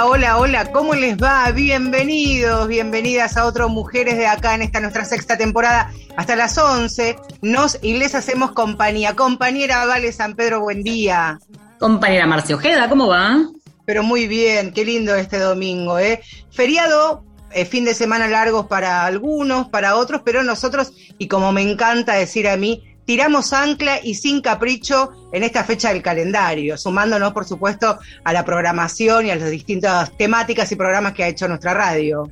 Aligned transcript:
Hola, 0.00 0.06
hola, 0.06 0.38
hola, 0.38 0.70
¿cómo 0.70 0.94
les 0.94 1.16
va? 1.16 1.50
Bienvenidos, 1.50 2.68
bienvenidas 2.68 3.36
a 3.36 3.46
otro 3.46 3.68
Mujeres 3.68 4.16
de 4.16 4.28
Acá 4.28 4.54
en 4.54 4.62
esta 4.62 4.78
nuestra 4.78 5.04
sexta 5.04 5.36
temporada. 5.36 5.90
Hasta 6.16 6.36
las 6.36 6.56
11 6.56 7.16
nos 7.42 7.80
y 7.82 7.98
les 7.98 8.14
hacemos 8.14 8.52
compañía. 8.52 9.16
Compañera 9.16 9.86
Vale 9.86 10.12
San 10.12 10.36
Pedro, 10.36 10.60
buen 10.60 10.84
día. 10.84 11.40
Compañera 11.80 12.28
Marcia 12.28 12.54
Ojeda, 12.54 12.88
¿cómo 12.88 13.08
va? 13.08 13.38
Pero 13.86 14.04
muy 14.04 14.28
bien, 14.28 14.72
qué 14.72 14.84
lindo 14.84 15.16
este 15.16 15.40
domingo, 15.40 15.98
¿eh? 15.98 16.20
Feriado, 16.52 17.24
eh, 17.50 17.64
fin 17.64 17.84
de 17.84 17.92
semana 17.92 18.28
largos 18.28 18.66
para 18.66 19.04
algunos, 19.04 19.68
para 19.68 19.96
otros, 19.96 20.22
pero 20.24 20.44
nosotros, 20.44 20.92
y 21.18 21.26
como 21.26 21.50
me 21.50 21.62
encanta 21.62 22.14
decir 22.14 22.46
a 22.46 22.56
mí, 22.56 22.84
tiramos 23.08 23.54
ancla 23.54 24.00
y 24.02 24.16
sin 24.16 24.42
capricho 24.42 25.12
en 25.32 25.42
esta 25.42 25.64
fecha 25.64 25.94
del 25.94 26.02
calendario, 26.02 26.76
sumándonos, 26.76 27.32
por 27.32 27.46
supuesto, 27.46 27.98
a 28.22 28.32
la 28.34 28.44
programación 28.44 29.24
y 29.24 29.30
a 29.30 29.36
las 29.36 29.50
distintas 29.50 30.14
temáticas 30.18 30.70
y 30.72 30.76
programas 30.76 31.14
que 31.14 31.24
ha 31.24 31.28
hecho 31.28 31.48
nuestra 31.48 31.72
radio. 31.72 32.30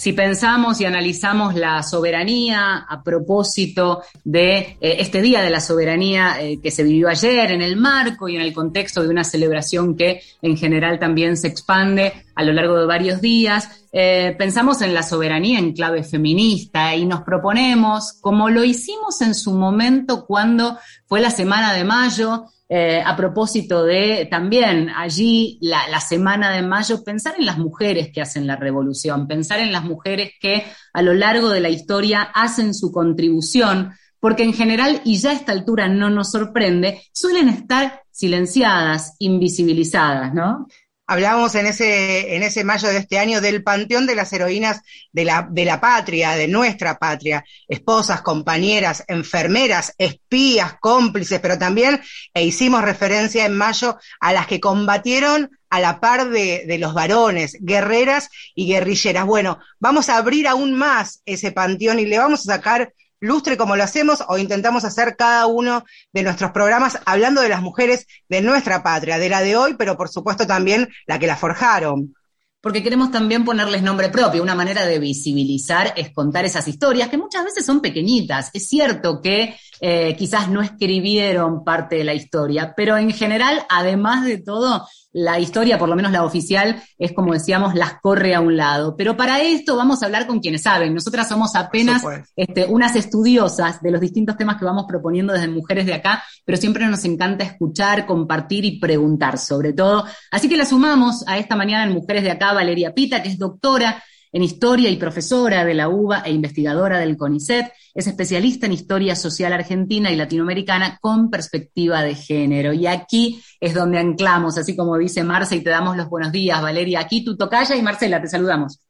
Si 0.00 0.14
pensamos 0.14 0.80
y 0.80 0.86
analizamos 0.86 1.54
la 1.54 1.82
soberanía 1.82 2.86
a 2.88 3.02
propósito 3.02 4.00
de 4.24 4.78
eh, 4.80 4.96
este 4.98 5.20
Día 5.20 5.42
de 5.42 5.50
la 5.50 5.60
Soberanía 5.60 6.40
eh, 6.40 6.58
que 6.58 6.70
se 6.70 6.84
vivió 6.84 7.10
ayer 7.10 7.50
en 7.50 7.60
el 7.60 7.76
marco 7.76 8.26
y 8.26 8.34
en 8.34 8.40
el 8.40 8.54
contexto 8.54 9.02
de 9.02 9.10
una 9.10 9.24
celebración 9.24 9.98
que 9.98 10.22
en 10.40 10.56
general 10.56 10.98
también 10.98 11.36
se 11.36 11.48
expande 11.48 12.14
a 12.34 12.42
lo 12.42 12.54
largo 12.54 12.78
de 12.78 12.86
varios 12.86 13.20
días, 13.20 13.84
eh, 13.92 14.34
pensamos 14.38 14.80
en 14.80 14.94
la 14.94 15.02
soberanía 15.02 15.58
en 15.58 15.74
clave 15.74 16.02
feminista 16.02 16.96
y 16.96 17.04
nos 17.04 17.20
proponemos, 17.20 18.14
como 18.22 18.48
lo 18.48 18.64
hicimos 18.64 19.20
en 19.20 19.34
su 19.34 19.52
momento 19.52 20.24
cuando 20.24 20.78
fue 21.04 21.20
la 21.20 21.30
Semana 21.30 21.74
de 21.74 21.84
Mayo, 21.84 22.46
eh, 22.72 23.02
a 23.04 23.16
propósito 23.16 23.82
de 23.82 24.28
también 24.30 24.90
allí 24.90 25.58
la, 25.60 26.00
semana 26.00 26.52
de 26.52 26.62
mayo, 26.62 27.02
pensar 27.02 27.34
en 27.36 27.44
las 27.44 27.58
mujeres 27.58 28.10
que 28.14 28.20
hacen 28.20 28.46
la 28.46 28.54
revolución, 28.54 29.26
pensar 29.26 29.58
en 29.58 29.72
las 29.72 29.82
mujeres 29.82 30.34
que 30.40 30.64
a 30.92 31.02
lo 31.02 31.12
largo 31.12 31.48
de 31.48 31.58
la 31.58 31.68
historia 31.68 32.22
hacen 32.22 32.72
su 32.72 32.92
contribución, 32.92 33.90
porque 34.20 34.44
en 34.44 34.52
general, 34.52 35.00
y 35.04 35.16
ya 35.16 35.30
a 35.30 35.32
esta 35.32 35.50
altura 35.50 35.88
no 35.88 36.10
nos 36.10 36.30
sorprende, 36.30 37.02
suelen 37.12 37.48
estar 37.48 38.02
silenciadas, 38.12 39.16
invisibilizadas, 39.18 40.32
¿no? 40.32 40.68
Hablábamos 41.10 41.56
en 41.56 41.66
ese, 41.66 42.36
en 42.36 42.44
ese 42.44 42.62
mayo 42.62 42.86
de 42.86 42.98
este 42.98 43.18
año 43.18 43.40
del 43.40 43.64
panteón 43.64 44.06
de 44.06 44.14
las 44.14 44.32
heroínas 44.32 44.80
de 45.10 45.24
la, 45.24 45.48
de 45.50 45.64
la 45.64 45.80
patria, 45.80 46.36
de 46.36 46.46
nuestra 46.46 47.00
patria, 47.00 47.44
esposas, 47.66 48.22
compañeras, 48.22 49.02
enfermeras, 49.08 49.92
espías, 49.98 50.74
cómplices, 50.78 51.40
pero 51.40 51.58
también 51.58 52.00
e 52.32 52.44
hicimos 52.44 52.82
referencia 52.82 53.44
en 53.44 53.58
mayo 53.58 53.98
a 54.20 54.32
las 54.32 54.46
que 54.46 54.60
combatieron 54.60 55.50
a 55.68 55.80
la 55.80 55.98
par 55.98 56.30
de, 56.30 56.64
de, 56.68 56.78
los 56.78 56.94
varones, 56.94 57.58
guerreras 57.60 58.28
y 58.54 58.68
guerrilleras. 58.68 59.26
Bueno, 59.26 59.58
vamos 59.80 60.10
a 60.10 60.16
abrir 60.16 60.46
aún 60.46 60.74
más 60.74 61.22
ese 61.26 61.50
panteón 61.50 61.98
y 61.98 62.06
le 62.06 62.20
vamos 62.20 62.48
a 62.48 62.54
sacar 62.54 62.92
lustre 63.20 63.56
como 63.56 63.76
lo 63.76 63.84
hacemos 63.84 64.24
o 64.28 64.38
intentamos 64.38 64.84
hacer 64.84 65.16
cada 65.16 65.46
uno 65.46 65.84
de 66.12 66.22
nuestros 66.22 66.50
programas 66.50 66.98
hablando 67.04 67.42
de 67.42 67.48
las 67.48 67.62
mujeres 67.62 68.06
de 68.28 68.40
nuestra 68.40 68.82
patria, 68.82 69.18
de 69.18 69.28
la 69.28 69.42
de 69.42 69.56
hoy, 69.56 69.74
pero 69.78 69.96
por 69.96 70.08
supuesto 70.08 70.46
también 70.46 70.88
la 71.06 71.18
que 71.18 71.26
la 71.26 71.36
forjaron. 71.36 72.14
Porque 72.62 72.82
queremos 72.82 73.10
también 73.10 73.44
ponerles 73.44 73.82
nombre 73.82 74.10
propio. 74.10 74.42
Una 74.42 74.54
manera 74.54 74.84
de 74.84 74.98
visibilizar 74.98 75.94
es 75.96 76.12
contar 76.12 76.44
esas 76.44 76.68
historias 76.68 77.08
que 77.08 77.16
muchas 77.16 77.42
veces 77.42 77.64
son 77.64 77.80
pequeñitas. 77.80 78.50
Es 78.52 78.68
cierto 78.68 79.22
que 79.22 79.56
eh, 79.80 80.14
quizás 80.18 80.50
no 80.50 80.60
escribieron 80.60 81.64
parte 81.64 81.96
de 81.96 82.04
la 82.04 82.12
historia, 82.12 82.74
pero 82.76 82.98
en 82.98 83.12
general, 83.12 83.64
además 83.70 84.26
de 84.26 84.42
todo, 84.42 84.86
la 85.12 85.40
historia, 85.40 85.78
por 85.78 85.88
lo 85.88 85.96
menos 85.96 86.12
la 86.12 86.24
oficial, 86.24 86.82
es 86.98 87.12
como 87.12 87.32
decíamos, 87.32 87.74
las 87.74 88.00
corre 88.00 88.34
a 88.34 88.40
un 88.40 88.56
lado. 88.56 88.96
Pero 88.96 89.16
para 89.16 89.40
esto 89.40 89.76
vamos 89.76 90.02
a 90.02 90.06
hablar 90.06 90.26
con 90.26 90.40
quienes 90.40 90.62
saben. 90.62 90.94
Nosotras 90.94 91.28
somos 91.28 91.56
apenas 91.56 92.02
este, 92.36 92.66
unas 92.66 92.94
estudiosas 92.96 93.82
de 93.82 93.90
los 93.90 94.00
distintos 94.00 94.36
temas 94.36 94.56
que 94.56 94.64
vamos 94.64 94.84
proponiendo 94.86 95.32
desde 95.32 95.48
Mujeres 95.48 95.86
de 95.86 95.94
Acá, 95.94 96.22
pero 96.44 96.58
siempre 96.58 96.86
nos 96.86 97.04
encanta 97.04 97.44
escuchar, 97.44 98.06
compartir 98.06 98.64
y 98.64 98.78
preguntar 98.78 99.38
sobre 99.38 99.72
todo. 99.72 100.04
Así 100.30 100.48
que 100.48 100.56
la 100.56 100.64
sumamos 100.64 101.24
a 101.26 101.38
esta 101.38 101.56
mañana 101.56 101.84
en 101.84 101.92
Mujeres 101.92 102.22
de 102.22 102.30
Acá 102.30 102.52
Valeria 102.52 102.94
Pita, 102.94 103.22
que 103.22 103.30
es 103.30 103.38
doctora 103.38 104.02
en 104.32 104.42
historia 104.42 104.90
y 104.90 104.96
profesora 104.96 105.64
de 105.64 105.74
la 105.74 105.88
UBA 105.88 106.20
e 106.20 106.32
investigadora 106.32 106.98
del 106.98 107.16
CONICET. 107.16 107.72
Es 107.94 108.06
especialista 108.06 108.66
en 108.66 108.72
historia 108.72 109.16
social 109.16 109.52
argentina 109.52 110.10
y 110.10 110.16
latinoamericana 110.16 110.98
con 111.00 111.30
perspectiva 111.30 112.02
de 112.02 112.14
género. 112.14 112.72
Y 112.72 112.86
aquí 112.86 113.42
es 113.60 113.74
donde 113.74 113.98
anclamos, 113.98 114.58
así 114.58 114.76
como 114.76 114.96
dice 114.98 115.24
Marce, 115.24 115.56
y 115.56 115.62
te 115.62 115.70
damos 115.70 115.96
los 115.96 116.08
buenos 116.08 116.32
días, 116.32 116.62
Valeria. 116.62 117.00
Aquí 117.00 117.24
tu 117.24 117.36
tocaya 117.36 117.76
y 117.76 117.82
Marcela, 117.82 118.20
te 118.20 118.28
saludamos. 118.28 118.80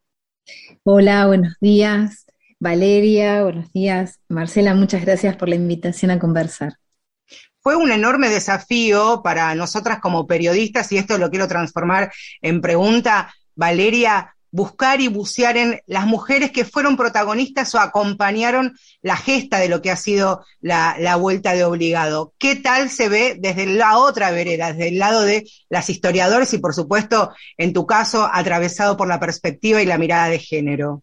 Hola, 0.83 1.27
buenos 1.27 1.55
días. 1.61 2.27
Valeria, 2.59 3.43
buenos 3.43 3.73
días. 3.73 4.21
Marcela, 4.29 4.75
muchas 4.75 5.03
gracias 5.03 5.37
por 5.37 5.49
la 5.49 5.55
invitación 5.55 6.11
a 6.11 6.19
conversar. 6.19 6.77
Fue 7.63 7.77
un 7.77 7.91
enorme 7.91 8.29
desafío 8.29 9.21
para 9.23 9.55
nosotras 9.55 9.99
como 10.01 10.27
periodistas, 10.27 10.91
y 10.93 10.99
esto 10.99 11.19
lo 11.19 11.31
quiero 11.31 11.49
transformar 11.49 12.11
en 12.41 12.61
pregunta, 12.61 13.35
Valeria, 13.55 14.35
buscar 14.51 15.01
y 15.01 15.09
bucear 15.09 15.57
en 15.57 15.81
las 15.87 16.07
mujeres 16.07 16.51
que 16.51 16.65
fueron 16.65 16.97
protagonistas 16.97 17.75
o 17.75 17.79
acompañaron 17.79 18.77
la 19.03 19.17
gesta 19.17 19.59
de 19.59 19.69
lo 19.69 19.81
que 19.81 19.91
ha 19.91 19.97
sido 19.97 20.45
la, 20.61 21.17
vuelta 21.17 21.55
de 21.55 21.65
obligado. 21.65 22.35
¿Qué 22.39 22.57
tal 22.57 22.91
se 22.91 23.09
ve 23.09 23.37
desde 23.39 23.67
la 23.67 23.99
otra 23.99 24.31
vereda, 24.31 24.73
desde 24.73 24.89
el 24.89 24.99
lado 24.99 25.23
de 25.23 25.49
las 25.69 25.91
historiadoras 25.91 26.53
y 26.55 26.59
por 26.59 26.75
supuesto, 26.75 27.33
en 27.57 27.73
tu 27.73 27.87
caso, 27.87 28.29
atravesado 28.33 28.97
por 28.97 29.09
la 29.09 29.21
perspectiva 29.21 29.83
y 29.83 29.87
la 29.87 29.99
mirada 29.99 30.29
de 30.29 30.39
género? 30.39 31.03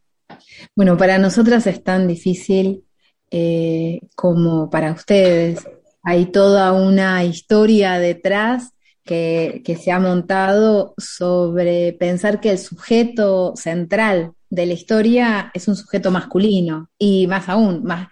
Bueno, 0.76 0.98
para 0.98 1.18
nosotras 1.18 1.68
es 1.68 1.84
tan 1.84 2.08
difícil 2.08 2.84
eh, 3.32 4.02
como 4.16 4.70
para 4.70 4.92
ustedes. 4.92 5.68
Hay 6.04 6.28
toda 6.28 6.72
una 6.74 7.24
historia 7.26 8.00
detrás 8.00 8.72
que, 9.08 9.80
se 9.82 9.92
ha 9.92 10.00
montado 10.00 10.94
sobre 11.00 11.94
pensar 11.94 12.40
que 12.40 12.52
el 12.52 12.60
sujeto 12.60 13.54
central 13.56 14.34
de 14.52 14.68
la 14.68 14.74
historia 14.74 15.52
es 15.56 15.68
un 15.68 15.76
sujeto 15.76 16.12
masculino 16.12 16.90
y 17.00 17.26
más 17.26 17.50
aún, 17.50 17.84
más, 17.84 18.10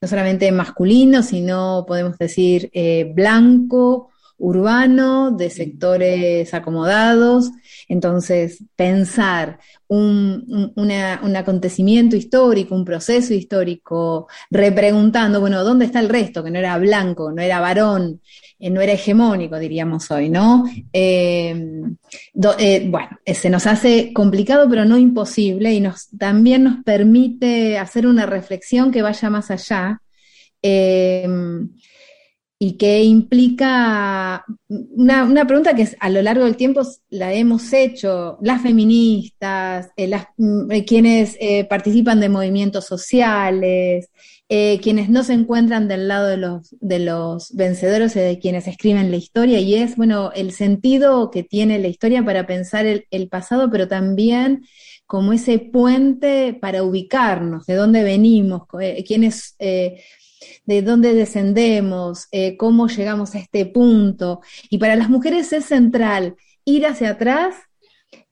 no 0.00 0.06
solamente 0.06 0.52
masculino, 0.52 1.24
sino 1.24 1.84
podemos 1.88 2.16
decir 2.18 2.70
eh, 2.72 3.10
blanco, 3.12 4.10
urbano, 4.38 5.30
de 5.30 5.50
sectores 5.50 6.52
acomodados. 6.54 7.50
Entonces, 7.88 8.64
pensar 8.76 9.58
un, 9.88 10.72
un, 10.74 11.36
acontecimiento 11.36 12.16
histórico, 12.16 12.74
un 12.74 12.84
proceso 12.84 13.34
histórico, 13.34 14.28
repreguntando, 14.50 15.40
bueno, 15.40 15.62
¿dónde 15.62 15.84
está 15.86 16.00
el 16.00 16.08
resto? 16.08 16.42
Que 16.42 16.50
no 16.50 16.58
era 16.58 16.76
blanco, 16.78 17.30
no 17.32 17.42
era 17.42 17.60
varón, 17.60 18.20
eh, 18.58 18.70
no 18.70 18.80
era 18.80 18.92
hegemónico, 18.92 19.58
diríamos 19.58 20.10
hoy, 20.10 20.30
¿no? 20.30 20.64
Eh, 20.92 21.82
eh, 22.58 22.86
bueno, 22.88 23.18
se 23.24 23.50
nos 23.50 23.66
hace 23.66 24.12
complicado, 24.12 24.68
pero 24.68 24.84
no 24.84 24.98
imposible, 24.98 25.72
y 25.72 25.80
nos, 25.80 26.08
también 26.18 26.64
nos 26.64 26.84
permite 26.84 27.78
hacer 27.78 28.06
una 28.06 28.26
reflexión 28.26 28.90
que 28.90 29.02
vaya 29.02 29.30
más 29.30 29.50
allá 29.50 30.00
y 32.64 32.78
que 32.78 33.02
implica 33.04 34.42
una, 34.68 35.46
pregunta 35.46 35.74
que 35.74 35.86
a 36.00 36.08
lo 36.08 36.22
largo 36.22 36.44
del 36.44 36.56
tiempo 36.56 36.80
la 37.10 37.34
hemos 37.34 37.70
hecho 37.74 38.38
las 38.40 38.62
feministas, 38.62 39.90
eh, 39.98 40.08
las, 40.08 40.28
mm, 40.38 40.70
eh, 40.72 40.84
quienes 40.86 41.36
eh, 41.40 41.66
participan 41.66 42.20
de 42.20 42.30
movimientos 42.30 42.86
sociales, 42.86 44.08
quienes 44.48 45.08
no 45.08 45.24
se 45.24 45.32
encuentran 45.32 45.88
del 45.88 46.06
lado 46.06 46.28
de 46.28 46.36
los, 46.36 46.76
de 46.80 47.00
los 47.00 47.52
vencedores 47.54 48.14
y 48.14 48.20
de 48.20 48.38
quienes 48.38 48.68
escriben 48.68 49.10
la 49.10 49.16
historia, 49.16 49.58
y 49.58 49.74
es, 49.74 49.96
bueno, 49.96 50.30
el 50.32 50.52
sentido 50.52 51.32
que 51.32 51.42
tiene 51.42 51.80
la 51.80 51.88
historia 51.88 52.24
para 52.24 52.46
pensar 52.46 52.86
el, 52.86 53.04
el 53.10 53.28
pasado, 53.28 53.68
pero 53.68 53.88
también 53.88 54.64
como 55.06 55.32
ese 55.32 55.58
puente 55.58 56.56
para 56.60 56.84
ubicarnos, 56.84 57.66
de 57.66 57.74
dónde 57.74 58.04
venimos, 58.04 58.62
quiénes 59.04 59.56
de 60.64 60.82
dónde 60.82 61.14
descendemos, 61.14 62.28
eh, 62.32 62.56
cómo 62.56 62.88
llegamos 62.88 63.34
a 63.34 63.38
este 63.38 63.66
punto. 63.66 64.40
Y 64.70 64.78
para 64.78 64.96
las 64.96 65.08
mujeres 65.08 65.52
es 65.52 65.64
central 65.66 66.36
ir 66.64 66.86
hacia 66.86 67.10
atrás 67.10 67.54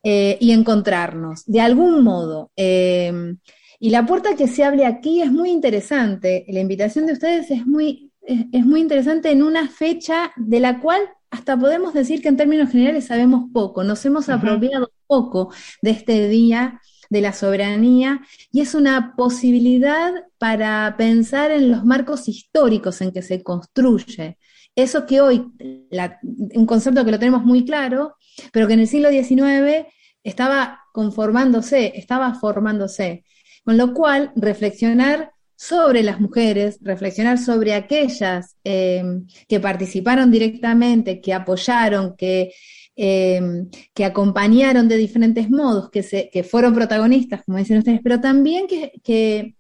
eh, 0.03 0.37
y 0.41 0.53
encontrarnos, 0.53 1.45
de 1.47 1.61
algún 1.61 2.03
modo. 2.03 2.51
Em, 2.57 3.39
y 3.79 3.91
la 3.91 4.07
puerta 4.07 4.37
que 4.37 4.49
se 4.49 4.65
abre 4.65 4.87
aquí 4.87 5.23
es 5.23 5.31
muy 5.31 5.51
interesante. 5.51 6.45
La 6.49 6.61
invitación 6.61 7.07
de 7.07 7.15
ustedes 7.15 7.51
es 7.51 7.67
muy, 7.67 8.13
es, 8.23 8.65
muy 8.65 8.81
interesante 8.81 9.31
en 9.31 9.43
una 9.43 9.69
fecha 9.69 10.33
de 10.37 10.61
la 10.61 10.81
cual 10.81 11.03
hasta 11.31 11.57
podemos 11.57 11.95
decir 11.95 12.21
que 12.23 12.29
en 12.29 12.37
términos 12.37 12.71
generales 12.71 13.07
sabemos 13.07 13.45
poco, 13.53 13.85
nos 13.85 14.05
hemos 14.05 14.29
apropiado 14.29 14.93
poco 15.07 15.53
de 15.81 15.91
este 15.91 16.29
día 16.29 16.81
de 17.13 17.21
la 17.21 17.35
soberanía 17.35 18.23
y 18.51 18.63
es 18.63 18.75
una 18.75 19.15
posibilidad 19.17 20.13
para 20.39 20.95
pensar 20.97 21.51
en 21.51 21.71
los 21.71 21.85
marcos 21.85 22.27
históricos 22.27 23.03
en 23.03 23.13
que 23.13 23.21
se 23.21 23.43
construye. 23.43 24.39
Eso 24.75 25.05
que 25.05 25.21
hoy, 25.21 25.45
un 26.55 26.67
concepto 26.67 27.05
que 27.05 27.11
lo 27.11 27.19
tenemos 27.19 27.45
muy 27.45 27.67
claro, 27.67 28.17
pero 28.51 28.67
que 28.67 28.73
en 28.73 28.81
el 28.81 28.89
siglo 28.89 29.11
XIX 29.11 29.87
estaba 30.25 30.81
conformándose, 30.95 31.93
estaba 31.95 32.35
formándose. 32.35 33.25
Con 33.63 33.77
lo 33.77 33.93
cual, 33.93 34.33
reflexionar 34.35 35.33
sobre 35.55 36.03
las 36.03 36.19
mujeres, 36.19 36.79
reflexionar 36.81 37.39
sobre 37.39 37.75
aquellas 37.75 38.57
em, 38.65 39.27
que 39.47 39.61
participaron 39.61 40.31
directamente, 40.31 41.21
que 41.21 41.35
apoyaron, 41.35 42.17
que, 42.17 42.53
em, 42.97 43.69
que 43.95 44.05
acompañaron 44.05 44.89
de 44.89 44.97
diferentes 44.97 45.51
modos, 45.51 45.91
que, 45.91 46.03
se, 46.03 46.31
que 46.33 46.45
fueron 46.45 46.75
protagonistas, 46.75 47.43
como 47.45 47.59
dicen 47.59 47.79
ustedes, 47.79 48.01
pero 48.03 48.21
también 48.21 48.67
que, 48.67 48.93
que 49.03 49.55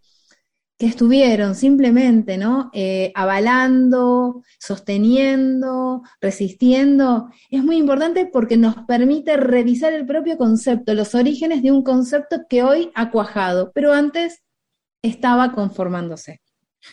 estuvieron 0.87 1.55
simplemente, 1.55 2.37
¿no? 2.39 2.71
Eh, 2.73 3.13
avalando, 3.15 4.43
sosteniendo, 4.59 6.03
resistiendo, 6.21 7.29
es 7.51 7.63
muy 7.63 7.77
importante 7.77 8.27
porque 8.27 8.57
nos 8.57 8.77
permite 8.87 9.37
revisar 9.37 9.93
el 9.93 10.07
propio 10.07 10.37
concepto, 10.37 10.95
los 10.95 11.15
orígenes 11.15 11.63
de 11.63 11.71
un 11.71 11.83
concepto 11.83 12.43
que 12.49 12.63
hoy 12.63 12.91
ha 12.95 13.11
cuajado, 13.11 13.71
pero 13.75 13.93
antes 13.93 14.43
estaba 15.03 15.53
conformándose. 15.53 16.41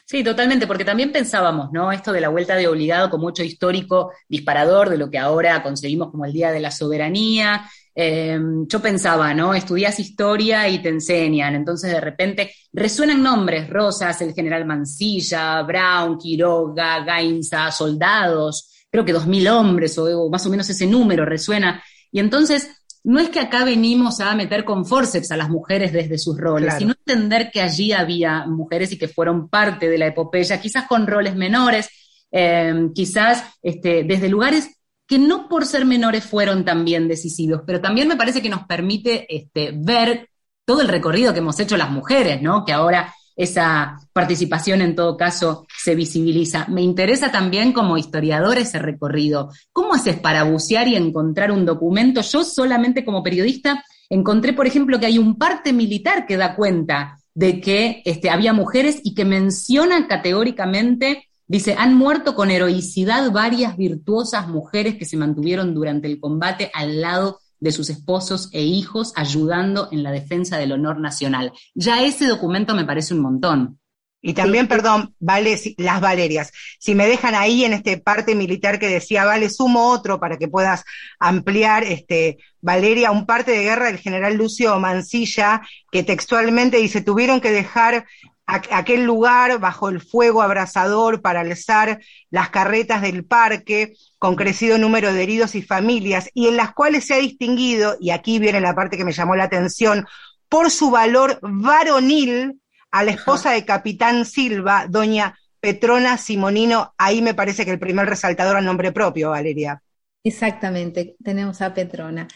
Sí, 0.05 0.23
totalmente, 0.23 0.67
porque 0.67 0.85
también 0.85 1.11
pensábamos, 1.11 1.71
¿no? 1.71 1.91
Esto 1.91 2.11
de 2.11 2.21
la 2.21 2.29
vuelta 2.29 2.55
de 2.55 2.67
obligado 2.67 3.09
como 3.09 3.23
mucho 3.23 3.43
histórico 3.43 4.11
disparador 4.27 4.89
de 4.89 4.97
lo 4.97 5.09
que 5.09 5.17
ahora 5.17 5.61
conseguimos 5.63 6.11
como 6.11 6.25
el 6.25 6.33
Día 6.33 6.51
de 6.51 6.59
la 6.59 6.71
Soberanía, 6.71 7.69
Em, 8.01 8.65
yo 8.65 8.81
pensaba, 8.81 9.33
¿no? 9.33 9.53
Estudias 9.53 9.99
historia 9.99 10.69
y 10.69 10.81
te 10.81 10.87
enseñan, 10.87 11.53
entonces 11.53 11.91
de 11.91 11.99
repente 11.99 12.53
resuenan 12.71 13.21
nombres, 13.21 13.69
Rosas, 13.69 14.21
el 14.21 14.33
general 14.33 14.65
Mansilla, 14.65 15.61
Brown, 15.63 16.17
Quiroga, 16.17 17.03
Gainza, 17.03 17.69
soldados, 17.73 18.85
creo 18.89 19.03
que 19.03 19.11
dos 19.11 19.27
mil 19.27 19.45
hombres 19.49 19.97
o, 19.97 20.29
más 20.29 20.45
o 20.45 20.49
menos 20.49 20.69
ese 20.69 20.87
número 20.87 21.25
resuena. 21.25 21.83
Y 22.09 22.19
entonces 22.21 22.69
no 23.03 23.19
es 23.19 23.29
que 23.29 23.39
acá 23.39 23.63
venimos 23.63 24.19
a 24.19 24.35
meter 24.35 24.65
con 24.65 24.85
forceps 24.85 25.31
a 25.31 25.37
las 25.37 25.49
mujeres 25.49 25.93
desde 25.93 26.17
sus 26.17 26.37
roles, 26.37 26.75
sino 26.77 26.91
entender 26.91 27.49
que 27.51 27.61
allí 27.61 27.91
había 27.91 28.45
mujeres 28.45 28.91
y 28.91 28.97
que 28.97 29.07
fueron 29.07 29.49
parte 29.49 29.89
de 29.89 29.97
la 29.97 30.07
epopeya, 30.07 30.61
quizás 30.61 30.87
con 30.87 31.07
roles 31.07 31.35
menores, 31.35 31.89
em, 32.31 32.93
quizás 32.93 33.43
este, 33.61 34.03
desde 34.03 34.29
lugares 34.29 34.69
que 35.07 35.17
no 35.17 35.49
por 35.49 35.65
ser 35.65 35.85
menores 35.85 36.23
fueron 36.23 36.63
también 36.63 37.07
decisivos, 37.07 37.61
pero 37.65 37.81
también 37.81 38.07
me 38.07 38.15
parece 38.15 38.41
que 38.41 38.49
nos 38.49 38.65
permite 38.65 39.25
este, 39.33 39.71
ver 39.73 40.29
todo 40.65 40.81
el 40.81 40.87
recorrido 40.87 41.33
que 41.33 41.39
hemos 41.39 41.59
hecho 41.59 41.77
las 41.77 41.89
mujeres, 41.89 42.43
¿no? 42.43 42.63
Que 42.63 42.73
ahora 42.73 43.11
esa 43.39 43.97
participación 44.11 44.81
en 44.81 44.95
todo 44.95 45.15
caso 45.15 45.65
se 45.81 45.95
visibiliza. 45.95 46.67
Me 46.67 46.81
interesa 46.81 47.31
también 47.31 47.71
como 47.71 47.97
historiador 47.97 48.57
ese 48.57 48.79
recorrido. 48.79 49.49
¿Cómo 49.71 49.93
haces 49.93 50.19
para 50.19 50.43
bucear 50.43 50.89
y 50.89 50.97
encontrar 50.97 51.49
un 51.49 51.65
documento? 51.65 52.19
Yo 52.19 52.43
solamente 52.43 53.05
como 53.05 53.23
periodista 53.23 53.81
encontré, 54.09 54.51
por 54.51 54.67
ejemplo, 54.67 54.99
que 54.99 55.05
hay 55.05 55.17
un 55.17 55.37
parte 55.37 55.71
militar 55.71 56.25
que 56.27 56.35
da 56.35 56.53
cuenta 56.53 57.17
de 57.33 57.61
que 57.61 58.01
este, 58.03 58.29
había 58.29 58.51
mujeres 58.51 58.99
y 59.05 59.15
que 59.15 59.23
mencionan 59.23 60.07
categóricamente 60.07 61.29
Dice, 61.51 61.73
han 61.75 61.95
muerto 61.95 62.35
con 62.35 62.51
heroicidad 62.51 63.31
varias 63.31 63.75
virtuosas 63.75 64.47
mujeres 64.47 64.97
que 64.97 65.05
se 65.05 65.17
mantuvieron 65.17 65.73
durante 65.73 66.05
el 66.05 66.19
combate 66.19 66.69
al 66.75 67.01
lado 67.01 67.39
de 67.59 67.71
sus 67.71 67.89
esposos 67.89 68.49
e 68.51 68.63
hijos, 68.63 69.13
ayudando 69.15 69.89
en 69.91 70.03
la 70.03 70.11
defensa 70.11 70.57
del 70.57 70.71
honor 70.71 70.99
nacional. 70.99 71.51
Ya 71.75 72.03
ese 72.03 72.27
documento 72.27 72.75
me 72.75 72.85
parece 72.85 73.13
un 73.13 73.21
montón. 73.21 73.79
Y 74.21 74.33
también, 74.33 74.67
perdón, 74.67 75.15
vale, 75.19 75.57
las 75.77 76.01
Valerias. 76.01 76.51
Si 76.77 76.93
me 76.93 77.07
dejan 77.07 77.35
ahí 77.35 77.63
en 77.63 77.71
este 77.71 77.97
parte 77.97 78.35
militar 78.35 78.77
que 78.77 78.87
decía, 78.87 79.23
vale, 79.23 79.49
sumo 79.49 79.89
otro 79.89 80.19
para 80.19 80.37
que 80.37 80.49
puedas 80.49 80.83
ampliar, 81.19 81.85
este, 81.85 82.37
Valeria, 82.59 83.11
un 83.11 83.25
parte 83.25 83.51
de 83.51 83.63
guerra 83.63 83.85
del 83.85 83.97
general 83.97 84.35
Lucio 84.35 84.77
Mancilla, 84.77 85.61
que 85.89 86.03
textualmente 86.03 86.77
dice, 86.77 87.01
tuvieron 87.01 87.39
que 87.39 87.51
dejar 87.51 88.05
aquel 88.45 89.03
lugar 89.05 89.59
bajo 89.59 89.89
el 89.89 90.01
fuego 90.01 90.41
abrasador 90.41 91.21
para 91.21 91.41
alzar 91.41 91.99
las 92.31 92.49
carretas 92.49 93.01
del 93.01 93.23
parque 93.23 93.93
con 94.17 94.35
crecido 94.35 94.77
número 94.77 95.13
de 95.13 95.23
heridos 95.23 95.55
y 95.55 95.61
familias, 95.61 96.29
y 96.33 96.47
en 96.47 96.57
las 96.57 96.73
cuales 96.73 97.05
se 97.05 97.13
ha 97.13 97.19
distinguido, 97.19 97.95
y 98.01 98.09
aquí 98.09 98.39
viene 98.39 98.59
la 98.59 98.75
parte 98.75 98.97
que 98.97 99.05
me 99.05 99.13
llamó 99.13 99.35
la 99.35 99.45
atención, 99.45 100.05
por 100.49 100.71
su 100.71 100.89
valor 100.89 101.39
varonil 101.41 102.59
a 102.91 103.03
la 103.03 103.11
esposa 103.11 103.51
de 103.51 103.65
Capitán 103.65 104.25
Silva, 104.25 104.87
doña 104.89 105.37
Petrona 105.59 106.17
Simonino, 106.17 106.93
ahí 106.97 107.21
me 107.21 107.33
parece 107.33 107.65
que 107.65 107.71
el 107.71 107.79
primer 107.79 108.07
resaltador 108.07 108.55
al 108.57 108.65
nombre 108.65 108.91
propio, 108.91 109.31
Valeria. 109.31 109.81
Exactamente, 110.23 111.15
tenemos 111.23 111.61
a 111.61 111.73
Petrona. 111.73 112.27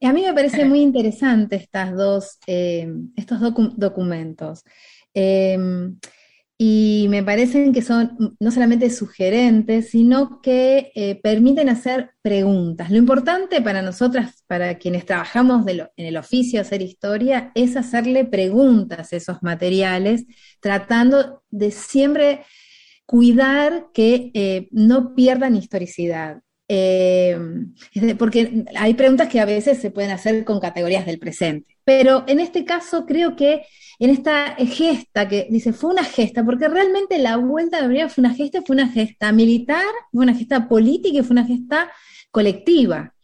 Y 0.00 0.06
a 0.06 0.12
mí 0.12 0.22
me 0.22 0.34
parece 0.34 0.64
muy 0.64 0.80
interesante 0.82 1.56
estas 1.56 1.94
dos, 1.94 2.38
eh, 2.46 2.88
estos 3.16 3.40
documentos. 3.76 4.64
Em, 5.12 5.98
y 6.56 7.06
me 7.10 7.24
parecen 7.24 7.72
que 7.72 7.82
son 7.82 8.36
no 8.38 8.50
solamente 8.52 8.88
sugerentes, 8.90 9.90
sino 9.90 10.40
que 10.40 10.92
eh, 10.94 11.20
permiten 11.20 11.68
hacer 11.68 12.10
preguntas. 12.22 12.90
Lo 12.90 12.96
importante 12.96 13.60
para 13.60 13.82
nosotras, 13.82 14.44
para 14.46 14.78
quienes 14.78 15.04
trabajamos 15.04 15.66
en 15.66 15.88
el 15.96 16.16
oficio 16.16 16.58
de 16.58 16.66
hacer 16.66 16.82
historia, 16.82 17.50
es 17.56 17.76
hacerle 17.76 18.24
preguntas 18.24 19.12
a 19.12 19.16
esos 19.16 19.42
materiales, 19.42 20.26
tratando 20.60 21.42
de 21.50 21.72
siempre 21.72 22.42
cuidar 23.04 23.88
que 23.92 24.30
eh, 24.34 24.68
no 24.70 25.14
pierdan 25.14 25.56
historicidad. 25.56 26.40
Em, 26.68 27.74
porque 28.18 28.64
hay 28.76 28.94
preguntas 28.94 29.28
que 29.28 29.40
a 29.40 29.44
veces 29.44 29.78
se 29.80 29.90
pueden 29.90 30.12
hacer 30.12 30.44
con 30.44 30.60
categorías 30.60 31.04
del 31.04 31.18
presente. 31.18 31.73
Pero 31.84 32.24
en 32.26 32.40
este 32.40 32.64
caso 32.64 33.06
creo 33.06 33.36
que 33.36 33.66
en 33.98 34.10
esta 34.10 34.56
gesta 34.56 35.28
que 35.28 35.46
dice, 35.50 35.72
fue 35.72 35.90
una 35.90 36.04
gesta, 36.04 36.44
porque 36.44 36.68
realmente 36.68 37.18
la 37.18 37.36
vuelta 37.36 37.76
de 37.76 37.82
Gabriela 37.82 38.08
fue 38.08 38.22
una 38.22 38.34
gesta, 38.34 38.62
fue 38.62 38.74
una 38.74 38.88
gesta 38.88 39.32
militar, 39.32 39.84
fue 40.12 40.24
una 40.24 40.34
gesta 40.34 40.68
política 40.68 41.18
y 41.18 41.22
fue 41.22 41.34
una 41.34 41.46
gesta 41.46 41.90
colectiva. 42.30 43.14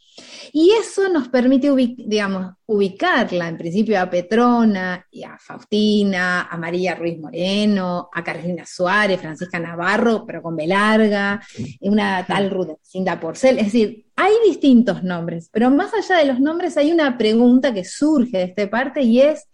Y 0.53 0.71
eso 0.73 1.09
nos 1.09 1.29
permite, 1.29 1.71
digamos, 1.97 2.55
ubicarla 2.67 3.49
en 3.49 3.57
principio 3.57 4.01
a 4.01 4.11
Petrona 4.11 5.07
y 5.11 5.23
a 5.23 5.39
Faustina, 5.39 6.43
a 6.43 6.57
María 6.57 6.95
Ruiz 6.95 7.19
Moreno, 7.19 8.09
a 8.13 8.25
Carolina 8.25 8.65
Suárez, 8.67 9.21
Francisca 9.21 9.59
Navarro, 9.59 10.25
pero 10.27 10.43
con 10.43 10.57
B 10.57 10.67
larga, 10.67 11.41
una 11.81 12.27
tal 12.27 12.51
Rudecinda 12.51 13.19
Porcel. 13.19 13.59
Es 13.59 13.67
decir, 13.67 14.07
hay 14.21 14.35
distintos 14.45 15.03
nombres, 15.03 15.49
pero 15.51 15.71
más 15.71 15.95
allá 15.95 16.19
de 16.19 16.27
los 16.27 16.41
nombres 16.41 16.77
hay 16.77 16.93
una 16.93 17.17
pregunta 17.17 17.73
que 17.73 17.87
surge 17.87 18.37
de 18.37 18.45
esta 18.45 18.69
parte 18.69 19.01
y 19.01 19.19
es, 19.23 19.49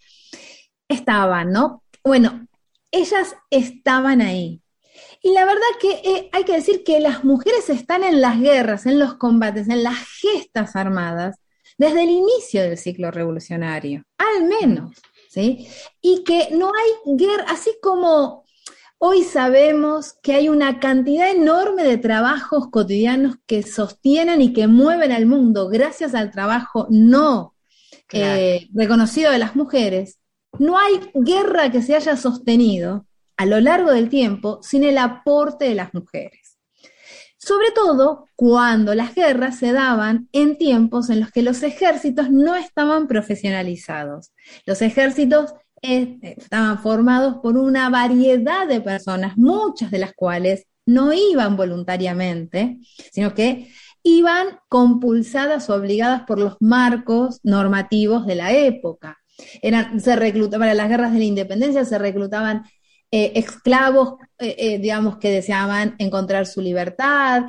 estaban, 0.89 1.53
¿no? 1.53 1.85
Bueno, 2.03 2.49
ellas 2.91 3.37
estaban 3.49 4.21
ahí. 4.21 4.61
Y 5.23 5.33
la 5.33 5.45
verdad 5.45 5.63
que 5.81 5.91
eh, 5.93 6.31
hay 6.33 6.43
que 6.43 6.55
decir 6.55 6.83
que 6.83 6.99
las 6.99 7.23
mujeres 7.23 7.71
están 7.71 8.03
en 8.03 8.21
las 8.21 8.41
guerras, 8.41 8.87
en 8.87 8.99
los 8.99 9.15
combates, 9.15 9.69
en 9.69 9.85
las 9.85 9.99
gestas 10.21 10.75
armadas, 10.75 11.37
desde 11.79 12.03
el 12.03 12.11
inicio 12.11 12.63
del 12.63 12.77
ciclo 12.77 13.13
revolucionario, 13.13 14.03
al 14.19 14.49
menos, 14.49 14.97
¿sí? 15.29 15.69
Y 16.01 16.25
que 16.25 16.49
no 16.51 16.73
hay 16.75 17.17
guerra, 17.17 17.45
así 17.49 17.71
como 17.81 18.46
hoy 18.99 19.23
sabemos 19.23 20.15
que 20.23 20.35
hay 20.35 20.49
una 20.49 20.81
cantidad 20.81 21.31
enorme 21.31 21.85
de 21.85 21.99
trabajos 21.99 22.69
cotidianos 22.71 23.37
que 23.47 23.63
sostienen 23.63 24.41
y 24.43 24.53
que 24.53 24.67
mueven 24.67 25.13
al 25.13 25.27
mundo 25.27 25.69
gracias 25.69 26.15
al 26.15 26.31
trabajo 26.31 26.87
no 26.91 27.57
eh, 28.13 28.69
reconocido 28.73 29.33
de 29.33 29.39
las 29.39 29.57
mujeres, 29.57 30.21
no 30.59 30.79
hay 30.79 31.01
guerra 31.15 31.71
que 31.71 31.83
se 31.83 31.97
haya 31.97 32.17
sostenido 32.17 33.07
a 33.37 33.47
lo 33.47 33.61
largo 33.61 33.91
del 33.91 34.09
tiempo 34.09 34.61
sin 34.63 34.85
el 34.85 34.99
aporte 34.99 35.67
de 35.67 35.75
las 35.75 35.93
mujeres. 35.93 36.59
Sobre 37.37 37.71
todo 37.73 38.27
cuando 38.35 38.95
las 38.95 39.15
guerras 39.15 39.59
se 39.59 39.73
daban 39.73 40.29
en 40.33 40.57
tiempos 40.57 41.11
en 41.11 41.21
los 41.21 41.31
que 41.31 41.43
los 41.43 41.63
ejércitos 41.63 42.31
no 42.31 42.57
estaban 42.57 43.07
profesionalizados. 43.07 44.33
Los 44.65 44.83
ejércitos 44.83 45.53
estaban 45.83 46.79
formados 46.79 47.37
por 47.43 47.57
una 47.57 47.91
variedad 47.91 48.67
de 48.67 48.81
personas, 48.81 49.37
muchas 49.37 49.91
de 49.91 49.99
las 49.99 50.13
cuales 50.15 50.67
no 50.87 51.13
iban 51.13 51.57
voluntariamente, 51.57 52.79
sino 53.13 53.35
que 53.35 53.71
iban 54.03 54.59
compulsadas 54.69 55.69
o 55.69 55.75
obligadas 55.75 56.23
por 56.23 56.39
los 56.39 56.57
marcos 56.61 57.41
normativos 57.43 58.27
de 58.27 58.37
la 58.37 58.53
época. 58.53 59.19
Eran, 59.63 60.01
se 60.01 60.17
reclutaban, 60.17 60.61
para 60.61 60.75
las 60.75 60.89
guerras 60.89 61.13
de 61.13 61.19
la 61.19 61.25
independencia 61.25 61.85
se 61.85 61.99
reclutaban 61.99 62.63
eh, 63.11 63.33
esclavos, 63.35 64.15
eh, 64.39 64.55
eh, 64.59 64.79
digamos, 64.79 65.19
que 65.19 65.31
deseaban 65.31 65.95
encontrar 65.99 66.47
su 66.47 66.61
libertad, 66.61 67.45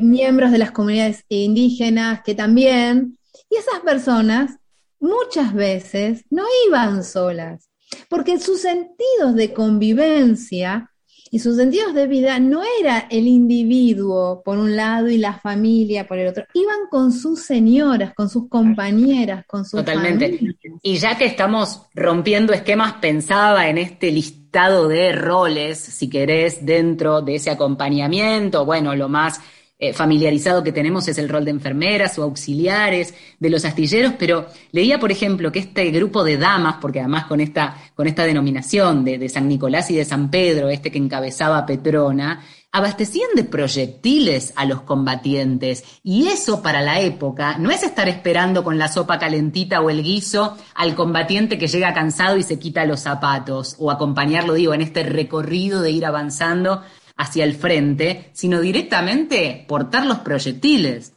miembros 0.00 0.50
de 0.52 0.58
las 0.58 0.70
comunidades 0.70 1.24
indígenas 1.28 2.22
que 2.24 2.34
también, 2.34 3.18
y 3.50 3.56
esas 3.56 3.80
personas 3.80 4.56
muchas 5.00 5.54
veces 5.54 6.24
no 6.30 6.44
iban 6.66 7.04
solas, 7.04 7.70
porque 8.08 8.38
sus 8.38 8.60
sentidos 8.60 9.34
de 9.34 9.52
convivencia 9.52 10.90
y 11.30 11.40
sus 11.40 11.56
sentidos 11.56 11.94
de 11.94 12.06
vida 12.06 12.38
no 12.38 12.62
era 12.80 13.06
el 13.10 13.26
individuo 13.26 14.42
por 14.42 14.58
un 14.58 14.76
lado 14.76 15.08
y 15.08 15.18
la 15.18 15.34
familia 15.34 16.06
por 16.06 16.18
el 16.18 16.28
otro, 16.28 16.44
iban 16.54 16.88
con 16.90 17.12
sus 17.12 17.42
señoras, 17.42 18.14
con 18.14 18.30
sus 18.30 18.48
compañeras, 18.48 19.44
con 19.46 19.64
sus 19.64 19.80
Totalmente. 19.80 20.40
Y 20.82 20.96
ya 20.96 21.18
que 21.18 21.26
estamos 21.26 21.82
rompiendo 21.94 22.52
esquemas, 22.52 22.94
pensaba 22.94 23.68
en 23.68 23.78
este 23.78 24.10
listado 24.10 24.88
de 24.88 25.12
roles, 25.12 25.78
si 25.78 26.08
querés, 26.08 26.64
dentro 26.64 27.20
de 27.20 27.34
ese 27.34 27.50
acompañamiento, 27.50 28.64
bueno, 28.64 28.94
lo 28.94 29.08
más 29.08 29.40
eh, 29.80 29.92
familiarizado 29.92 30.64
que 30.64 30.72
tenemos 30.72 31.06
es 31.06 31.18
el 31.18 31.28
rol 31.28 31.44
de 31.44 31.52
enfermeras 31.52 32.18
o 32.18 32.24
auxiliares, 32.24 33.14
de 33.38 33.50
los 33.50 33.64
astilleros, 33.64 34.14
pero 34.18 34.46
leía, 34.72 34.98
por 34.98 35.12
ejemplo, 35.12 35.52
que 35.52 35.60
este 35.60 35.90
grupo 35.92 36.24
de 36.24 36.36
damas, 36.36 36.76
porque 36.80 36.98
además 36.98 37.26
con 37.26 37.40
esta, 37.40 37.76
con 37.94 38.08
esta 38.08 38.24
denominación 38.24 39.04
de, 39.04 39.18
de 39.18 39.28
San 39.28 39.46
Nicolás 39.46 39.88
y 39.90 39.96
de 39.96 40.04
San 40.04 40.30
Pedro, 40.30 40.68
este 40.68 40.90
que 40.90 40.98
encabezaba 40.98 41.64
Petrona, 41.64 42.42
abastecían 42.70 43.30
de 43.34 43.44
proyectiles 43.44 44.52
a 44.56 44.64
los 44.64 44.82
combatientes. 44.82 45.84
Y 46.02 46.28
eso 46.28 46.62
para 46.62 46.82
la 46.82 47.00
época 47.00 47.56
no 47.58 47.70
es 47.70 47.82
estar 47.82 48.08
esperando 48.08 48.62
con 48.62 48.78
la 48.78 48.88
sopa 48.88 49.18
calentita 49.18 49.80
o 49.80 49.90
el 49.90 50.02
guiso 50.02 50.56
al 50.74 50.94
combatiente 50.94 51.58
que 51.58 51.68
llega 51.68 51.94
cansado 51.94 52.36
y 52.36 52.42
se 52.42 52.58
quita 52.58 52.84
los 52.84 53.00
zapatos, 53.00 53.76
o 53.78 53.90
acompañarlo, 53.90 54.54
digo, 54.54 54.74
en 54.74 54.82
este 54.82 55.02
recorrido 55.02 55.80
de 55.80 55.92
ir 55.92 56.04
avanzando 56.04 56.82
hacia 57.18 57.44
el 57.44 57.54
frente, 57.54 58.30
sino 58.32 58.60
directamente 58.60 59.64
portar 59.68 60.06
los 60.06 60.20
proyectiles. 60.20 61.12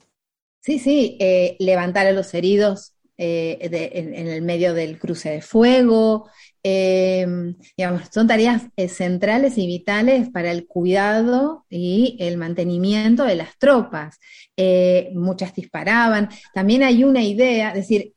Sí, 0.59 0.79
sí, 0.79 1.17
eh, 1.19 1.55
levantar 1.59 2.07
a 2.07 2.11
los 2.11 2.33
heridos 2.33 2.93
eh, 3.17 3.57
en, 3.61 4.27
el 4.27 4.41
medio 4.41 4.73
del 4.73 4.97
cruce 4.97 5.29
de 5.29 5.41
fuego, 5.41 6.27
eh, 6.63 7.25
digamos, 7.77 8.01
son 8.11 8.27
tareas 8.27 8.63
centrales 8.89 9.57
y 9.57 9.67
vitales 9.67 10.29
para 10.29 10.51
el 10.51 10.65
cuidado 10.67 11.65
y 11.69 12.17
el 12.19 12.37
mantenimiento 12.37 13.23
de 13.23 13.35
las 13.35 13.57
tropas. 13.57 14.19
muchas 15.13 15.53
disparaban. 15.53 16.29
También 16.53 16.83
hay 16.83 17.03
una 17.03 17.23
idea, 17.23 17.69
es 17.69 17.75
decir, 17.75 18.13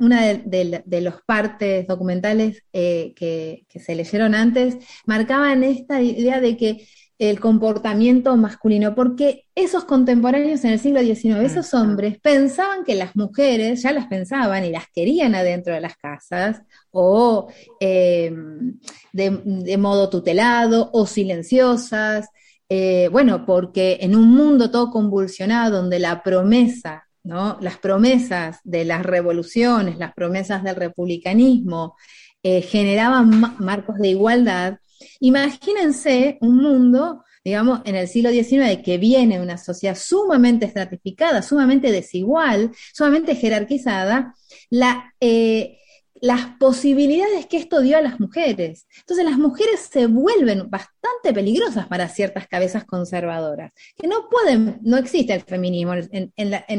una 0.00 0.22
de, 0.22 1.00
los 1.02 1.22
partes 1.26 1.86
documentales 1.86 2.62
que, 2.72 3.64
que, 3.68 3.80
se 3.80 3.94
leyeron 3.94 4.34
antes 4.34 4.76
marcaban 5.04 5.62
esta 5.62 6.00
idea 6.00 6.40
de 6.40 6.56
que 6.56 6.86
el 7.18 7.40
comportamiento 7.40 8.36
masculino, 8.36 8.94
porque 8.94 9.44
esos 9.56 9.84
contemporáneos 9.84 10.64
en 10.64 10.72
el 10.72 10.78
siglo 10.78 11.00
XIX, 11.00 11.38
esos 11.40 11.74
hombres 11.74 12.18
pensaban 12.20 12.84
que 12.84 12.94
las 12.94 13.16
mujeres, 13.16 13.82
ya 13.82 13.92
las 13.92 14.06
pensaban 14.06 14.64
y 14.64 14.70
las 14.70 14.84
querían 14.94 15.34
adentro 15.34 15.74
de 15.74 15.80
las 15.80 15.96
casas, 15.96 16.62
o 16.92 17.48
em, 17.80 18.78
de, 19.12 19.76
modo 19.78 20.08
tutelado, 20.08 20.90
o 20.92 21.06
silenciosas, 21.06 22.28
eh, 22.68 23.08
bueno, 23.10 23.44
porque 23.44 23.98
en 24.00 24.14
un 24.14 24.30
mundo 24.30 24.70
todo 24.70 24.90
convulsionado, 24.90 25.78
donde 25.78 25.98
la 25.98 26.22
promesa, 26.22 27.08
¿no? 27.24 27.58
las 27.60 27.78
promesas 27.78 28.60
de 28.62 28.84
las 28.84 29.04
revoluciones, 29.04 29.98
las 29.98 30.14
promesas 30.14 30.62
del 30.62 30.76
republicanismo, 30.76 31.96
eh, 32.44 32.62
generaban 32.62 33.56
marcos 33.58 33.96
de 33.98 34.08
igualdad, 34.08 34.78
Imagínense 35.20 36.38
un 36.40 36.56
mundo, 36.56 37.24
digamos, 37.44 37.80
en 37.84 37.96
el 37.96 38.08
siglo 38.08 38.30
XIX 38.30 38.82
que 38.84 38.98
viene 38.98 39.40
una 39.40 39.58
sociedad 39.58 39.96
sumamente 39.96 40.66
estratificada, 40.66 41.42
sumamente 41.42 41.92
desigual, 41.92 42.72
sumamente 42.92 43.34
jerarquizada, 43.36 44.34
la, 44.70 45.12
eh, 45.20 45.78
las 46.20 46.56
posibilidades 46.58 47.46
que 47.46 47.56
esto 47.56 47.80
dio 47.80 47.96
a 47.96 48.00
las 48.00 48.20
mujeres. 48.20 48.86
Entonces 49.00 49.24
las 49.24 49.38
mujeres 49.38 49.80
se 49.90 50.06
vuelven 50.06 50.68
bastante 50.70 51.32
peligrosas 51.32 51.86
para 51.86 52.08
ciertas 52.08 52.46
cabezas 52.48 52.84
conservadoras, 52.84 53.72
que 53.96 54.06
no 54.06 54.28
pueden, 54.28 54.78
no 54.82 54.96
existe 54.96 55.32
el 55.34 55.42
feminismo 55.42 55.94
en, 55.94 56.32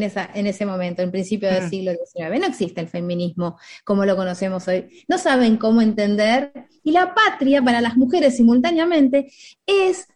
esa, 0.03 0.29
en 0.33 0.47
ese 0.47 0.65
momento, 0.65 1.01
en 1.01 1.11
principio 1.11 1.49
del 1.49 1.69
siglo 1.69 1.91
XIX, 1.91 2.39
no 2.39 2.47
existe 2.47 2.81
el 2.81 2.87
feminismo 2.87 3.57
como 3.83 4.05
lo 4.05 4.15
conocemos 4.15 4.67
hoy, 4.67 5.03
no 5.07 5.17
saben 5.17 5.57
cómo 5.57 5.81
entender, 5.81 6.51
y 6.83 6.91
la 6.91 7.13
patria 7.13 7.61
para 7.61 7.81
las 7.81 7.97
mujeres 7.97 8.37
simultáneamente 8.37 9.31
es 9.65 10.07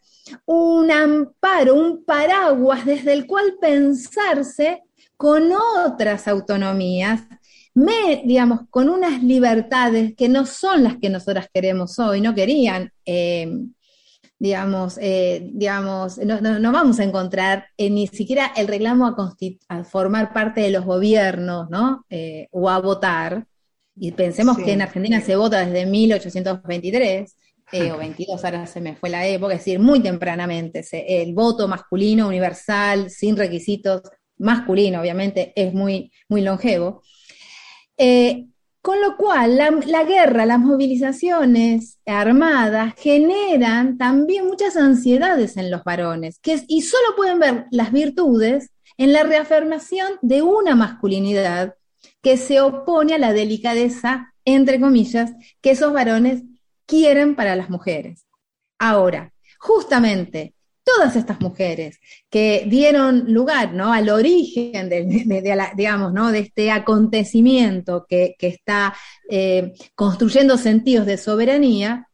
un 0.45 0.91
amparo, 0.91 1.75
un 1.75 2.03
paraguas 2.05 2.85
desde 2.85 3.13
el 3.13 3.27
cual 3.27 3.55
pensarse 3.59 4.83
con 5.17 5.51
otras 5.85 6.27
autonomías 6.27 7.21
me, 7.75 8.21
digamos, 8.25 8.61
con 8.69 8.89
unas 8.89 9.23
libertades 9.23 10.13
que 10.15 10.29
no 10.29 10.45
son 10.45 10.83
las 10.83 10.97
que 10.97 11.09
nosotras 11.09 11.47
queremos 11.51 11.97
hoy, 11.99 12.21
no 12.21 12.35
querían, 12.35 12.91
eh, 13.05 13.51
digamos, 14.37 14.97
eh, 15.01 15.49
digamos, 15.53 16.17
no, 16.19 16.71
vamos 16.71 16.99
a 16.99 17.03
encontrar 17.03 17.65
eh, 17.77 17.89
ni 17.89 18.07
siquiera 18.07 18.51
el 18.55 18.67
reclamo 18.67 19.07
a, 19.07 19.83
formar 19.83 20.33
parte 20.33 20.61
de 20.61 20.71
los 20.71 20.85
gobiernos, 20.85 21.69
¿no? 21.69 22.05
o 22.51 22.69
a 22.69 22.79
votar. 22.79 23.47
Y 23.95 24.11
pensemos 24.11 24.57
que 24.57 24.73
en 24.73 24.81
Argentina 24.81 25.21
se 25.21 25.35
vota 25.35 25.65
desde 25.65 25.85
1823. 25.85 27.37
o 27.91 27.97
22, 27.97 28.45
ahora 28.45 28.67
se 28.67 28.81
me 28.81 28.95
fue 28.95 29.09
la 29.09 29.25
época, 29.25 29.53
es 29.53 29.61
decir, 29.61 29.79
muy 29.79 29.99
tempranamente, 29.99 30.83
el 30.91 31.33
voto 31.33 31.67
masculino 31.67 32.27
universal, 32.27 33.09
sin 33.09 33.35
requisitos, 33.35 34.01
masculino, 34.37 34.99
obviamente, 34.99 35.53
es 35.55 35.73
muy, 35.73 36.11
muy 36.27 36.41
longevo. 36.41 37.01
Eh, 37.97 38.47
con 38.83 38.99
lo 39.01 39.15
cual, 39.15 39.55
la, 39.55 40.03
guerra, 40.03 40.45
las 40.45 40.59
movilizaciones 40.59 41.99
armadas 42.05 42.93
generan 42.97 43.97
también 43.97 44.45
muchas 44.45 44.75
ansiedades 44.75 45.55
en 45.55 45.71
los 45.71 45.85
varones, 45.85 46.37
que 46.39 46.61
y 46.67 46.81
solo 46.81 47.15
pueden 47.15 47.39
ver 47.39 47.65
las 47.71 47.93
virtudes 47.93 48.71
en 48.97 49.13
la 49.13 49.23
reafirmación 49.23 50.07
de 50.21 50.41
una 50.41 50.75
masculinidad 50.75 51.75
que 52.21 52.35
se 52.35 52.59
opone 52.59 53.13
a 53.13 53.19
la 53.19 53.31
delicadeza, 53.31 54.33
entre 54.43 54.81
comillas, 54.81 55.31
que 55.61 55.71
esos 55.71 55.93
varones 55.93 56.43
quieren 56.85 57.35
para 57.35 57.55
las 57.55 57.69
mujeres. 57.69 58.25
Ahora, 58.79 59.31
justamente 59.59 60.55
todas 60.83 61.15
estas 61.15 61.39
mujeres 61.39 61.99
que 62.29 62.65
dieron 62.67 63.31
lugar 63.33 63.73
¿no? 63.73 63.93
al 63.93 64.09
origen 64.09 64.89
de, 64.89 65.71
digamos, 65.75 66.13
¿no? 66.13 66.31
de 66.31 66.39
este 66.39 66.71
acontecimiento 66.71 68.05
que, 68.07 68.35
está 68.39 68.93
eh, 69.29 69.73
construyendo 69.95 70.57
sentidos 70.57 71.05
de 71.05 71.17
soberanía, 71.17 72.09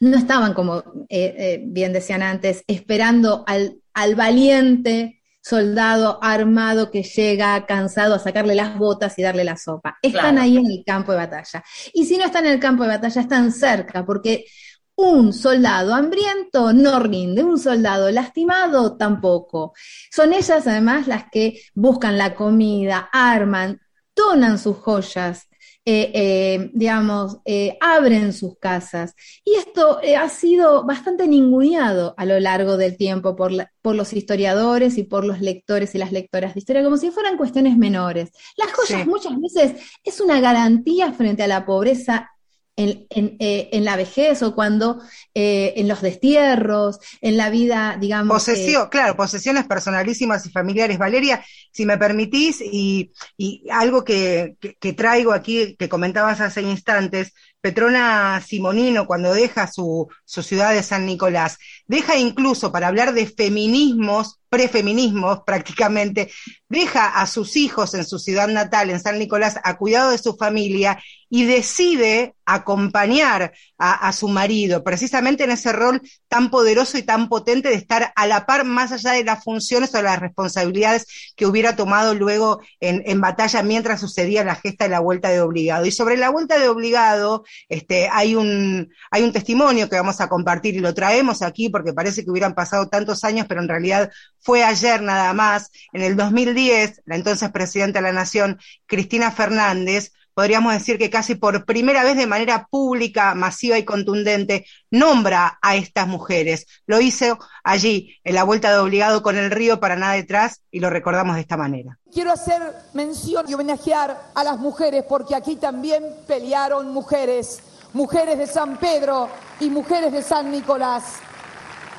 no 0.00 0.16
estaban, 0.16 0.54
como 0.54 0.78
eh, 1.08 1.34
eh, 1.38 1.62
bien 1.64 1.92
decían 1.92 2.22
antes, 2.22 2.64
esperando 2.66 3.44
al, 3.46 3.76
al 3.92 4.14
valiente 4.14 5.20
soldado 5.44 6.18
armado 6.22 6.90
que 6.90 7.02
llega 7.02 7.66
cansado 7.66 8.14
a 8.14 8.18
sacarle 8.18 8.54
las 8.54 8.78
botas 8.78 9.18
y 9.18 9.22
darle 9.22 9.44
la 9.44 9.58
sopa. 9.58 9.98
Están 10.00 10.38
ahí 10.38 10.56
en 10.56 10.66
el 10.66 10.82
campo 10.86 11.12
de 11.12 11.18
batalla. 11.18 11.62
Y 11.92 12.06
si 12.06 12.16
no 12.16 12.24
están 12.24 12.46
en 12.46 12.54
el 12.54 12.60
campo 12.60 12.84
de 12.84 12.90
batalla, 12.90 13.20
están 13.20 13.52
cerca, 13.52 14.06
porque 14.06 14.46
un 14.96 15.32
soldado 15.32 15.94
hambriento 15.94 16.72
no 16.72 17.00
rinde, 17.00 17.42
un 17.42 17.58
soldado 17.58 18.10
lastimado 18.10 18.96
tampoco. 18.96 19.74
Son 20.10 20.32
ellas 20.32 20.66
además 20.66 21.06
las 21.06 21.24
que 21.30 21.60
buscan 21.74 22.18
la 22.18 22.34
comida, 22.34 23.08
arman, 23.12 23.80
donan 24.14 24.58
sus 24.58 24.76
joyas, 24.76 25.48
eh, 25.86 26.10
eh, 26.14 26.70
digamos, 26.72 27.38
eh, 27.44 27.76
abren 27.80 28.32
sus 28.32 28.56
casas. 28.58 29.14
Y 29.44 29.56
esto 29.56 30.00
ha 30.18 30.28
sido 30.28 30.84
bastante 30.84 31.26
ninguneado 31.26 32.14
a 32.16 32.24
lo 32.24 32.40
largo 32.40 32.76
del 32.76 32.96
tiempo 32.96 33.36
por, 33.36 33.52
por, 33.82 33.94
los 33.94 34.12
historiadores 34.12 34.96
y 34.96 35.02
por 35.02 35.24
los 35.24 35.40
lectores 35.40 35.94
y 35.94 35.98
las 35.98 36.12
lectoras 36.12 36.54
de 36.54 36.60
historia, 36.60 36.84
como 36.84 36.96
si 36.96 37.10
fueran 37.10 37.36
cuestiones 37.36 37.76
menores. 37.76 38.30
Las 38.56 38.72
joyas 38.72 39.06
muchas 39.06 39.34
veces 39.38 39.82
es 40.02 40.20
una 40.20 40.40
garantía 40.40 41.12
frente 41.12 41.42
a 41.42 41.48
la 41.48 41.66
pobreza 41.66 42.30
en, 42.76 43.06
eh, 43.10 43.68
en, 43.72 43.84
la 43.84 43.96
vejez 43.96 44.42
o 44.42 44.54
cuando 44.54 45.00
eh, 45.34 45.74
en 45.76 45.86
los 45.86 46.02
destierros, 46.02 46.98
en 47.20 47.36
la 47.36 47.50
vida, 47.50 47.96
digamos. 48.00 48.34
Posesión, 48.34 48.88
claro, 48.88 49.16
posesiones 49.16 49.66
personalísimas 49.66 50.44
y 50.46 50.50
familiares. 50.50 50.98
Valeria, 50.98 51.44
si 51.70 51.86
me 51.86 51.98
permitís, 51.98 52.60
y, 52.60 53.12
y 53.36 53.64
algo 53.70 54.04
que, 54.04 54.56
que, 54.80 54.92
traigo 54.92 55.32
aquí, 55.32 55.76
que 55.78 55.88
comentabas 55.88 56.40
hace 56.40 56.62
instantes, 56.62 57.32
Petrona 57.60 58.42
Simonino, 58.46 59.06
cuando 59.06 59.32
deja 59.32 59.66
su, 59.66 60.08
su 60.24 60.42
ciudad 60.42 60.74
de 60.74 60.82
San 60.82 61.06
Nicolás, 61.06 61.58
deja 61.86 62.16
incluso 62.16 62.70
para 62.70 62.88
hablar 62.88 63.14
de 63.14 63.26
feminismos, 63.26 64.38
prefeminismos 64.50 65.40
prácticamente, 65.46 66.30
deja 66.74 67.06
a 67.06 67.26
sus 67.26 67.56
hijos 67.56 67.94
en 67.94 68.04
su 68.04 68.18
ciudad 68.18 68.48
natal, 68.48 68.90
en 68.90 69.00
San 69.00 69.18
Nicolás, 69.18 69.58
a 69.62 69.76
cuidado 69.76 70.10
de 70.10 70.18
su 70.18 70.36
familia 70.36 70.98
y 71.30 71.46
decide 71.46 72.34
acompañar 72.46 73.52
a, 73.76 74.12
su 74.12 74.28
marido, 74.28 74.84
precisamente 74.84 75.44
en 75.44 75.50
ese 75.50 75.72
rol 75.72 76.00
tan 76.28 76.48
poderoso 76.48 76.96
y 76.96 77.02
tan 77.02 77.28
potente 77.28 77.68
de 77.68 77.74
estar 77.74 78.12
a 78.14 78.26
la 78.26 78.46
par 78.46 78.64
más 78.64 78.92
allá 78.92 79.12
de 79.12 79.24
las 79.24 79.42
funciones 79.42 79.94
o 79.94 80.00
las 80.00 80.20
responsabilidades 80.20 81.32
que 81.36 81.44
hubiera 81.44 81.74
tomado 81.76 82.14
luego 82.14 82.60
en, 82.80 83.20
batalla 83.20 83.62
mientras 83.62 84.00
sucedía 84.00 84.44
la 84.44 84.54
gesta 84.54 84.84
de 84.84 84.90
la 84.90 85.00
vuelta 85.00 85.28
de 85.30 85.40
obligado. 85.40 85.86
Y 85.86 85.90
sobre 85.90 86.16
la 86.16 86.30
vuelta 86.30 86.58
de 86.58 86.68
obligado, 86.68 87.44
Este, 87.68 88.08
hay 88.10 88.36
un 88.36 88.88
testimonio 89.32 89.88
que 89.88 89.96
vamos 89.96 90.20
a 90.20 90.28
compartir 90.28 90.76
y 90.76 90.80
lo 90.80 90.94
traemos 90.94 91.42
aquí 91.42 91.68
porque 91.68 91.92
parece 91.92 92.24
que 92.24 92.30
hubieran 92.30 92.54
pasado 92.54 92.88
tantos 92.88 93.24
años, 93.24 93.46
pero 93.48 93.60
en 93.60 93.68
realidad 93.68 94.10
fue 94.40 94.62
ayer 94.62 95.02
nada 95.02 95.32
más. 95.32 95.70
En 95.92 96.02
el 96.02 96.16
2010, 96.16 96.63
la 97.04 97.16
entonces 97.16 97.50
presidenta 97.50 98.00
de 98.00 98.04
la 98.04 98.12
Nación, 98.12 98.58
Cristina 98.86 99.30
Fernández, 99.30 100.12
podríamos 100.34 100.72
decir 100.72 100.98
que 100.98 101.10
casi 101.10 101.36
por 101.36 101.64
primera 101.64 102.02
vez 102.02 102.16
de 102.16 102.26
manera 102.26 102.66
pública, 102.68 103.34
masiva 103.34 103.78
y 103.78 103.84
contundente, 103.84 104.66
nombra 104.90 105.58
a 105.62 105.76
estas 105.76 106.06
mujeres. 106.06 106.66
Lo 106.86 107.00
hizo 107.00 107.38
allí, 107.62 108.16
en 108.24 108.34
la 108.34 108.44
vuelta 108.44 108.70
de 108.70 108.78
obligado 108.78 109.22
con 109.22 109.36
el 109.36 109.50
río 109.50 109.80
Paraná 109.80 110.12
detrás, 110.12 110.62
y 110.70 110.80
lo 110.80 110.90
recordamos 110.90 111.36
de 111.36 111.42
esta 111.42 111.56
manera. 111.56 111.98
Quiero 112.12 112.32
hacer 112.32 112.60
mención 112.92 113.46
y 113.48 113.54
homenajear 113.54 114.20
a 114.34 114.44
las 114.44 114.58
mujeres, 114.58 115.04
porque 115.08 115.34
aquí 115.34 115.56
también 115.56 116.04
pelearon 116.26 116.92
mujeres, 116.92 117.60
mujeres 117.92 118.38
de 118.38 118.46
San 118.46 118.76
Pedro 118.78 119.28
y 119.60 119.70
mujeres 119.70 120.12
de 120.12 120.22
San 120.22 120.50
Nicolás. 120.50 121.04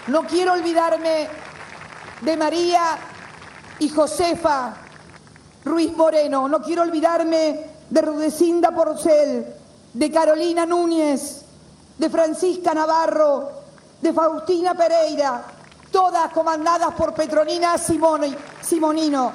No 0.07 0.23
quiero 0.23 0.53
olvidarme 0.53 1.27
de 2.21 2.37
María 2.37 2.97
y 3.79 3.89
Josefa 3.89 4.73
Ruiz 5.63 5.95
Moreno, 5.95 6.47
no 6.47 6.61
quiero 6.61 6.83
olvidarme 6.83 7.59
de 7.89 8.01
Rudecinda 8.01 8.71
Porcel, 8.71 9.45
de 9.93 10.11
Carolina 10.11 10.65
Núñez, 10.65 11.43
de 11.97 12.09
Francisca 12.09 12.73
Navarro, 12.73 13.49
de 14.01 14.13
Faustina 14.13 14.75
Pereira, 14.75 15.43
todas 15.91 16.31
comandadas 16.31 16.93
por 16.93 17.13
Petronina 17.13 17.77
Simonino. 17.77 19.31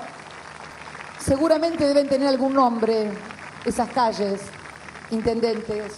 Seguramente 1.19 1.87
deben 1.87 2.09
tener 2.09 2.29
algún 2.29 2.55
nombre 2.55 3.11
esas 3.65 3.89
calles, 3.91 4.41
intendentes, 5.11 5.95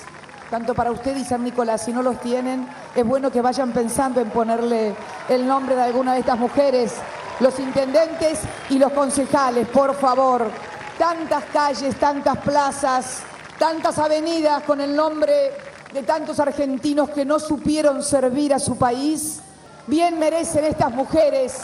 tanto 0.50 0.74
para 0.74 0.90
usted 0.90 1.16
y 1.16 1.24
San 1.24 1.44
Nicolás. 1.44 1.84
Si 1.84 1.92
no 1.92 2.02
los 2.02 2.20
tienen, 2.20 2.68
es 2.94 3.04
bueno 3.04 3.30
que 3.30 3.40
vayan 3.40 3.72
pensando 3.72 4.20
en 4.20 4.30
ponerle 4.30 4.94
el 5.28 5.46
nombre 5.46 5.74
de 5.74 5.82
alguna 5.82 6.14
de 6.14 6.20
estas 6.20 6.38
mujeres, 6.38 6.94
los 7.42 7.58
intendentes 7.58 8.40
y 8.70 8.78
los 8.78 8.92
concejales, 8.92 9.68
por 9.68 9.94
favor 9.94 10.50
tantas 11.02 11.44
calles, 11.46 11.96
tantas 11.96 12.38
plazas, 12.38 13.22
tantas 13.58 13.98
avenidas 13.98 14.62
con 14.62 14.80
el 14.80 14.94
nombre 14.94 15.32
de 15.92 16.02
tantos 16.04 16.38
argentinos 16.38 17.10
que 17.10 17.24
no 17.24 17.40
supieron 17.40 18.02
servir 18.02 18.54
a 18.54 18.58
su 18.58 18.76
país, 18.76 19.40
bien 19.88 20.18
merecen 20.18 20.64
estas 20.64 20.92
mujeres 20.92 21.58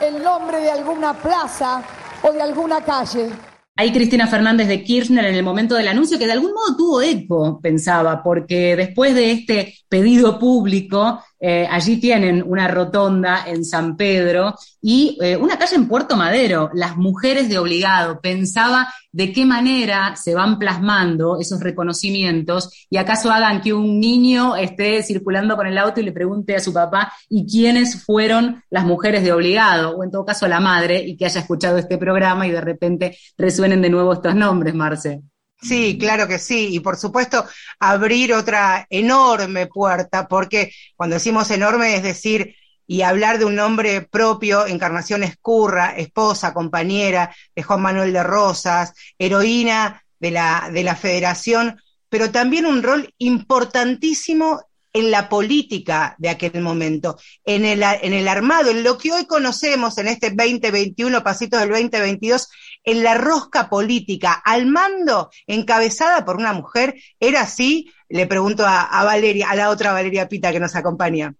el 0.00 0.22
nombre 0.22 0.58
de 0.58 0.70
alguna 0.70 1.14
plaza 1.14 1.82
o 2.22 2.32
de 2.32 2.40
alguna 2.40 2.82
calle. 2.82 3.30
Ahí 3.76 3.92
Cristina 3.92 4.28
Fernández 4.28 4.68
de 4.68 4.84
Kirchner 4.84 5.24
en 5.24 5.34
el 5.34 5.42
momento 5.42 5.74
del 5.74 5.88
anuncio, 5.88 6.16
que 6.16 6.26
de 6.26 6.32
algún 6.32 6.52
modo 6.52 6.76
tuvo 6.76 7.02
eco, 7.02 7.58
pensaba, 7.60 8.22
porque 8.22 8.76
después 8.76 9.16
de 9.16 9.32
este 9.32 9.74
pedido 9.88 10.38
público, 10.38 11.20
eh, 11.46 11.68
allí 11.70 11.98
tienen 11.98 12.42
una 12.46 12.68
rotonda 12.68 13.44
en 13.46 13.66
San 13.66 13.98
Pedro 13.98 14.54
y 14.80 15.18
eh, 15.20 15.36
una 15.36 15.58
calle 15.58 15.76
en 15.76 15.88
Puerto 15.88 16.16
Madero, 16.16 16.70
las 16.72 16.96
mujeres 16.96 17.50
de 17.50 17.58
obligado. 17.58 18.18
Pensaba 18.22 18.88
de 19.12 19.30
qué 19.30 19.44
manera 19.44 20.16
se 20.16 20.34
van 20.34 20.58
plasmando 20.58 21.38
esos 21.38 21.60
reconocimientos 21.60 22.86
y 22.88 22.96
acaso 22.96 23.30
hagan 23.30 23.60
que 23.60 23.74
un 23.74 24.00
niño 24.00 24.56
esté 24.56 25.02
circulando 25.02 25.54
con 25.54 25.66
el 25.66 25.76
auto 25.76 26.00
y 26.00 26.04
le 26.04 26.12
pregunte 26.12 26.56
a 26.56 26.60
su 26.60 26.72
papá 26.72 27.12
y 27.28 27.46
quiénes 27.46 28.02
fueron 28.02 28.62
las 28.70 28.86
mujeres 28.86 29.22
de 29.22 29.32
obligado, 29.32 29.98
o 29.98 30.02
en 30.02 30.10
todo 30.10 30.24
caso 30.24 30.48
la 30.48 30.60
madre, 30.60 31.04
y 31.06 31.14
que 31.14 31.26
haya 31.26 31.42
escuchado 31.42 31.76
este 31.76 31.98
programa 31.98 32.46
y 32.46 32.52
de 32.52 32.62
repente 32.62 33.18
resuenen 33.36 33.82
de 33.82 33.90
nuevo 33.90 34.14
estos 34.14 34.34
nombres, 34.34 34.74
Marce. 34.74 35.20
Sí, 35.64 35.96
claro 35.98 36.28
que 36.28 36.38
sí. 36.38 36.68
Y 36.74 36.80
por 36.80 36.96
supuesto, 36.96 37.46
abrir 37.80 38.34
otra 38.34 38.86
enorme 38.90 39.66
puerta, 39.66 40.28
porque 40.28 40.72
cuando 40.94 41.14
decimos 41.14 41.50
enorme 41.50 41.96
es 41.96 42.02
decir, 42.02 42.54
y 42.86 43.00
hablar 43.00 43.38
de 43.38 43.46
un 43.46 43.54
nombre 43.54 44.02
propio, 44.02 44.66
Encarnación 44.66 45.22
Escurra, 45.22 45.96
esposa, 45.96 46.52
compañera 46.52 47.34
de 47.54 47.62
Juan 47.62 47.80
Manuel 47.80 48.12
de 48.12 48.22
Rosas, 48.22 48.92
heroína 49.18 50.02
de 50.20 50.30
la, 50.30 50.68
de 50.70 50.84
la 50.84 50.94
Federación, 50.94 51.80
pero 52.10 52.30
también 52.30 52.66
un 52.66 52.82
rol 52.82 53.12
importantísimo 53.18 54.60
en 54.94 55.10
la 55.10 55.28
política 55.28 56.14
de 56.18 56.28
aquel 56.28 56.62
momento, 56.62 57.18
en 57.44 57.64
el, 57.64 57.82
en 57.82 58.12
el 58.12 58.28
armado, 58.28 58.70
en 58.70 58.84
lo 58.84 58.96
que 58.96 59.12
hoy 59.12 59.26
conocemos 59.26 59.98
en 59.98 60.06
este 60.06 60.30
2021, 60.30 61.24
pasitos 61.24 61.60
del 61.60 61.70
2022, 61.70 62.48
en 62.84 63.02
la 63.02 63.14
rosca 63.14 63.68
política, 63.68 64.40
al 64.44 64.66
mando, 64.66 65.30
encabezada 65.46 66.24
por 66.24 66.36
una 66.36 66.52
mujer, 66.52 66.94
¿era 67.18 67.42
así? 67.42 67.90
Le 68.08 68.26
pregunto 68.26 68.64
a, 68.66 69.04
Valeria, 69.04 69.50
a 69.50 69.56
la 69.56 69.70
otra 69.70 69.92
Valeria 69.92 70.28
Pita 70.28 70.52
que 70.52 70.60
nos 70.60 70.76
acompaña. 70.76 71.34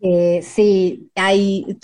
Eh, 0.00 0.42
sí, 0.42 1.10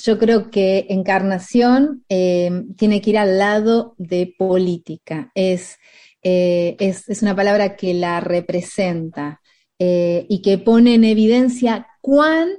yo 0.03 0.19
creo 0.19 0.51
que 0.51 0.87
encarnación 0.91 2.05
eh, 2.09 2.65
tiene 2.77 3.01
que 3.01 3.11
ir 3.11 3.19
al 3.19 3.39
lado 3.39 3.95
de 3.99 4.35
política. 4.37 5.31
Es, 5.35 5.79
eh, 6.23 6.77
es, 6.81 7.09
es, 7.09 7.23
una 7.23 7.37
palabra 7.37 7.77
que 7.77 7.95
la 7.95 8.21
representa. 8.21 9.41
Y 9.83 10.43
que 10.43 10.59
pone 10.59 10.97
en 10.97 11.05
evidencia 11.05 11.87
cuán 12.03 12.51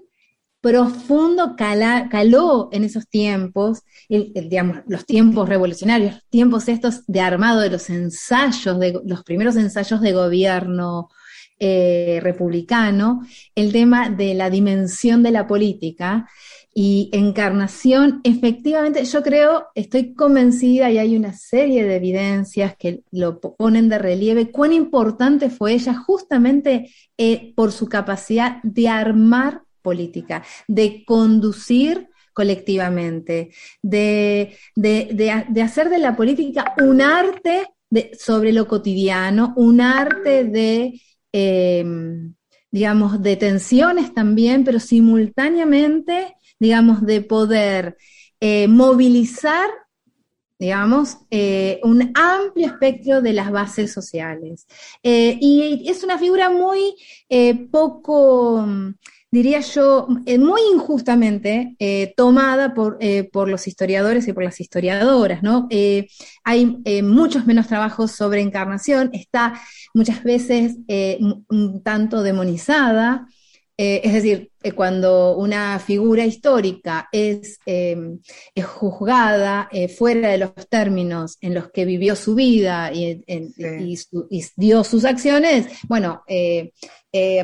profundo 0.62 1.56
caló 1.58 2.70
en 2.72 2.84
esos 2.84 3.08
tiempos, 3.08 3.82
digamos, 4.08 4.78
los 4.88 5.06
tiempos 5.06 5.50
revolucionarios, 5.50 6.24
tiempos 6.30 6.70
estos 6.70 7.04
de 7.08 7.20
armado 7.20 7.62
de 7.62 7.72
los 7.72 7.90
ensayos, 7.90 8.80
de 8.80 9.02
los 9.04 9.24
primeros 9.24 9.56
ensayos 9.56 10.02
de 10.02 10.14
gobierno 10.14 11.10
eh, 11.60 12.20
republicano, 12.22 13.22
el 13.56 13.72
tema 13.72 14.10
de 14.10 14.36
la 14.36 14.50
dimensión 14.52 15.24
de 15.24 15.32
la 15.32 15.48
política 15.48 16.30
y 16.74 17.10
encarnación, 17.12 18.22
efectivamente, 18.24 19.04
yo 19.04 19.22
creo, 19.24 19.68
estoy 19.76 20.14
convencida 20.14 20.90
y 20.90 21.00
hay 21.00 21.18
una 21.18 21.34
serie 21.34 21.84
de 21.84 21.96
evidencias 21.98 22.76
que 22.78 23.02
lo 23.12 23.42
ponen 23.42 23.90
de 23.90 23.98
relieve, 23.98 24.52
cuán 24.52 24.74
importante 24.74 25.50
fue 25.50 25.74
ella 25.74 25.96
justamente 25.96 26.90
eh, 27.18 27.52
por 27.56 27.72
su 27.72 27.88
capacidad 27.90 28.62
de 28.64 28.88
armar 28.88 29.64
política, 29.82 30.44
de 30.68 31.04
conducir 31.06 32.10
colectivamente, 32.34 33.52
de, 33.82 34.58
hacer 35.62 35.90
de 35.90 35.98
la 35.98 36.16
política 36.16 36.74
un 36.82 37.02
arte 37.02 37.68
sobre 38.18 38.54
lo 38.54 38.68
cotidiano, 38.68 39.54
un 39.58 39.82
arte 39.82 40.46
de... 40.46 41.02
Em, 41.34 42.34
digamos, 42.74 43.22
de 43.22 43.36
tensiones 43.36 44.14
también, 44.14 44.64
pero 44.64 44.80
simultáneamente 44.80 46.36
digamos, 46.62 47.04
de 47.04 47.22
poder 47.22 47.98
eh, 48.40 48.68
movilizar, 48.68 49.68
digamos, 50.60 51.18
eh, 51.32 51.80
un 51.84 52.12
amplio 52.14 52.68
espectro 52.68 53.20
de 53.24 53.34
las 53.34 53.50
bases 53.52 53.92
sociales. 53.92 54.68
Eh, 55.02 55.40
y 55.42 55.90
es 55.90 56.04
una 56.04 56.20
figura 56.20 56.52
muy 56.52 56.96
poco, 57.72 58.64
diría 59.32 59.62
yo, 59.62 60.08
muy 60.08 60.62
injustamente 60.74 61.76
tomada 62.16 62.74
por, 62.74 63.00
por, 63.32 63.48
los 63.50 63.68
historiadores 63.68 64.28
y 64.28 64.34
por 64.34 64.44
las 64.44 64.60
historiadoras, 64.60 65.42
¿no? 65.42 65.68
hay 66.44 66.82
muchos 67.02 67.46
menos 67.46 67.68
trabajos 67.68 68.12
sobre 68.12 68.42
encarnación, 68.42 69.10
está 69.14 69.60
muchas 69.94 70.24
veces 70.24 70.78
un 71.50 71.82
tanto 71.84 72.24
demonizada. 72.24 73.28
Eh, 73.84 74.00
es 74.04 74.14
decir, 74.14 74.52
eh, 74.62 74.74
cuando 74.74 75.36
una 75.38 75.80
figura 75.80 76.24
histórica 76.24 77.10
es, 77.12 77.60
em, 77.66 78.20
juzgada 78.64 79.70
eh, 79.72 79.88
fuera 79.88 80.30
de 80.30 80.38
los 80.38 80.52
términos 80.70 81.40
en 81.42 81.56
los 81.56 81.72
que 81.72 81.86
vivió 81.86 82.16
su 82.16 82.36
vida 82.36 82.92
y, 82.94 83.24
dio 84.56 84.84
sus 84.84 85.04
acciones, 85.04 85.66
bueno, 85.88 86.22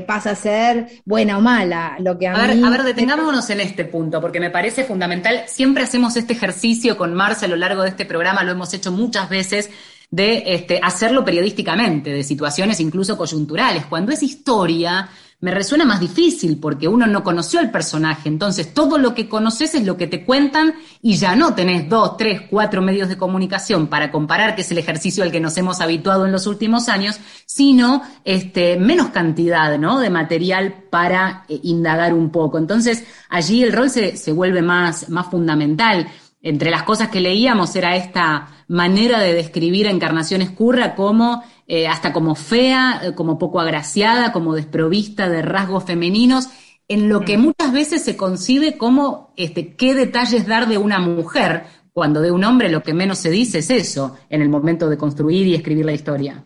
pasa 0.05 0.29
a 0.29 0.35
ser 0.35 1.01
buena 1.05 1.39
o 1.39 1.41
mala. 1.41 1.97
Lo 2.01 2.19
que 2.19 2.27
a, 2.27 2.37
ver, 2.37 2.63
a 2.63 2.69
ver, 2.69 2.83
detengámonos 2.83 3.49
en 3.49 3.61
este 3.61 3.85
punto, 3.85 4.21
porque 4.21 4.39
me 4.39 4.51
parece 4.51 4.83
fundamental. 4.83 5.45
Siempre 5.47 5.85
hacemos 5.85 6.17
este 6.17 6.33
ejercicio 6.33 6.97
con 6.97 7.15
Marce 7.15 7.45
a 7.45 7.47
lo 7.47 7.55
largo 7.55 7.81
de 7.81 7.89
este 7.89 8.05
programa, 8.05 8.43
lo 8.43 8.51
hemos 8.51 8.71
hecho 8.75 8.91
muchas 8.91 9.27
veces 9.27 9.71
de 10.11 10.43
este, 10.45 10.79
hacerlo 10.83 11.25
periodísticamente, 11.25 12.11
de 12.11 12.23
situaciones 12.23 12.79
incluso 12.79 13.17
coyunturales. 13.17 13.87
Cuando 13.87 14.11
es 14.11 14.21
historia, 14.21 15.09
me 15.39 15.51
resuena 15.51 15.85
más 15.85 15.99
difícil 15.99 16.57
porque 16.59 16.87
uno 16.87 17.05
no 17.05 17.23
conoció 17.23 17.59
al 17.59 17.69
personaje. 17.69 18.27
Entonces, 18.27 18.73
todo 18.73 18.97
lo 18.97 19.13
que 19.13 19.29
conoces 19.29 19.75
es 19.75 19.85
lo 19.85 19.95
que 19.95 20.07
te 20.07 20.25
cuentan 20.25 20.73
y 20.99 21.17
ya 21.17 21.35
no 21.35 21.53
tenés 21.53 21.87
dos, 21.87 22.17
tres, 22.17 22.41
cuatro 22.49 22.81
medios 22.81 23.07
de 23.07 23.17
comunicación 23.17 23.85
para 23.85 24.11
comparar, 24.11 24.55
que 24.55 24.61
es 24.61 24.71
el 24.71 24.79
ejercicio 24.79 25.23
al 25.23 25.31
que 25.31 25.39
nos 25.39 25.55
hemos 25.57 25.79
habituado 25.79 26.25
en 26.25 26.31
los 26.31 26.47
últimos 26.47 26.89
años, 26.89 27.19
sino 27.45 28.01
este, 28.25 28.77
menos 28.77 29.09
cantidad 29.09 29.77
¿no? 29.77 29.99
de 29.99 30.09
material 30.09 30.85
para 30.89 31.45
eh, 31.49 31.59
indagar 31.61 32.15
un 32.15 32.31
poco. 32.31 32.57
Entonces, 32.57 33.03
allí 33.29 33.61
el 33.61 33.73
rol 33.73 33.91
se, 33.91 34.17
se 34.17 34.31
vuelve 34.31 34.63
más, 34.63 35.09
más 35.09 35.27
fundamental. 35.27 36.07
Entre 36.41 36.71
las 36.71 36.83
cosas 36.83 37.09
que 37.09 37.21
leíamos 37.21 37.75
era 37.75 37.95
esta 37.95 38.65
manera 38.67 39.19
de 39.19 39.33
describir 39.33 39.87
a 39.87 39.91
Encarnación 39.91 40.41
Escurra 40.41 40.95
como 40.95 41.43
eh, 41.67 41.87
hasta 41.87 42.13
como 42.13 42.35
fea, 42.35 43.01
eh, 43.03 43.15
como 43.15 43.37
poco 43.37 43.59
agraciada, 43.59 44.31
como 44.31 44.55
desprovista 44.55 45.29
de 45.29 45.41
rasgos 45.41 45.83
femeninos, 45.83 46.47
en 46.87 47.09
lo 47.09 47.21
que 47.21 47.37
mm. 47.37 47.41
muchas 47.41 47.73
veces 47.73 48.03
se 48.03 48.15
concibe 48.15 48.77
como 48.77 49.33
este, 49.35 49.75
qué 49.75 49.93
detalles 49.93 50.47
dar 50.47 50.67
de 50.67 50.77
una 50.77 50.99
mujer, 50.99 51.63
cuando 51.91 52.21
de 52.21 52.31
un 52.31 52.43
hombre 52.43 52.69
lo 52.69 52.83
que 52.83 52.93
menos 52.93 53.17
se 53.17 53.31
dice 53.31 53.59
es 53.59 53.69
eso, 53.69 54.17
en 54.29 54.41
el 54.41 54.49
momento 54.49 54.89
de 54.89 54.97
construir 54.97 55.47
y 55.47 55.55
escribir 55.55 55.85
la 55.85 55.93
historia. 55.93 56.45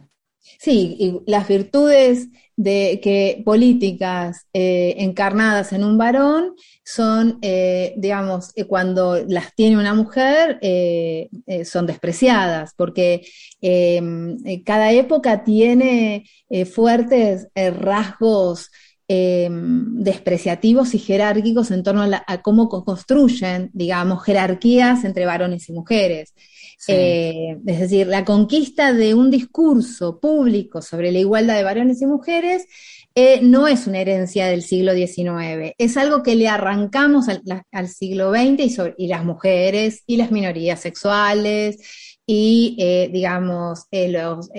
Sí, 0.59 0.95
y 0.99 1.21
las 1.29 1.47
virtudes 1.47 2.29
de 2.63 2.99
que 3.01 3.41
políticas 3.43 4.45
eh, 4.53 4.95
encarnadas 4.99 5.73
en 5.73 5.83
un 5.83 5.97
varón 5.97 6.53
son, 6.83 7.39
eh, 7.41 7.93
digamos, 7.97 8.51
eh, 8.55 8.65
cuando 8.65 9.17
las 9.27 9.55
tiene 9.55 9.77
una 9.77 9.93
mujer, 9.93 10.59
son 11.65 11.87
despreciadas, 11.87 12.73
porque 12.75 13.21
em, 13.61 14.37
cada 14.63 14.91
época 14.91 15.43
tiene 15.43 16.25
fuertes 16.71 17.47
rasgos 17.55 18.69
em, 19.07 19.95
despreciativos 20.03 20.93
y 20.93 20.99
jerárquicos 20.99 21.71
en 21.71 21.83
torno 21.83 22.03
a, 22.03 22.41
cómo 22.41 22.69
construyen, 22.69 23.69
digamos, 23.73 24.23
jerarquías 24.23 25.03
entre 25.03 25.25
varones 25.25 25.67
y 25.69 25.73
mujeres. 25.73 26.33
Es 26.87 27.63
decir, 27.63 28.07
la 28.07 28.25
conquista 28.25 28.93
de 28.93 29.13
un 29.13 29.29
discurso 29.29 30.19
público 30.19 30.81
sobre 30.81 31.11
la 31.11 31.19
igualdad 31.19 31.55
de 31.55 31.63
varones 31.63 32.01
y 32.01 32.05
mujeres 32.05 32.67
eh, 33.13 33.41
no 33.41 33.67
es 33.67 33.87
una 33.87 33.99
herencia 33.99 34.47
del 34.47 34.61
siglo 34.61 34.93
XIX, 34.93 35.73
es 35.77 35.97
algo 35.97 36.23
que 36.23 36.35
le 36.35 36.47
arrancamos 36.47 37.27
al, 37.27 37.87
siglo 37.89 38.31
XX 38.31 38.93
y, 38.97 39.07
las 39.07 39.25
mujeres 39.25 40.03
y 40.07 40.15
las 40.15 40.31
minorías 40.31 40.79
sexuales 40.79 41.77
y, 42.25 42.77
eh, 42.79 43.09
digamos, 43.11 43.87
eh, 43.91 44.07
los 44.07 44.49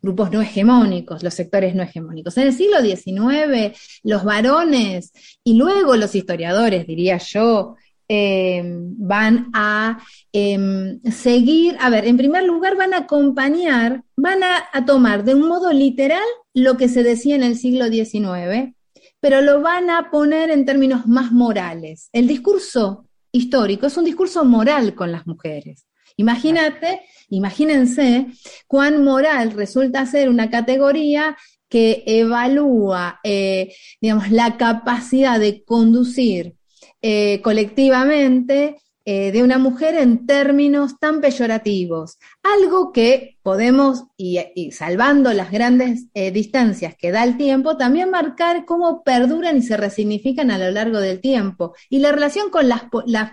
grupos 0.00 0.30
no 0.30 0.40
hegemónicos, 0.40 1.22
los 1.22 1.34
sectores 1.34 1.74
no 1.74 1.82
hegemónicos. 1.82 2.38
En 2.38 2.46
el 2.46 2.54
siglo 2.54 2.80
XIX, 2.80 3.76
los 4.04 4.24
varones 4.24 5.12
y 5.44 5.54
luego 5.56 5.94
los 5.96 6.14
historiadores, 6.14 6.86
diría 6.86 7.18
yo, 7.18 7.76
van 8.08 9.50
a 9.54 9.98
em, 10.32 11.00
seguir, 11.10 11.76
a 11.80 11.88
ver, 11.88 12.06
en 12.06 12.16
primer 12.16 12.44
lugar 12.44 12.76
van 12.76 12.94
a 12.94 12.98
acompañar, 12.98 14.02
van 14.16 14.40
a 14.42 14.84
tomar 14.84 15.24
de 15.24 15.34
un 15.34 15.48
modo 15.48 15.72
literal 15.72 16.22
lo 16.54 16.76
que 16.76 16.88
se 16.88 17.02
decía 17.02 17.36
en 17.36 17.42
el 17.42 17.56
siglo 17.56 17.86
XIX, 17.86 18.74
pero 19.20 19.40
lo 19.40 19.60
van 19.60 19.88
a 19.88 20.10
poner 20.10 20.50
en 20.50 20.66
términos 20.66 21.06
más 21.06 21.32
morales. 21.32 22.08
El 22.12 22.26
discurso 22.26 23.06
histórico 23.30 23.86
es 23.86 23.96
un 23.96 24.04
discurso 24.04 24.44
moral 24.44 24.94
con 24.94 25.10
las 25.12 25.26
mujeres. 25.26 25.86
Imagínate, 26.16 27.00
imagínense 27.30 28.26
cuán 28.66 29.02
moral 29.02 29.52
resulta 29.52 30.04
ser 30.06 30.28
una 30.28 30.50
categoría 30.50 31.36
que 31.68 32.02
evalúa, 32.04 33.20
eh, 33.24 33.74
digamos, 34.00 34.30
la 34.30 34.58
capacidad 34.58 35.40
de 35.40 35.64
conducir 35.64 36.56
eh, 37.02 37.40
colectivamente 37.42 38.76
eh, 39.04 39.32
de 39.32 39.42
una 39.42 39.58
mujer 39.58 39.96
en 39.96 40.24
términos 40.26 41.00
tan 41.00 41.20
peyorativos. 41.20 42.20
Algo 42.44 42.92
que 42.92 43.36
podemos, 43.42 44.04
y, 44.16 44.70
salvando 44.70 45.32
las 45.32 45.50
grandes 45.50 46.06
eh, 46.14 46.30
distancias 46.30 46.94
que 46.96 47.10
da 47.10 47.24
el 47.24 47.36
tiempo, 47.36 47.76
también 47.76 48.10
marcar 48.10 48.64
cómo 48.64 49.02
perduran 49.02 49.56
y 49.56 49.62
se 49.62 49.76
resignifican 49.76 50.52
a 50.52 50.58
lo 50.58 50.70
largo 50.70 51.00
del 51.00 51.20
tiempo. 51.20 51.74
Y 51.90 51.98
la 51.98 52.12
relación 52.12 52.50
con 52.50 52.68
las, 52.68 52.84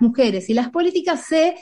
mujeres 0.01 0.49
y 0.49 0.55
las 0.55 0.69
políticas 0.69 1.25
se, 1.27 1.53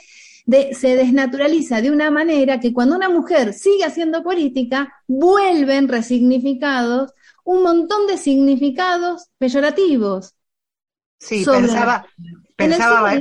se 0.72 0.96
desnaturaliza 0.96 1.82
de 1.82 1.90
una 1.90 2.10
manera 2.10 2.60
que 2.60 2.72
cuando 2.72 2.96
una 2.96 3.10
mujer 3.10 3.52
sigue 3.52 3.84
haciendo 3.84 4.22
política, 4.22 4.94
vuelven 5.06 5.88
resignificados 5.88 7.12
un 7.44 7.62
montón 7.62 8.06
de 8.06 8.16
significados 8.16 9.28
peyorativos. 9.36 10.37
Sí, 11.18 11.44
pensaba, 11.44 12.06
pensaba, 12.56 13.20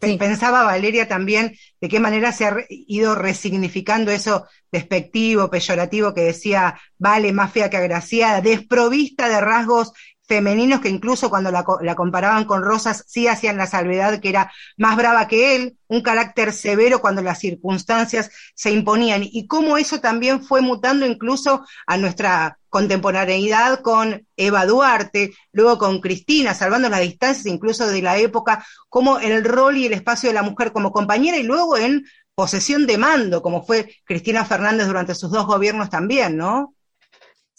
Pensaba 0.00 0.64
Valeria 0.64 1.08
también 1.08 1.56
de 1.80 1.88
qué 1.88 2.00
manera 2.00 2.32
se 2.32 2.44
ha 2.44 2.56
ido 2.68 3.14
resignificando 3.14 4.10
eso 4.10 4.46
despectivo, 4.70 5.48
peyorativo 5.48 6.12
que 6.12 6.22
decía, 6.22 6.78
vale, 6.98 7.32
más 7.32 7.52
fea 7.52 7.70
que 7.70 7.78
agraciada, 7.78 8.40
desprovista 8.40 9.28
de 9.28 9.40
rasgos 9.40 9.92
femeninos 10.26 10.80
que 10.80 10.88
incluso 10.88 11.30
cuando 11.30 11.50
la, 11.50 11.64
comparaban 11.94 12.44
con 12.44 12.62
Rosas 12.62 13.04
sí 13.06 13.28
hacían 13.28 13.56
la 13.56 13.66
salvedad 13.66 14.20
que 14.20 14.28
era 14.28 14.52
más 14.76 14.96
brava 14.96 15.28
que 15.28 15.56
él, 15.56 15.78
un 15.88 16.02
carácter 16.02 16.52
severo 16.52 17.00
cuando 17.00 17.22
las 17.22 17.38
circunstancias 17.38 18.30
se 18.54 18.70
imponían 18.70 19.22
y 19.24 19.46
cómo 19.46 19.78
eso 19.78 20.00
también 20.00 20.42
fue 20.42 20.60
mutando 20.60 21.06
incluso 21.06 21.64
a 21.86 21.96
nuestra 21.96 22.58
contemporaneidad 22.68 23.80
con 23.80 24.26
Eva 24.36 24.66
Duarte, 24.66 25.32
luego 25.52 25.78
con 25.78 26.00
Cristina, 26.00 26.54
salvando 26.54 26.88
las 26.88 27.00
distancias 27.00 27.46
incluso 27.46 27.86
de 27.86 28.02
la 28.02 28.18
época, 28.18 28.66
como 28.88 29.18
el 29.18 29.44
rol 29.44 29.76
y 29.78 29.86
el 29.86 29.92
espacio 29.92 30.28
de 30.28 30.34
la 30.34 30.42
mujer 30.42 30.72
como 30.72 30.92
compañera 30.92 31.38
y 31.38 31.42
luego 31.42 31.78
en 31.78 32.04
posesión 32.34 32.86
de 32.86 32.98
mando, 32.98 33.40
como 33.40 33.64
fue 33.64 33.96
Cristina 34.04 34.44
Fernández 34.44 34.86
durante 34.86 35.14
sus 35.14 35.30
dos 35.30 35.46
gobiernos 35.46 35.88
también, 35.88 36.36
¿no? 36.36 36.75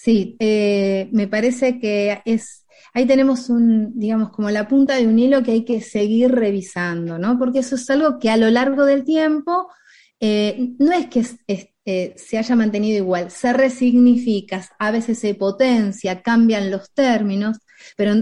Sí, 0.08 0.38
eh, 0.40 1.10
me 1.12 1.28
parece 1.28 1.82
que 1.82 2.22
es, 2.24 2.66
ahí 2.94 3.06
tenemos 3.06 3.50
un, 3.50 3.92
digamos, 4.00 4.30
como 4.30 4.50
la 4.50 4.66
punta 4.66 4.96
de 4.96 5.06
un 5.06 5.20
hilo 5.20 5.44
que 5.44 5.52
hay 5.52 5.66
que 5.66 5.82
seguir 5.82 6.32
revisando, 6.32 7.20
¿no? 7.20 7.38
Porque 7.38 7.60
eso 7.60 7.76
es 7.76 7.90
algo 7.90 8.18
que 8.18 8.30
a 8.30 8.38
lo 8.38 8.50
largo 8.50 8.86
del 8.86 9.04
tiempo 9.04 9.68
eh, 10.22 10.70
no 10.80 10.94
es 10.94 11.08
que 11.08 11.26
eh, 11.84 12.14
se 12.16 12.38
haya 12.38 12.56
mantenido 12.56 12.96
igual, 12.96 13.32
se 13.32 13.52
resignifica, 13.52 14.66
a 14.80 14.92
veces 14.92 15.20
se 15.20 15.36
potencia, 15.36 16.22
cambian 16.22 16.72
los 16.72 16.90
términos, 16.94 17.58
pero 17.98 18.14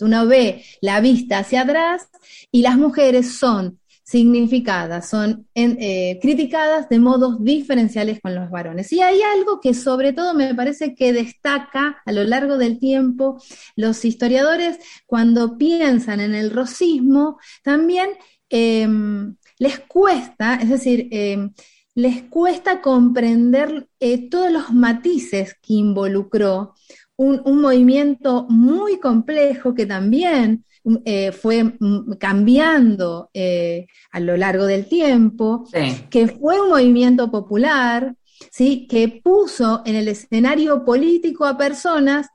uno 0.00 0.26
ve 0.26 0.64
la 0.80 1.00
vista 1.00 1.38
hacia 1.38 1.60
atrás 1.60 2.08
y 2.50 2.62
las 2.62 2.76
mujeres 2.76 3.38
son 3.38 3.78
significadas, 4.12 5.08
son 5.08 5.48
eh, 5.54 6.18
criticadas 6.20 6.90
de 6.90 6.98
modos 6.98 7.42
diferenciales 7.42 8.20
con 8.20 8.34
los 8.34 8.50
varones. 8.50 8.92
Y 8.92 9.00
hay 9.00 9.22
algo 9.22 9.58
que 9.58 9.72
sobre 9.72 10.12
todo 10.12 10.34
me 10.34 10.54
parece 10.54 10.94
que 10.94 11.14
destaca 11.14 12.02
a 12.04 12.12
lo 12.12 12.22
largo 12.22 12.58
del 12.58 12.78
tiempo 12.78 13.42
los 13.74 14.04
historiadores 14.04 14.78
cuando 15.06 15.56
piensan 15.56 16.20
en 16.20 16.34
el 16.34 16.50
rosismo, 16.50 17.38
también 17.64 18.10
em, 18.50 19.34
les 19.58 19.78
cuesta, 19.80 20.56
es 20.56 20.68
decir, 20.68 21.08
em, 21.10 21.54
les 21.94 22.24
cuesta 22.24 22.82
comprender 22.82 23.88
eh, 23.98 24.28
todos 24.28 24.52
los 24.52 24.74
matices 24.74 25.56
que 25.62 25.72
involucró 25.72 26.74
un, 27.16 27.40
un 27.46 27.62
movimiento 27.62 28.46
muy 28.50 28.98
complejo 29.00 29.74
que 29.74 29.86
también 29.86 30.66
eh, 31.04 31.32
fue 31.32 31.74
cambiando 32.18 33.30
eh, 33.32 33.86
a 34.10 34.20
lo 34.20 34.36
largo 34.36 34.64
del 34.66 34.86
tiempo, 34.86 35.64
que 36.10 36.28
fue 36.28 36.60
un 36.60 36.70
movimiento 36.70 37.30
popular, 37.30 38.14
¿sí? 38.50 38.86
que 38.88 39.20
puso 39.22 39.82
en 39.84 39.96
el 39.96 40.08
escenario 40.08 40.84
político 40.84 41.44
a 41.44 41.56
personas 41.56 42.26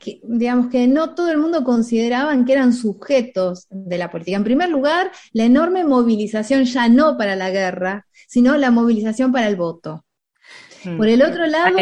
que, 0.00 0.20
digamos 0.22 0.68
que 0.68 0.86
no 0.86 1.14
todo 1.14 1.30
el 1.30 1.38
mundo 1.38 1.64
consideraban 1.64 2.44
que 2.44 2.52
eran 2.52 2.72
sujetos 2.72 3.66
de 3.70 3.98
la 3.98 4.10
política. 4.10 4.36
En 4.36 4.44
primer 4.44 4.70
lugar, 4.70 5.10
la 5.32 5.44
enorme 5.44 5.84
movilización 5.84 6.64
ya 6.64 6.88
no 6.88 7.16
para 7.18 7.34
la 7.34 7.50
guerra, 7.50 8.06
sino 8.28 8.56
la 8.56 8.70
movilización 8.70 9.32
para 9.32 9.48
el 9.48 9.56
voto. 9.56 10.04
Mm. 10.84 10.96
Por 10.96 11.08
el 11.08 11.22
otro 11.22 11.46
lado... 11.46 11.78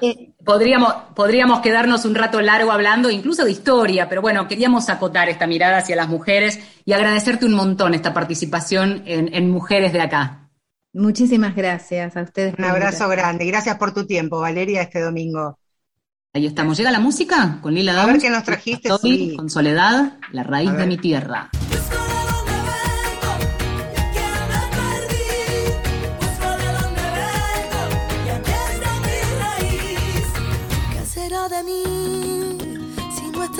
Eh, 0.00 0.34
podríamos, 0.44 0.92
podríamos 1.14 1.60
quedarnos 1.60 2.04
un 2.04 2.14
rato 2.14 2.40
largo 2.40 2.70
hablando 2.70 3.10
incluso 3.10 3.44
de 3.44 3.50
historia, 3.50 4.08
pero 4.08 4.22
bueno, 4.22 4.46
queríamos 4.46 4.88
acotar 4.88 5.28
esta 5.28 5.46
mirada 5.46 5.78
hacia 5.78 5.96
las 5.96 6.08
mujeres 6.08 6.60
y 6.84 6.92
agradecerte 6.92 7.46
un 7.46 7.54
montón 7.54 7.94
esta 7.94 8.12
participación 8.14 9.02
en, 9.06 9.50
Mujeres 9.50 9.92
de 9.92 10.00
Acá. 10.00 10.50
Muchísimas 10.92 11.56
gracias 11.56 12.16
a 12.16 12.22
ustedes. 12.22 12.54
Un 12.58 12.64
abrazo 12.64 13.08
grande. 13.08 13.44
Gracias 13.46 13.76
por 13.76 13.92
tu 13.92 14.06
tiempo, 14.06 14.40
Valeria, 14.40 14.82
este 14.82 15.00
domingo. 15.00 15.58
Ahí 16.32 16.46
estamos. 16.46 16.76
¿Llega 16.76 16.90
la 16.90 17.00
música? 17.00 17.58
Con 17.62 17.74
Lila 17.74 18.00
A 18.02 18.06
ver 18.06 18.18
qué 18.18 18.30
nos 18.30 18.42
trajiste. 18.42 18.88
Con 19.36 19.50
Soledad, 19.50 20.18
la 20.32 20.42
raíz 20.42 20.72
de 20.72 20.86
mi 20.86 20.98
tierra. 20.98 21.50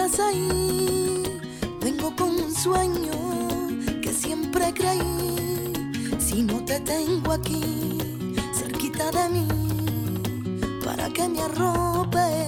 Ahí? 0.05 1.23
Vengo 1.81 2.15
con 2.15 2.29
un 2.29 2.55
sueño 2.55 3.13
que 4.03 4.13
siempre 4.13 4.73
creí. 4.75 5.73
Si 6.19 6.43
no 6.43 6.63
te 6.65 6.79
tengo 6.81 7.33
aquí, 7.33 7.99
cerquita 8.53 9.11
de 9.11 9.29
mí, 9.31 9.49
para 10.85 11.09
que 11.09 11.27
me 11.27 11.41
arrope 11.41 12.47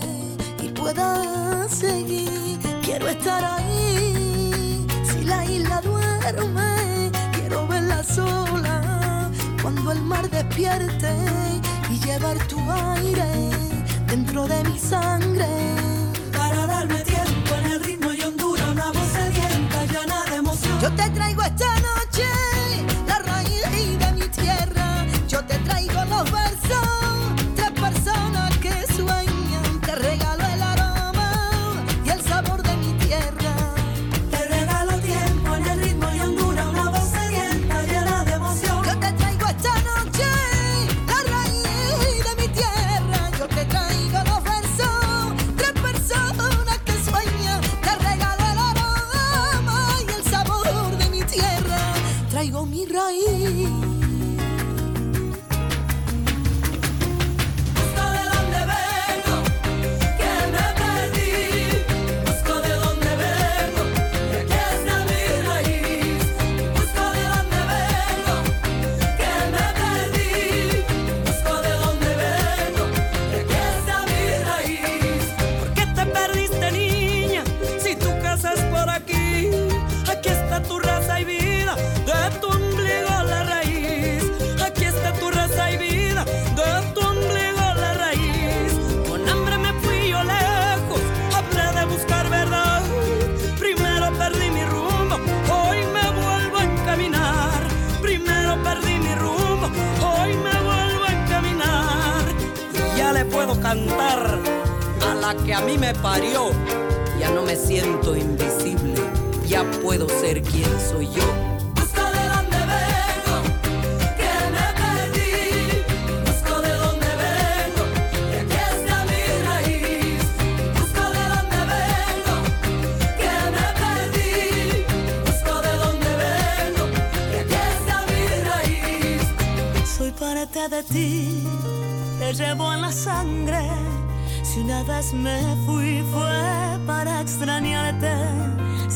y 0.63 0.69
pueda 0.69 1.67
seguir. 1.69 2.59
Quiero 2.83 3.09
estar 3.09 3.43
ahí. 3.43 4.87
Si 5.11 5.25
la 5.25 5.45
isla 5.47 5.81
duerme, 5.81 7.11
quiero 7.33 7.67
verla 7.67 8.03
me 10.03 10.29
despierte 10.29 11.13
y 11.91 11.99
llevar 12.05 12.37
tu 12.49 12.59
aire 12.71 13.51
dentro 14.07 14.47
de 14.47 14.63
mi 14.65 14.79
sangre. 14.79 15.47
Para 16.37 16.67
darme 16.67 17.01
tiempo 17.03 17.16
en 17.55 17.73
el 17.73 17.85
ritmo 17.85 18.13
y 18.13 18.23
hondura, 18.23 18.71
una 18.71 18.91
voz 18.93 19.09
sedienta 19.13 19.85
llena 19.87 20.25
de 20.31 20.37
emoción. 20.37 20.81
Yo 20.81 20.91
te 20.93 21.09
traigo 21.11 21.43
esta 21.43 21.75
noche 21.81 22.25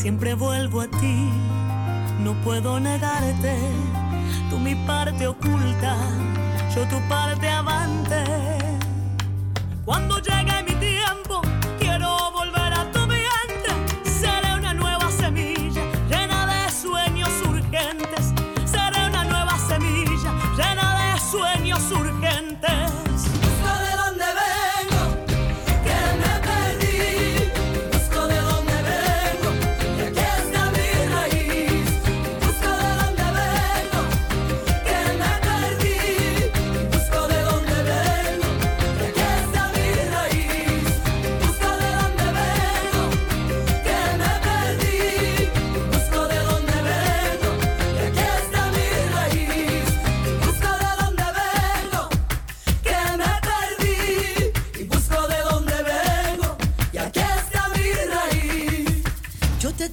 siempre 0.01 0.33
vuelvo 0.33 0.81
a 0.81 0.87
ti, 0.87 1.29
no 2.21 2.33
puedo 2.43 2.81
negarte, 2.81 3.55
tú 4.49 4.59
mi 4.59 4.75
parte 4.87 5.27
oculta, 5.27 5.95
yo 6.75 6.89
tu 6.89 6.99
parte 7.07 7.47
avante. 7.47 8.25
Cuando 9.85 10.17
llegue 10.19 10.63
mi 10.67 10.80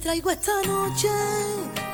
traigo 0.08 0.30
esta 0.30 0.62
noche 0.62 1.08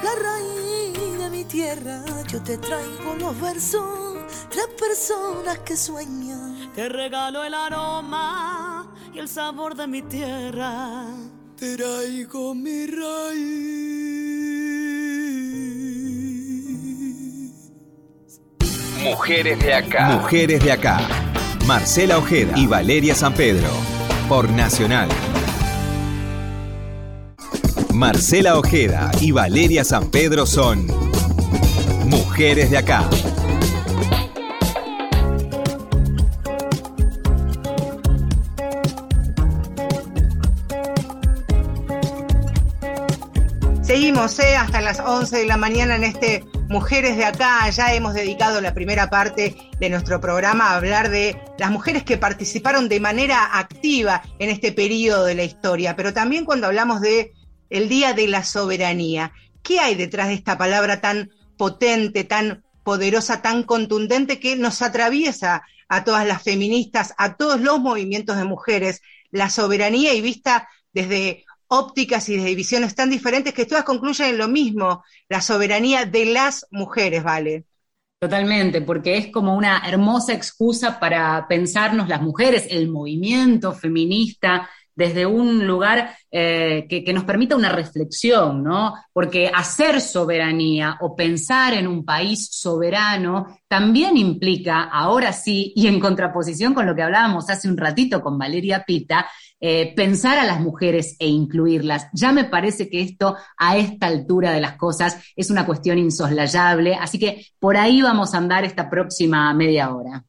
la 0.05 0.11
raíz 0.23 1.19
de 1.19 1.31
mi 1.31 1.43
tierra. 1.47 2.01
Yo 2.29 2.41
te 2.41 2.57
traigo 2.59 3.17
los 3.19 3.41
versos, 3.41 4.37
tres 4.51 4.69
personas 4.79 5.59
que 5.65 5.77
sueñan. 5.77 6.71
Te 6.77 6.89
regalo 6.89 7.43
el 7.43 7.53
aroma 7.53 8.95
y 9.13 9.19
el 9.19 9.29
sabor 9.29 9.75
de 9.75 9.89
mi 9.89 10.03
tierra. 10.03 11.07
Traigo 11.57 12.55
mi 12.55 12.87
raíz. 12.87 13.35
Mujeres 19.03 19.59
de 19.59 19.75
acá. 19.75 20.07
Mujeres 20.11 20.63
de 20.63 20.71
acá. 20.71 21.01
Marcela 21.67 22.19
Ojeda 22.19 22.53
y 22.57 22.69
Valeria 22.69 23.17
San 23.17 23.35
Pedro. 23.35 23.71
Por 24.29 24.49
Nacional. 24.51 25.09
Marcela 27.95 28.59
Ojeda 28.59 29.13
y 29.21 29.31
Valeria 29.31 29.85
San 29.85 30.11
Pedro 30.11 30.47
son 30.47 30.89
Mujeres 32.07 32.69
de 32.69 32.79
acá. 32.79 33.09
Seguimos 43.83 44.41
¿eh? 44.41 44.57
hasta 44.57 44.81
las 44.81 44.99
11 44.99 45.39
de 45.39 45.47
la 45.47 45.57
mañana 45.57 45.95
en 45.95 46.03
este 46.03 46.45
Mujeres 46.69 47.17
de 47.17 47.25
acá. 47.25 47.71
Ya 47.71 47.95
hemos 47.95 48.15
dedicado 48.15 48.61
la 48.61 48.75
primera 48.75 49.09
parte 49.09 49.55
de 49.79 49.89
nuestro 49.89 50.21
programa 50.21 50.71
a 50.71 50.77
hablar 50.77 51.11
de 51.11 51.41
las 51.59 51.71
mujeres 51.71 52.03
que 52.03 52.17
participaron 52.17 52.89
de 52.89 52.99
manera 52.99 53.57
activa 53.57 54.23
en 54.41 54.51
este 54.51 54.73
periodo 54.73 55.27
de 55.27 55.37
la 55.37 55.45
historia, 55.45 55.95
pero 55.95 56.13
también 56.13 56.45
cuando 56.45 56.67
hablamos 56.67 57.01
de 57.01 57.33
el 57.71 57.89
Día 57.89 58.13
de 58.13 58.29
la 58.29 58.45
Soberanía. 58.45 59.33
¿Qué 59.63 59.81
hay 59.81 59.95
detrás 59.95 60.29
de 60.29 60.35
esta 60.35 60.59
palabra 60.59 61.01
tan 61.01 61.31
potente, 61.57 62.25
tan 62.25 62.65
poderosa, 62.83 63.43
tan 63.43 63.63
contundente 63.63 64.41
que 64.41 64.57
nos 64.57 64.83
atraviesa 64.83 65.63
a 65.89 66.05
todas 66.05 66.27
las 66.27 66.43
feministas, 66.43 67.15
a 67.19 67.37
todos 67.37 67.61
los 67.61 67.81
movimientos 67.81 68.37
de 68.37 68.45
mujeres? 68.45 69.01
La 69.31 69.51
soberanía 69.51 70.15
y 70.15 70.21
vista 70.21 70.69
desde 70.93 71.45
ópticas 71.69 72.29
y 72.29 72.37
desde 72.37 72.55
visiones 72.55 72.95
tan 72.95 73.11
diferentes 73.11 73.55
que 73.55 73.67
todas 73.67 73.85
concluyen 73.85 74.29
en 74.29 74.39
lo 74.39 74.49
mismo, 74.49 75.03
la 75.29 75.41
soberanía 75.41 76.05
de 76.05 76.27
las 76.27 76.67
mujeres, 76.71 77.23
¿vale? 77.23 77.65
Totalmente, 78.21 78.81
porque 78.81 79.19
es 79.19 79.27
como 79.31 79.57
una 79.57 79.83
hermosa 79.87 80.33
excusa 80.33 80.99
para 80.99 81.47
pensarnos 81.49 82.09
las 82.09 82.23
mujeres, 82.23 82.67
el 82.71 82.89
movimiento 82.89 83.73
feminista 83.75 84.71
desde 84.95 85.27
un 85.27 85.67
lugar 85.67 86.17
eh, 86.31 86.87
que, 86.89 87.13
nos 87.13 87.25
permita 87.25 87.57
una 87.57 87.69
reflexión, 87.69 88.63
¿no? 88.63 88.95
Porque 89.13 89.51
hacer 89.53 90.01
soberanía 90.01 90.99
o 91.01 91.15
pensar 91.15 91.75
en 91.75 91.87
un 91.87 92.05
país 92.05 92.49
soberano 92.51 93.59
también 93.69 94.17
implica, 94.17 94.83
ahora 94.85 95.33
sí, 95.33 95.73
y 95.77 95.87
en 95.87 96.01
contraposición 96.01 96.75
con 96.75 96.87
lo 96.87 96.95
que 96.95 97.03
hablábamos 97.03 97.51
hace 97.51 97.69
un 97.69 97.77
ratito 97.77 98.21
con 98.21 98.39
Valeria 98.39 98.85
Pita, 98.87 99.27
eh, 99.61 99.95
pensar 99.95 100.39
a 100.39 100.45
las 100.45 100.61
mujeres 100.61 101.17
e 101.19 101.27
incluirlas. 101.27 102.09
Ya 102.13 102.33
me 102.33 102.45
parece 102.45 102.91
que 102.91 103.01
esto, 103.01 103.37
a 103.57 103.77
esta 103.77 104.07
altura 104.07 104.53
de 104.53 104.61
las 104.61 104.77
cosas, 104.77 105.19
es 105.37 105.51
una 105.51 105.67
cuestión 105.67 105.99
insoslayable, 105.99 106.95
así 106.95 107.19
que 107.19 107.47
por 107.59 107.77
ahí 107.77 108.03
vamos 108.03 108.35
a 108.35 108.39
andar 108.39 108.65
esta 108.65 108.91
próxima 108.91 109.53
media 109.55 109.95
hora. 109.95 110.25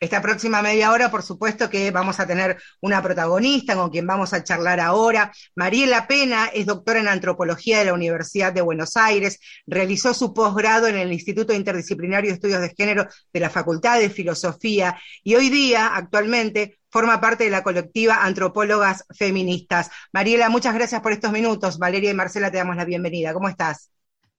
Esta 0.00 0.20
próxima 0.20 0.62
media 0.62 0.92
hora, 0.92 1.10
por 1.10 1.22
supuesto 1.22 1.70
que 1.70 1.90
vamos 1.90 2.20
a 2.20 2.26
tener 2.26 2.58
una 2.80 3.02
protagonista 3.02 3.74
con 3.74 3.90
quien 3.90 4.06
vamos 4.06 4.32
a 4.32 4.44
charlar 4.44 4.80
ahora. 4.80 5.32
Mariela 5.54 6.06
Pena 6.06 6.46
es 6.52 6.66
doctora 6.66 7.00
en 7.00 7.08
antropología 7.08 7.78
de 7.78 7.86
la 7.86 7.94
Universidad 7.94 8.52
de 8.52 8.60
Buenos 8.60 8.96
Aires, 8.96 9.40
realizó 9.66 10.14
su 10.14 10.34
posgrado 10.34 10.86
en 10.86 10.96
el 10.96 11.12
Instituto 11.12 11.52
Interdisciplinario 11.52 12.30
de 12.30 12.34
Estudios 12.34 12.60
de 12.60 12.74
Género 12.76 13.06
de 13.32 13.40
la 13.40 13.50
Facultad 13.50 13.98
de 13.98 14.10
Filosofía 14.10 14.98
y 15.22 15.34
hoy 15.34 15.48
día, 15.50 15.94
actualmente, 15.94 16.78
forma 16.90 17.20
parte 17.20 17.44
de 17.44 17.50
la 17.50 17.62
colectiva 17.62 18.24
Antropólogas 18.24 19.04
Feministas. 19.14 19.90
Mariela, 20.12 20.48
muchas 20.48 20.74
gracias 20.74 21.00
por 21.00 21.12
estos 21.12 21.32
minutos. 21.32 21.78
Valeria 21.78 22.10
y 22.10 22.14
Marcela, 22.14 22.50
te 22.50 22.58
damos 22.58 22.76
la 22.76 22.84
bienvenida. 22.84 23.32
¿Cómo 23.32 23.48
estás? 23.48 23.90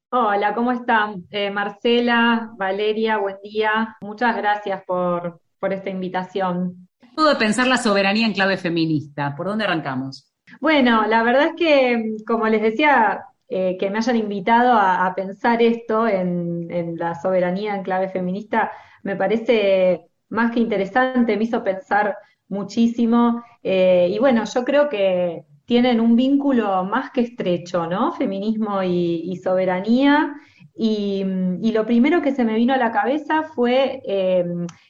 Hola, 0.09 0.55
¿cómo 0.55 0.71
están? 0.71 1.25
Eh, 1.31 1.51
Marcela, 1.51 2.51
Valeria, 2.57 3.17
buen 3.17 3.35
día. 3.43 3.97
Muchas 3.99 4.37
gracias 4.37 4.81
por, 4.85 5.41
por 5.59 5.73
esta 5.73 5.89
invitación. 5.89 6.87
de 7.01 7.35
pensar 7.37 7.67
la 7.67 7.77
soberanía 7.77 8.25
en 8.25 8.33
clave 8.33 8.57
feminista. 8.57 9.35
¿Por 9.35 9.47
dónde 9.47 9.65
arrancamos? 9.65 10.31
Bueno, 10.61 11.05
la 11.07 11.23
verdad 11.23 11.47
es 11.47 11.53
que, 11.55 12.15
como 12.25 12.47
les 12.47 12.61
decía, 12.61 13.25
eh, 13.49 13.77
que 13.79 13.89
me 13.89 13.97
hayan 13.97 14.15
invitado 14.15 14.73
a, 14.73 15.05
a 15.05 15.15
pensar 15.15 15.61
esto 15.61 16.07
en, 16.07 16.67
en, 16.71 16.97
la 16.97 17.15
soberanía 17.15 17.75
en 17.75 17.83
clave 17.83 18.09
feminista 18.09 18.71
me 19.03 19.15
parece 19.15 20.01
más 20.29 20.51
que 20.51 20.59
interesante, 20.59 21.37
me 21.37 21.45
hizo 21.45 21.63
pensar 21.63 22.15
muchísimo. 22.49 23.41
Eh, 23.63 24.09
y 24.11 24.19
bueno, 24.19 24.43
yo 24.43 24.65
creo 24.65 24.89
que 24.89 25.45
tienen 25.65 26.01
un 26.01 26.15
vínculo 26.17 26.83
más 26.83 27.11
que 27.11 27.21
estrecho, 27.21 27.87
¿no? 27.87 28.11
Feminismo 28.13 28.83
y, 28.83 29.21
y 29.31 29.37
soberanía. 29.37 30.35
Y, 30.77 31.25
y, 31.61 31.71
lo 31.71 31.85
primero 31.85 32.21
que 32.21 32.35
se 32.35 32.45
me 32.45 32.53
vino 32.53 32.73
a 32.73 32.77
la 32.77 32.91
cabeza 32.91 33.43
fue 33.43 34.01
eh, 34.05 34.45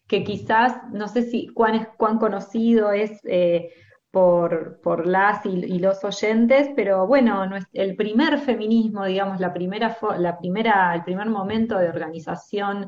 que 0.06 0.23
quizás, 0.23 0.76
no 0.91 1.08
sé 1.08 1.23
si 1.23 1.47
cuán, 1.47 1.76
es, 1.76 1.88
cuán 1.97 2.17
conocido 2.17 2.91
es 2.91 3.21
eh, 3.23 3.69
por, 4.12 4.82
por, 4.82 5.08
las 5.08 5.45
y, 5.45 5.50
y, 5.50 5.80
los 5.80 6.04
oyentes, 6.04 6.69
pero 6.76 7.08
bueno, 7.08 7.45
el 7.71 7.95
primer 7.95 8.39
feminismo, 8.39 9.06
digamos, 9.06 9.39
la 9.39 9.54
primera, 9.54 9.97
la 10.17 10.38
primera, 10.38 10.93
el 10.93 11.04
primer 11.04 11.30
momento 11.30 11.78
de 11.78 11.89
organización 11.89 12.88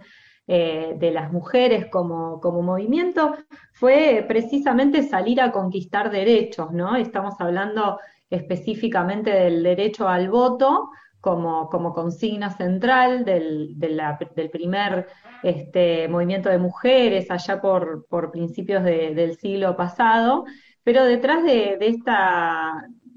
eh, 0.52 0.96
de 0.98 1.12
las 1.12 1.32
mujeres 1.32 1.86
como, 1.92 2.42
como 2.42 2.64
movimiento 2.64 3.36
fue 3.72 4.26
precisamente 4.28 5.04
salir 5.04 5.40
a 5.42 5.52
conquistar 5.52 6.10
derechos, 6.10 6.72
¿no? 6.72 6.96
Estamos 6.96 7.36
hablando 7.38 8.00
específicamente 8.32 9.30
del 9.30 9.62
derecho 9.62 10.10
al 10.10 10.28
voto 10.32 10.90
como, 11.22 11.94
consigna 11.94 12.50
central 12.52 13.26
del, 13.26 13.76
primer 14.52 15.08
este, 15.44 16.08
movimiento 16.08 16.50
de 16.50 16.58
mujeres 16.58 17.30
allá 17.30 17.62
por, 17.62 18.06
por 18.08 18.32
principios 18.32 18.84
de, 18.84 19.14
del 19.14 19.38
siglo 19.38 19.76
pasado, 19.76 20.46
pero 20.84 21.06
detrás 21.06 21.44
de, 21.44 21.78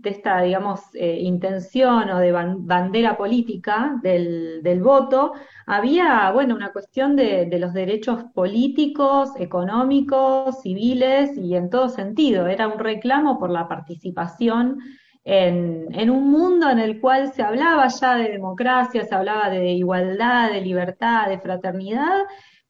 esta, 0.04 0.42
digamos, 0.42 0.80
eh, 0.94 1.20
intención 1.20 2.10
o 2.10 2.18
de 2.18 2.32
bandera 2.32 3.16
política 3.16 3.98
del, 4.02 4.80
voto, 4.82 5.32
había, 5.66 6.30
bueno, 6.32 6.54
una 6.54 6.72
cuestión 6.72 7.16
de, 7.16 7.48
los 7.58 7.72
derechos 7.72 8.24
políticos, 8.34 9.30
económicos, 9.38 10.60
civiles 10.62 11.36
y 11.38 11.54
en 11.54 11.70
todo 11.70 11.88
sentido. 11.88 12.46
Era 12.46 12.68
un 12.68 12.78
reclamo 12.78 13.38
por 13.38 13.50
la 13.50 13.68
participación 13.68 14.78
en, 15.24 16.10
un 16.10 16.30
mundo 16.30 16.68
en 16.70 16.78
el 16.78 17.00
cual 17.00 17.32
se 17.32 17.42
hablaba 17.42 17.86
ya 17.88 18.16
de 18.16 18.30
democracia, 18.30 19.04
se 19.04 19.14
hablaba 19.14 19.50
de 19.50 19.72
igualdad, 19.72 20.50
de 20.50 20.60
libertad, 20.60 21.28
de 21.28 21.38
fraternidad, 21.38 22.22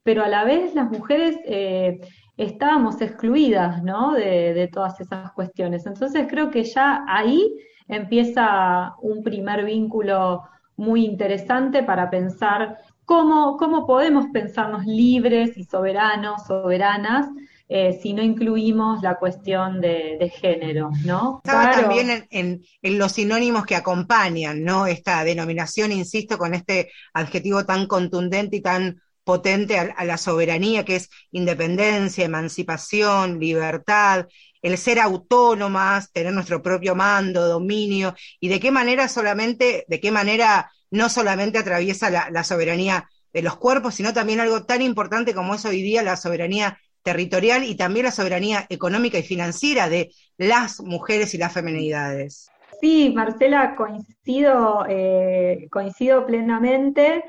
pero 0.02 0.24
a 0.24 0.28
la 0.28 0.44
vez 0.44 0.74
las 0.74 0.90
mujeres... 0.90 1.36
Eh, 1.46 2.00
estábamos 2.38 3.00
excluidas 3.02 3.82
¿no? 3.82 4.14
de, 4.14 4.54
de, 4.54 4.66
todas 4.66 4.98
esas 5.00 5.32
cuestiones. 5.32 5.84
Entonces 5.86 6.26
creo 6.28 6.50
que 6.50 6.64
ya 6.64 7.04
ahí 7.06 7.46
empieza 7.88 8.94
un 9.02 9.22
primer 9.22 9.64
vínculo 9.64 10.42
muy 10.76 11.04
interesante 11.04 11.82
para 11.82 12.10
pensar 12.10 12.78
cómo, 13.04 13.56
cómo 13.56 13.86
podemos 13.86 14.26
pensarnos 14.32 14.84
libres 14.86 15.56
y 15.56 15.64
soberanos, 15.64 16.46
soberanas, 16.46 17.28
eh, 17.74 17.98
si 18.02 18.12
no 18.12 18.22
incluimos 18.22 19.02
la 19.02 19.14
cuestión 19.14 19.80
de, 19.80 20.18
de 20.20 20.28
género, 20.28 20.90
¿no? 21.06 21.40
Estaba 21.42 21.70
claro. 21.70 21.80
también 21.80 22.10
en, 22.10 22.26
en, 22.28 22.64
en, 22.82 22.98
los 22.98 23.12
sinónimos 23.12 23.64
que 23.64 23.76
acompañan, 23.76 24.62
¿no? 24.62 24.86
Esta 24.86 25.24
denominación, 25.24 25.90
insisto, 25.90 26.36
con 26.36 26.52
este 26.52 26.90
adjetivo 27.14 27.64
tan 27.64 27.86
contundente 27.86 28.56
y 28.56 28.60
tan 28.60 29.00
potente 29.24 29.78
a, 29.78 29.94
a, 29.96 30.04
la 30.04 30.18
soberanía, 30.18 30.84
que 30.84 30.96
es 30.96 31.08
independencia, 31.30 32.26
emancipación, 32.26 33.40
libertad, 33.40 34.26
el 34.60 34.76
ser 34.76 35.00
autónomas, 35.00 36.12
tener 36.12 36.34
nuestro 36.34 36.60
propio 36.60 36.94
mando, 36.94 37.48
dominio, 37.48 38.14
y 38.38 38.48
de 38.48 38.60
qué 38.60 38.70
manera 38.70 39.08
solamente, 39.08 39.86
de 39.88 39.98
qué 39.98 40.10
manera 40.10 40.70
no 40.90 41.08
solamente 41.08 41.56
atraviesa 41.56 42.10
la, 42.10 42.28
la 42.28 42.44
soberanía 42.44 43.08
de 43.32 43.40
los 43.40 43.56
cuerpos, 43.56 43.94
sino 43.94 44.12
también 44.12 44.40
algo 44.40 44.64
tan 44.64 44.82
importante 44.82 45.32
como 45.32 45.54
es 45.54 45.64
hoy 45.64 45.80
día 45.80 46.02
la 46.02 46.18
soberanía 46.18 46.78
territorial 47.02 47.64
y 47.64 47.74
también 47.74 48.06
la 48.06 48.12
soberanía 48.12 48.66
económica 48.68 49.18
y 49.18 49.22
financiera 49.22 49.88
de 49.88 50.10
las 50.38 50.80
mujeres 50.80 51.34
y 51.34 51.38
las 51.38 51.52
feminidades. 51.52 52.50
Sí, 52.80 53.12
Marcela, 53.14 53.76
coincido, 53.76 54.84
eh, 54.88 55.68
coincido 55.70 56.26
plenamente. 56.26 57.24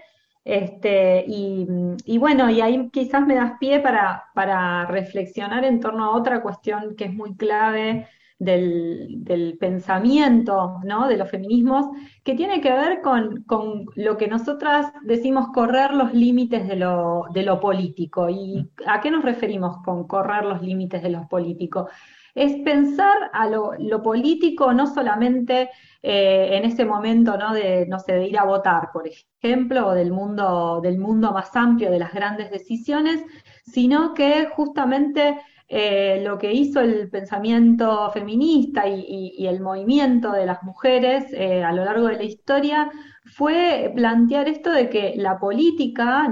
Este, 0.46 1.24
y, 1.28 1.68
y, 2.06 2.18
bueno, 2.18 2.50
y 2.50 2.60
ahí 2.60 2.90
quizás 2.92 3.26
me 3.26 3.36
das 3.36 3.54
pie 3.60 3.80
para, 3.80 4.26
para, 4.34 4.86
reflexionar 4.88 5.64
en 5.64 5.80
torno 5.80 6.04
a 6.04 6.18
otra 6.18 6.42
cuestión 6.42 6.96
que 6.98 7.06
es 7.06 7.14
muy 7.14 7.36
clave 7.38 8.08
del, 8.40 9.58
pensamiento 9.60 10.80
¿no? 10.84 11.08
de 11.08 11.18
los 11.18 11.30
feminismos, 11.30 11.86
que 12.24 12.36
tiene 12.36 12.62
que 12.62 12.72
ver 12.72 13.02
con, 13.02 13.44
con, 13.44 13.86
lo 13.96 14.18
que 14.18 14.28
nosotras 14.28 14.92
decimos 15.04 15.48
correr 15.54 15.94
los 15.94 16.14
límites 16.14 16.68
de 16.68 16.76
lo, 16.76 17.26
de 17.34 17.44
lo 17.44 17.60
político. 17.60 18.30
¿Y 18.30 18.70
a 18.88 19.02
qué 19.02 19.12
nos 19.12 19.24
referimos 19.24 19.78
con 19.84 20.08
correr 20.08 20.46
los 20.46 20.62
límites 20.62 21.02
de 21.02 21.10
lo 21.10 21.28
político? 21.28 21.88
es 22.36 22.56
pensar 22.64 23.30
a 23.32 23.48
lo, 23.48 23.74
lo 23.78 24.02
político 24.02 24.74
no 24.74 24.88
solamente 24.88 25.70
eh, 26.02 26.50
en 26.54 26.66
ese 26.66 26.86
momento 26.86 27.38
¿no? 27.38 27.54
de, 27.54 27.86
no 27.88 28.00
sé, 28.00 28.14
de 28.14 28.28
ir 28.28 28.38
a 28.38 28.46
votar, 28.46 28.90
por 28.92 29.08
ejemplo, 29.08 29.88
o 29.88 29.94
del 29.94 30.12
mundo, 30.12 30.82
del 30.82 30.98
mundo 30.98 31.32
más 31.32 31.56
amplio 31.56 31.92
de 31.92 32.00
las 32.00 32.14
grandes 32.14 32.50
decisiones, 32.52 33.24
sino 33.64 34.14
que 34.14 34.48
justamente 34.48 35.40
eh, 35.76 36.22
lo 36.24 36.38
que 36.38 36.54
hizo 36.54 36.82
el 36.82 37.10
pensamiento 37.10 38.12
feminista 38.12 38.88
y, 38.88 39.48
el 39.48 39.60
movimiento 39.60 40.32
de 40.32 40.46
las 40.46 40.62
mujeres 40.62 41.26
eh, 41.34 41.64
a 41.64 41.72
lo 41.72 41.84
largo 41.84 42.10
de 42.10 42.18
la 42.18 42.24
historia 42.24 42.92
fue 43.26 43.92
plantear 43.96 44.48
esto 44.48 44.72
de 44.72 44.88
que 44.92 45.16
la 45.18 45.40
política, 45.40 46.30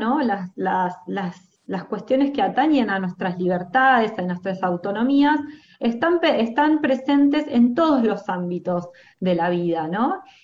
las, 0.56 1.86
cuestiones 1.90 2.30
que 2.30 2.44
atañen 2.44 2.92
a 2.92 3.00
nuestras 3.00 3.40
libertades, 3.40 4.12
a 4.20 4.22
nuestras 4.22 4.62
autonomías, 4.62 5.40
están, 5.80 6.20
presentes 6.80 7.46
en 7.48 7.74
todos 7.74 8.04
los 8.04 8.30
ámbitos 8.30 8.90
de 9.20 9.34
la 9.34 9.50
vida. 9.50 9.90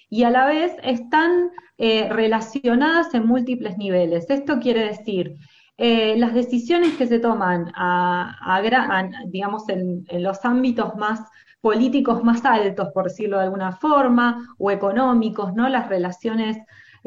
Y 0.09 0.23
a 0.23 0.31
la 0.31 0.47
vez 0.47 0.75
están 0.81 1.51
eh, 1.77 2.09
relacionadas 2.09 3.13
en 3.13 3.27
múltiples 3.27 3.77
niveles. 3.77 4.27
Esto 4.31 4.57
quiere 4.59 4.87
decir, 4.87 5.35
eh, 5.77 6.17
las 6.17 6.33
decisiones 6.33 6.95
que 6.97 7.07
se 7.07 7.19
toman 7.19 7.71
a, 7.75 8.35
a, 8.41 8.57
a 8.57 9.09
digamos, 9.27 9.69
en, 9.69 10.05
en 10.09 10.23
los 10.23 10.43
ámbitos 10.43 10.95
más 10.95 11.21
políticos 11.61 12.23
más 12.23 12.45
altos, 12.45 12.89
por 12.93 13.05
decirlo 13.05 13.37
de 13.37 13.45
alguna 13.45 13.71
forma, 13.71 14.55
o 14.57 14.71
económicos, 14.71 15.53
¿no? 15.53 15.67
Las 15.69 15.89
relaciones 15.89 16.57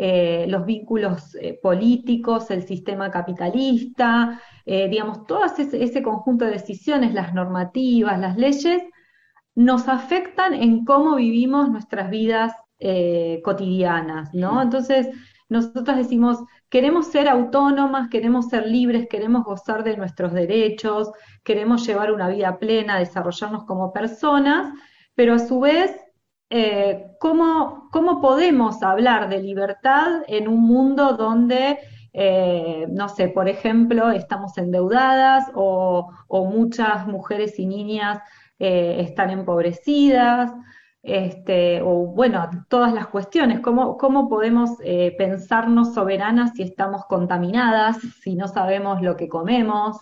eh, 0.03 0.47
los 0.49 0.65
vínculos 0.65 1.35
eh, 1.35 1.59
políticos, 1.63 2.51
el 2.51 2.63
sistema 2.67 3.11
capitalista, 3.11 4.41
eh, 4.65 4.89
digamos, 4.89 5.27
todo 5.27 5.45
ese, 5.45 5.69
ese, 5.85 6.03
conjunto 6.03 6.47
de 6.47 6.53
decisiones, 6.53 7.13
las 7.13 7.35
normativas, 7.35 8.19
las 8.19 8.39
leyes, 8.39 8.83
nos 9.55 9.89
afectan 9.89 10.55
en 10.55 10.87
cómo 10.87 11.17
vivimos 11.17 11.71
nuestras 11.71 12.09
vidas 12.11 12.55
cotidianas, 13.45 14.33
¿no? 14.33 14.63
Entonces, 14.63 15.09
nosotras 15.51 15.99
decimos, 15.99 16.39
queremos 16.71 17.09
ser 17.09 17.29
autónomas, 17.29 18.09
queremos 18.09 18.49
ser 18.49 18.67
libres, 18.67 19.09
queremos 19.11 19.45
gozar 19.45 19.85
de 19.85 19.97
nuestros 19.97 20.33
derechos, 20.33 21.11
queremos 21.45 21.87
llevar 21.87 22.13
una 22.13 22.29
vida 22.29 22.59
plena, 22.59 22.99
desarrollarnos 22.99 23.65
como 23.65 23.93
personas, 23.93 24.73
pero 25.15 25.35
a 25.35 25.39
su 25.39 25.61
vez, 25.61 25.95
eh, 26.49 27.07
¿cómo, 27.19 27.91
podemos 28.23 28.83
hablar 28.83 29.29
de 29.29 29.43
libertad 29.43 30.23
en 30.29 30.49
un 30.49 30.63
mundo 30.63 31.15
donde 31.15 31.79
eh, 32.13 32.87
no 32.91 33.09
sé, 33.09 33.29
por 33.29 33.49
ejemplo, 33.49 34.11
estamos 34.11 34.59
endeudadas 34.59 35.47
o, 35.55 36.11
o 36.27 36.45
muchas 36.45 37.07
mujeres 37.07 37.59
y 37.61 37.67
niñas 37.67 38.19
eh, 38.59 38.97
están 39.01 39.31
empobrecidas, 39.31 40.53
este, 41.03 41.81
o 41.83 42.07
bueno, 42.07 42.51
todas 42.69 42.93
las 42.93 43.07
cuestiones, 43.09 43.61
cómo, 43.61 43.97
cómo 43.97 44.29
podemos 44.29 44.71
eh, 44.85 45.15
pensarnos 45.17 45.95
soberanas 45.95 46.53
si 46.55 46.63
estamos 46.63 47.05
contaminadas, 47.07 47.99
si 48.23 48.35
no 48.35 48.49
sabemos 48.49 49.01
lo 49.03 49.17
que 49.17 49.29
comemos, 49.29 49.99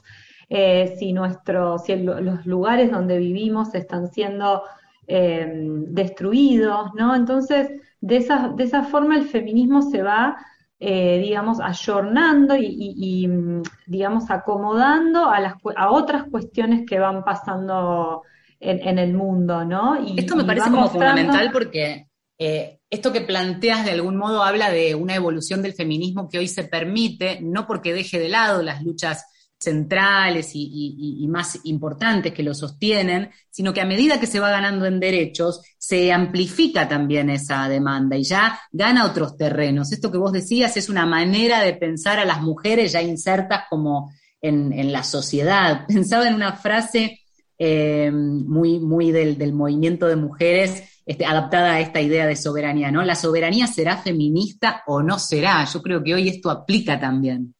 eh, 0.48 0.96
si, 0.98 1.12
nuestro, 1.12 1.78
si 1.78 1.96
los 1.96 2.46
lugares 2.46 2.90
donde 2.90 3.18
vivimos 3.18 3.74
están 3.74 4.08
siendo 4.08 4.62
eh, 5.06 5.46
destruidos, 5.88 6.90
¿no? 6.94 7.14
Entonces, 7.14 7.70
de 8.00 8.16
esa, 8.18 8.48
de 8.48 8.64
esa 8.64 8.84
forma 8.84 9.16
el 9.16 9.24
feminismo 9.28 9.82
se 9.82 10.02
va, 10.02 10.36
eh, 10.80 11.18
digamos, 11.20 11.60
ayornando 11.60 12.56
y, 12.56 12.66
y- 12.96 13.28
mm, 13.28 13.62
digamos, 13.86 14.30
acomodando 14.30 15.28
a, 15.28 15.40
las, 15.40 15.54
a 15.76 15.90
otras 15.90 16.24
cuestiones 16.24 16.86
que 16.88 16.98
van 16.98 17.24
pasando 17.24 18.22
en, 18.60 18.86
en 18.86 18.98
el 18.98 19.14
mundo, 19.14 19.64
¿no? 19.64 20.02
Y, 20.06 20.18
Esto 20.18 20.36
me 20.36 20.44
parece 20.44 20.70
como 20.70 20.82
mostrando- 20.82 20.92
fundamental 21.16 21.50
porque 21.52 22.06
eh, 22.38 22.80
esto 22.90 23.12
que 23.12 23.20
planteas 23.20 23.84
de 23.84 23.92
algún 23.92 24.16
modo 24.16 24.42
habla 24.42 24.70
de 24.70 24.94
una 24.94 25.14
evolución 25.14 25.60
del 25.62 25.74
feminismo 25.74 26.28
que 26.28 26.38
hoy 26.38 26.48
se 26.48 26.64
permite, 26.64 27.40
no 27.42 27.66
porque 27.66 27.92
deje 27.92 28.18
de 28.18 28.28
lado 28.28 28.62
las 28.62 28.82
luchas 28.82 29.24
centrales 29.60 30.54
y, 30.54 30.62
y- 30.72 31.24
y 31.24 31.28
más 31.28 31.58
importantes 31.64 32.32
que 32.32 32.44
lo 32.44 32.54
sostienen, 32.54 33.30
sino 33.50 33.72
que 33.74 33.80
a 33.80 33.86
medida 33.86 34.20
que 34.20 34.26
se 34.28 34.38
va 34.40 34.50
ganando 34.50 34.86
en 34.86 35.00
derechos, 35.00 35.60
se 35.76 36.12
amplifica 36.12 36.88
también 36.88 37.28
esa 37.28 37.68
demanda 37.68 38.16
y 38.16 38.22
ya 38.22 38.60
gana 38.70 39.04
otros 39.04 39.36
terrenos. 39.36 39.90
Esto 39.92 40.12
que 40.12 40.18
vos 40.18 40.32
decías 40.32 40.76
es 40.76 40.88
una 40.88 41.06
manera 41.06 41.60
de 41.62 41.74
pensar 41.74 42.20
a 42.20 42.24
las 42.24 42.40
mujeres 42.40 42.92
ya 42.92 43.02
insertas 43.02 43.64
como 43.68 44.12
en, 44.40 44.72
en 44.72 44.92
la 44.92 45.02
sociedad. 45.02 45.86
Pensaba 45.88 46.28
en 46.28 46.34
una 46.34 46.52
frase 46.52 47.18
eh, 47.58 48.10
muy, 48.12 48.78
muy 48.80 49.10
del, 49.12 49.38
del 49.38 49.52
movimiento 49.52 50.06
de 50.06 50.16
mujeres, 50.16 51.02
este, 51.06 51.24
adaptada 51.26 51.74
a 51.74 51.80
esta 51.80 52.00
idea 52.00 52.26
de 52.26 52.36
soberanía, 52.36 52.90
¿no? 52.92 53.02
La 53.02 53.14
soberanía 53.14 53.66
será 53.66 53.96
feminista 53.98 54.82
o 54.86 55.02
no 55.02 55.18
será. 55.18 55.64
Yo 55.64 55.82
creo 55.82 56.02
que 56.02 56.14
hoy 56.14 56.28
esto 56.28 56.50
aplica 56.50 56.98
también. 57.00 57.54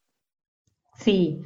Sí, 0.97 1.41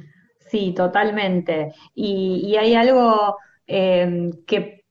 sí, 0.49 0.73
totalmente. 0.75 1.73
Y, 1.93 2.41
y 2.47 2.55
hay 2.57 2.75
algo 2.75 3.37
eh, 3.67 4.31
que, 4.47 4.85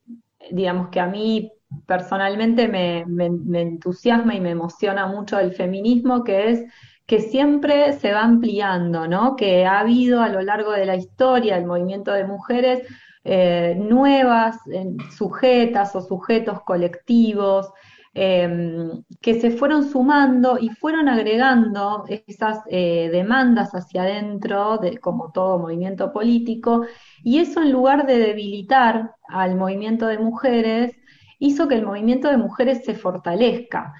digamos, 0.51 0.89
que 0.91 1.01
a 1.01 1.07
mí 1.07 1.53
personalmente 1.87 2.69
me, 2.69 3.05
me- 3.07 3.31
me 3.31 3.63
entusiasma 3.63 4.35
y 4.35 4.41
me 4.41 4.51
emociona 4.51 5.07
mucho 5.07 5.37
del 5.39 5.55
feminismo, 5.55 6.23
que 6.25 6.51
es 6.51 6.65
que 7.07 7.21
siempre 7.21 7.93
se 7.95 8.13
va 8.13 8.23
ampliando, 8.23 9.09
¿no? 9.09 9.37
Que 9.37 9.67
ha 9.67 9.81
habido 9.81 10.23
a 10.23 10.29
lo 10.29 10.41
largo 10.43 10.73
de 10.73 10.87
la 10.87 10.97
historia 10.97 11.57
el 11.57 11.67
movimiento 11.67 12.13
de 12.13 12.25
mujeres 12.25 12.87
eh, 13.25 13.75
nuevas 13.79 14.57
eh, 14.73 14.85
sujetas 15.11 15.95
o 15.97 16.03
sujetos 16.03 16.62
colectivos 16.62 17.73
eh, 18.14 18.91
que 19.23 19.41
se 19.41 19.51
fueron 19.53 19.89
sumando 19.89 20.59
y 20.59 20.68
fueron 20.68 21.09
agregando 21.09 22.05
esas 22.09 22.59
eh, 22.68 23.09
demandas 23.11 23.70
hacia 23.75 24.03
adentro, 24.03 24.77
de, 24.79 24.99
como 24.99 25.33
todo 25.33 25.59
movimiento 25.59 26.12
político, 26.12 26.85
y 27.23 27.39
eso 27.39 27.62
en 27.62 27.73
lugar 27.73 28.07
de 28.07 28.18
debilitar 28.18 29.14
al 29.29 29.57
movimiento 29.57 30.07
de 30.09 30.18
mujeres, 30.18 30.95
hizo 31.39 31.68
que 31.68 31.77
el 31.77 31.87
movimiento 31.87 32.29
de 32.29 32.37
mujeres 32.37 32.85
se 32.85 32.95
fortalezca, 32.95 33.95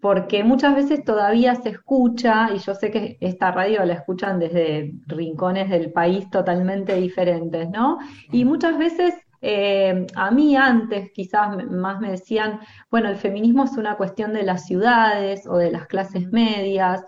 porque 0.00 0.44
muchas 0.44 0.74
veces 0.74 1.04
todavía 1.04 1.54
se 1.56 1.70
escucha, 1.70 2.50
y 2.54 2.58
yo 2.58 2.74
sé 2.74 2.90
que 2.90 3.16
esta 3.20 3.50
radio 3.52 3.84
la 3.84 3.94
escuchan 3.94 4.38
desde 4.38 4.92
rincones 5.06 5.70
del 5.70 5.92
país 5.92 6.30
totalmente 6.30 6.94
diferentes, 6.96 7.68
¿no? 7.70 7.98
Y 8.32 8.44
muchas 8.44 8.78
veces 8.78 9.14
eh, 9.42 10.06
a 10.14 10.30
mí 10.30 10.56
antes 10.56 11.10
quizás 11.12 11.56
más 11.70 12.00
me 12.00 12.10
decían, 12.12 12.60
bueno, 12.90 13.08
el 13.08 13.16
feminismo 13.16 13.64
es 13.64 13.72
una 13.76 13.96
cuestión 13.96 14.32
de 14.32 14.42
las 14.44 14.66
ciudades 14.66 15.46
o 15.46 15.56
de 15.58 15.70
las 15.70 15.86
clases 15.86 16.30
medias, 16.32 17.02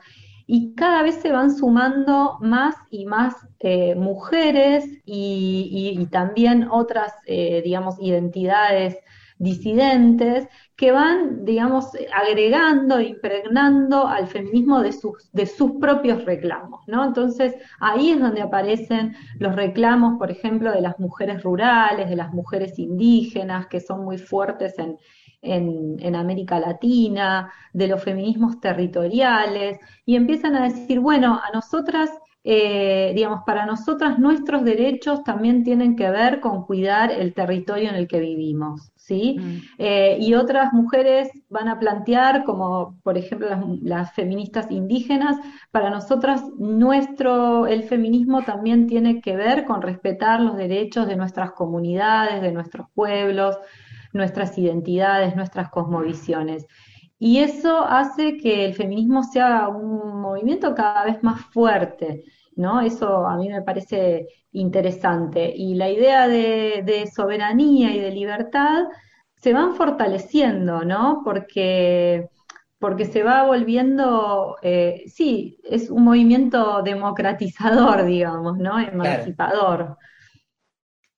y 0.46 0.74
cada 0.74 1.02
vez 1.02 1.16
se 1.16 1.30
van 1.32 1.54
sumando 1.54 2.38
más 2.40 2.74
y 2.90 3.04
más 3.06 3.34
eh, 3.60 3.94
mujeres 3.94 4.86
y, 5.04 5.94
y- 5.96 6.00
y 6.00 6.06
también 6.06 6.68
otras, 6.70 7.12
eh, 7.26 7.60
digamos, 7.62 7.96
identidades 8.00 8.96
disidentes 9.38 10.48
que 10.78 10.92
van, 10.92 11.44
digamos, 11.44 11.88
agregando, 12.14 13.00
impregnando 13.00 14.06
al 14.06 14.28
feminismo 14.28 14.80
de 14.80 14.92
sus, 14.92 15.28
de 15.32 15.44
sus 15.44 15.72
propios 15.72 16.24
reclamos, 16.24 16.86
¿no? 16.86 17.04
Entonces, 17.04 17.56
ahí 17.80 18.10
es 18.12 18.20
donde 18.20 18.42
aparecen 18.42 19.16
los 19.40 19.56
reclamos, 19.56 20.18
por 20.18 20.30
ejemplo, 20.30 20.70
de 20.70 20.80
las 20.80 20.96
mujeres 21.00 21.42
rurales, 21.42 22.08
de 22.08 22.14
las 22.14 22.32
mujeres 22.32 22.78
indígenas, 22.78 23.66
que 23.66 23.80
son 23.80 24.04
muy 24.04 24.18
fuertes 24.18 24.78
en, 24.78 24.96
en, 25.42 25.96
en 25.98 26.14
América 26.14 26.60
Latina, 26.60 27.52
de 27.72 27.88
los 27.88 28.00
feminismos 28.00 28.60
territoriales, 28.60 29.80
y 30.06 30.14
empiezan 30.14 30.54
a 30.54 30.62
decir, 30.62 31.00
bueno, 31.00 31.40
a 31.44 31.50
nosotras, 31.52 32.08
eh, 32.50 33.12
digamos, 33.14 33.42
para 33.44 33.66
nosotras 33.66 34.18
nuestros 34.18 34.64
derechos 34.64 35.22
también 35.22 35.64
tienen 35.64 35.96
que 35.96 36.08
ver 36.08 36.40
con 36.40 36.64
cuidar 36.64 37.12
el 37.12 37.34
territorio 37.34 37.90
en 37.90 37.94
el 37.94 38.08
que 38.08 38.20
vivimos, 38.20 38.90
¿sí? 38.96 39.36
Eh, 39.76 40.16
y 40.18 40.32
otras 40.32 40.72
mujeres 40.72 41.28
van 41.50 41.68
a 41.68 41.78
plantear, 41.78 42.44
como 42.44 42.98
por 43.02 43.18
ejemplo 43.18 43.50
las, 43.50 43.62
las 43.82 44.12
feministas 44.14 44.70
indígenas, 44.70 45.36
para 45.72 45.90
nosotras 45.90 46.42
nuestro, 46.58 47.66
el 47.66 47.82
feminismo 47.82 48.40
también 48.40 48.86
tiene 48.86 49.20
que 49.20 49.36
ver 49.36 49.66
con 49.66 49.82
respetar 49.82 50.40
los 50.40 50.56
derechos 50.56 51.06
de 51.06 51.16
nuestras 51.16 51.52
comunidades, 51.52 52.40
de 52.40 52.52
nuestros 52.52 52.86
pueblos, 52.94 53.58
nuestras 54.14 54.56
identidades, 54.56 55.36
nuestras 55.36 55.68
cosmovisiones. 55.68 56.66
Y 57.18 57.40
eso 57.40 57.84
hace 57.84 58.36
que 58.36 58.64
el 58.64 58.74
feminismo 58.74 59.22
sea 59.24 59.68
un 59.68 60.20
movimiento 60.20 60.74
cada 60.74 61.04
vez 61.04 61.22
más 61.22 61.40
fuerte, 61.46 62.24
¿no? 62.58 62.80
Eso 62.82 63.26
a 63.26 63.36
mí 63.38 63.48
me 63.48 63.62
parece 63.62 64.28
interesante. 64.52 65.52
Y 65.56 65.74
la 65.76 65.90
idea 65.90 66.28
de, 66.28 66.82
de 66.84 67.06
soberanía 67.10 67.94
y 67.94 68.00
de 68.00 68.10
libertad 68.12 68.84
se 69.36 69.52
van 69.54 69.74
fortaleciendo, 69.76 70.84
¿no? 70.84 71.22
Porque, 71.24 72.28
porque 72.78 73.04
se 73.06 73.22
va 73.22 73.44
volviendo, 73.46 74.56
eh, 74.62 75.04
sí, 75.08 75.58
es 75.64 75.90
un 75.90 76.04
movimiento 76.04 76.82
democratizador, 76.82 78.04
digamos, 78.06 78.58
¿no? 78.58 78.78
Emancipador. 78.80 79.96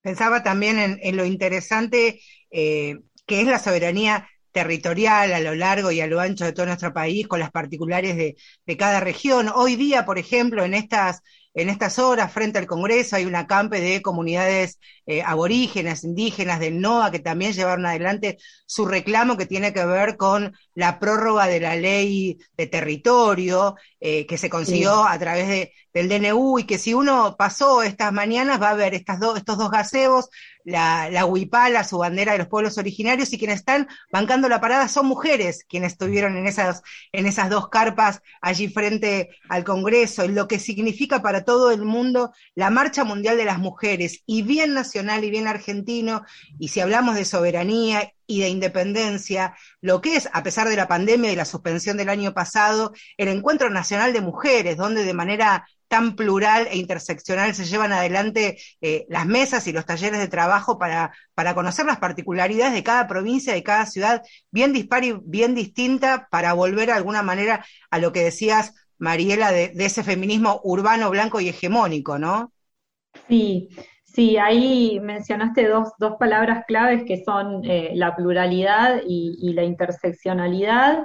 Pensaba 0.03 0.43
también 0.43 0.79
en, 0.79 0.99
en 1.03 1.17
lo 1.17 1.25
interesante 1.27 2.21
eh, 2.51 3.01
que 3.27 3.43
es 3.43 3.47
la 3.47 3.59
soberanía 3.59 4.29
territorial 4.53 5.33
a 5.33 5.41
lo 5.41 5.55
largo 5.55 5.91
y 5.93 6.01
a 6.01 6.07
lo 6.07 6.21
ancho 6.21 6.45
de 6.45 6.53
todo 6.53 6.67
nuestro 6.67 6.93
país, 6.93 7.27
con 7.29 7.41
las 7.41 7.51
particulares 7.51 8.17
de, 8.17 8.37
de 8.67 8.77
cada 8.77 9.01
región. 9.01 9.51
Hoy 9.55 9.77
día, 9.77 10.05
por 10.05 10.19
ejemplo, 10.19 10.65
en 10.65 10.75
estas, 10.75 11.21
en 11.55 11.69
estas 11.69 11.99
horas, 11.99 12.33
frente 12.33 12.59
al 12.59 12.67
Congreso, 12.67 13.17
hay 13.17 13.25
una 13.25 13.47
campe 13.47 13.81
de 13.81 14.03
comunidades 14.03 14.79
eh, 15.07 15.23
aborígenes, 15.23 16.05
indígenas 16.05 16.61
del 16.61 16.81
NOA, 16.81 17.11
que 17.11 17.19
también 17.19 17.53
llevaron 17.53 17.87
adelante 17.87 18.39
su 18.67 18.87
reclamo 18.87 19.37
que 19.37 19.47
tiene 19.47 19.73
que 19.73 19.85
ver 19.85 20.17
con 20.17 20.53
la 20.75 20.99
prórroga 21.01 21.47
de 21.47 21.61
la 21.61 21.75
ley 21.77 22.39
de 22.57 22.67
territorio, 22.69 23.75
eh, 24.01 24.27
que 24.27 24.39
se 24.39 24.51
consiguió 24.51 25.05
a 25.05 25.19
través 25.19 25.49
de, 25.49 25.73
del 25.93 26.09
DNU, 26.09 26.59
y 26.61 26.65
que 26.65 26.79
si 26.79 26.95
uno 26.95 27.35
pasó 27.37 27.83
estas 27.83 28.13
mañanas 28.13 28.61
va 28.63 28.71
a 28.71 28.75
ver 28.75 28.95
estas 28.95 29.19
do- 29.21 29.37
estos 29.37 29.59
dos 29.59 29.71
gazebos, 29.71 30.29
la, 30.71 31.11
la 31.11 31.27
huipala, 31.27 31.85
su 31.85 31.99
bandera 31.99 32.33
de 32.33 32.39
los 32.39 32.49
pueblos 32.49 32.79
originarios, 32.79 33.33
y 33.33 33.39
quienes 33.39 33.61
están 33.61 33.89
bancando 34.13 34.49
la 34.49 34.61
parada 34.61 34.89
son 34.89 35.07
mujeres, 35.07 35.65
quienes 35.69 35.93
estuvieron 35.93 36.37
en 36.37 36.47
esas, 36.47 36.83
en 37.13 37.27
esas 37.27 37.51
dos 37.51 37.69
carpas 37.69 38.23
allí 38.41 38.69
frente 38.69 39.31
al 39.49 39.65
Congreso, 39.65 40.25
y 40.25 40.29
lo 40.29 40.49
que 40.49 40.59
significa 40.59 41.23
para 41.23 41.45
todo 41.45 41.71
el 41.71 41.85
mundo 41.85 42.33
la 42.55 42.71
Marcha 42.71 43.05
Mundial 43.05 43.37
de 43.37 43.45
las 43.45 43.59
Mujeres, 43.59 44.23
y 44.27 44.43
bien 44.43 44.73
nacional 44.75 45.25
y 45.25 45.31
bien 45.31 45.47
argentino, 45.47 46.23
y 46.59 46.69
si 46.69 46.81
hablamos 46.81 47.15
de 47.15 47.25
soberanía 47.25 48.13
y 48.31 48.41
de 48.41 48.49
independencia, 48.49 49.57
lo 49.81 50.01
que 50.01 50.15
es, 50.15 50.29
a 50.33 50.45
pesar 50.45 50.69
de 50.69 50.77
la 50.77 50.87
pandemia 50.87 51.33
y 51.33 51.37
la 51.37 51.45
suspensión 51.45 51.97
del 51.97 52.09
año 52.09 52.33
pasado, 52.33 52.93
el 53.17 53.27
Encuentro 53.27 53.71
Nacional 53.71 54.13
de 54.13 54.21
Mujeres, 54.21 54.77
donde 54.77 55.05
de 55.05 55.15
manera 55.15 55.67
tan 55.89 56.15
plural 56.15 56.69
e 56.71 56.77
interseccional 56.77 57.53
se 57.57 57.65
llevan 57.65 57.93
adelante 57.93 58.59
eh, 58.81 59.05
las 59.09 59.27
mesas 59.27 59.67
y 59.67 59.73
los 59.73 59.85
talleres 59.85 60.21
de 60.21 60.29
trabajo 60.29 60.79
para, 60.79 61.13
para 61.35 61.57
conocer 61.57 61.87
las 61.87 61.99
particularidades 61.99 62.73
de 62.73 62.85
cada 62.85 63.09
provincia, 63.09 63.53
de 63.53 63.65
cada 63.65 63.85
ciudad, 63.87 64.23
bien 64.53 64.73
dispar 64.73 65.03
y 65.03 65.19
bien 65.25 65.57
distinta, 65.57 66.29
para 66.31 66.53
volver 66.53 66.87
de 66.87 66.93
alguna 66.93 67.25
manera 67.25 67.65
a 67.91 67.99
lo 67.99 68.13
que 68.13 68.23
decías, 68.23 68.75
Mariela, 68.99 69.51
de, 69.51 69.71
de 69.71 69.87
ese 69.87 70.05
feminismo 70.05 70.61
urbano, 70.63 71.11
blanco 71.11 71.41
y 71.41 71.49
hegemónico, 71.49 72.17
¿no? 72.17 72.53
Sí, 73.27 73.71
sí, 74.13 74.37
ahí 74.37 75.01
mencionaste 75.01 75.69
dos, 75.69 75.93
dos 75.99 76.17
palabras 76.19 76.65
claves 76.67 77.05
que 77.05 77.23
son 77.25 77.65
eh, 77.65 77.93
la 77.95 78.17
pluralidad 78.17 79.03
y, 79.07 79.53
la 79.53 79.65
interseccionalidad. 79.65 81.05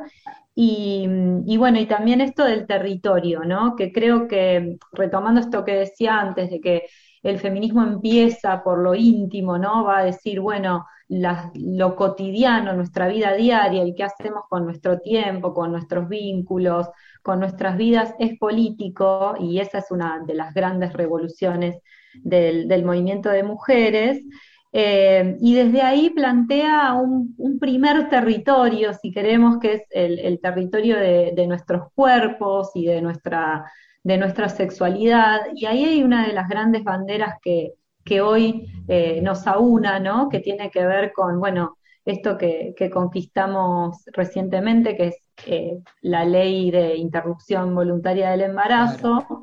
Y, 0.58 1.58
bueno, 1.58 1.80
y 1.80 1.86
también 1.86 2.22
esto 2.22 2.46
del 2.46 2.66
territorio, 2.66 3.42
¿no? 3.44 3.76
Que 3.76 3.92
creo 3.92 4.28
que, 4.28 4.78
retomando 4.94 5.42
esto 5.42 5.66
que 5.66 5.76
decía 5.76 6.20
antes, 6.20 6.50
de 6.50 6.62
que 6.62 6.84
el 7.24 7.40
feminismo 7.40 7.84
empieza 7.84 8.64
por 8.64 8.80
lo 8.80 8.96
íntimo, 8.96 9.58
¿no? 9.58 9.84
Va 9.84 10.00
a 10.00 10.06
decir, 10.06 10.40
bueno, 10.40 10.86
lo 11.08 11.96
cotidiano, 11.96 12.74
nuestra 12.74 13.08
vida 13.08 13.34
diaria 13.34 13.84
y 13.86 13.94
qué 13.96 14.04
hacemos 14.04 14.44
con 14.50 14.66
nuestro 14.66 15.00
tiempo, 15.00 15.54
con 15.54 15.72
nuestros 15.72 16.08
vínculos, 16.08 16.88
con 17.22 17.40
nuestras 17.40 17.78
vidas, 17.78 18.16
es 18.20 18.38
político, 18.40 19.36
y 19.40 19.60
esa 19.60 19.80
es 19.80 19.92
una 19.92 20.24
de 20.26 20.36
las 20.36 20.54
grandes 20.54 20.94
revoluciones 20.94 21.82
del, 22.24 22.84
movimiento 22.86 23.30
de 23.30 23.44
mujeres. 23.44 24.24
Eh, 24.72 25.38
y 25.40 25.56
desde 25.56 25.82
ahí 25.82 26.10
plantea 26.10 26.94
un, 26.94 27.36
primer 27.60 28.10
territorio, 28.10 28.94
si 28.94 29.12
queremos, 29.12 29.60
que 29.60 29.74
es 29.74 29.84
el, 29.92 30.40
territorio 30.42 30.98
de, 30.98 31.46
nuestros 31.48 31.92
cuerpos 31.94 32.72
y 32.76 32.86
de 32.86 33.02
nuestra, 33.02 33.72
de 34.04 34.18
nuestra 34.18 34.50
sexualidad. 34.50 35.42
Y 35.56 35.66
ahí 35.66 35.86
hay 35.86 36.04
una 36.04 36.28
de 36.28 36.34
las 36.34 36.50
grandes 36.50 36.84
banderas 36.84 37.36
que, 37.42 37.74
que 38.04 38.22
hoy 38.22 38.68
eh, 38.88 39.22
nos 39.22 39.48
aúna, 39.48 40.00
¿no? 40.00 40.30
que 40.30 40.40
tiene 40.40 40.70
que 40.70 40.86
ver 40.86 41.12
con, 41.14 41.40
bueno, 41.40 41.78
esto 42.06 42.38
que, 42.38 42.74
que 42.78 42.90
conquistamos 42.90 44.04
recientemente, 44.14 44.96
que 44.96 45.08
es 45.08 45.26
eh, 45.48 45.80
la 46.02 46.24
ley 46.24 46.72
de 46.72 46.96
interrupción 46.96 47.74
voluntaria 47.76 48.30
del 48.30 48.42
embarazo. 48.42 49.42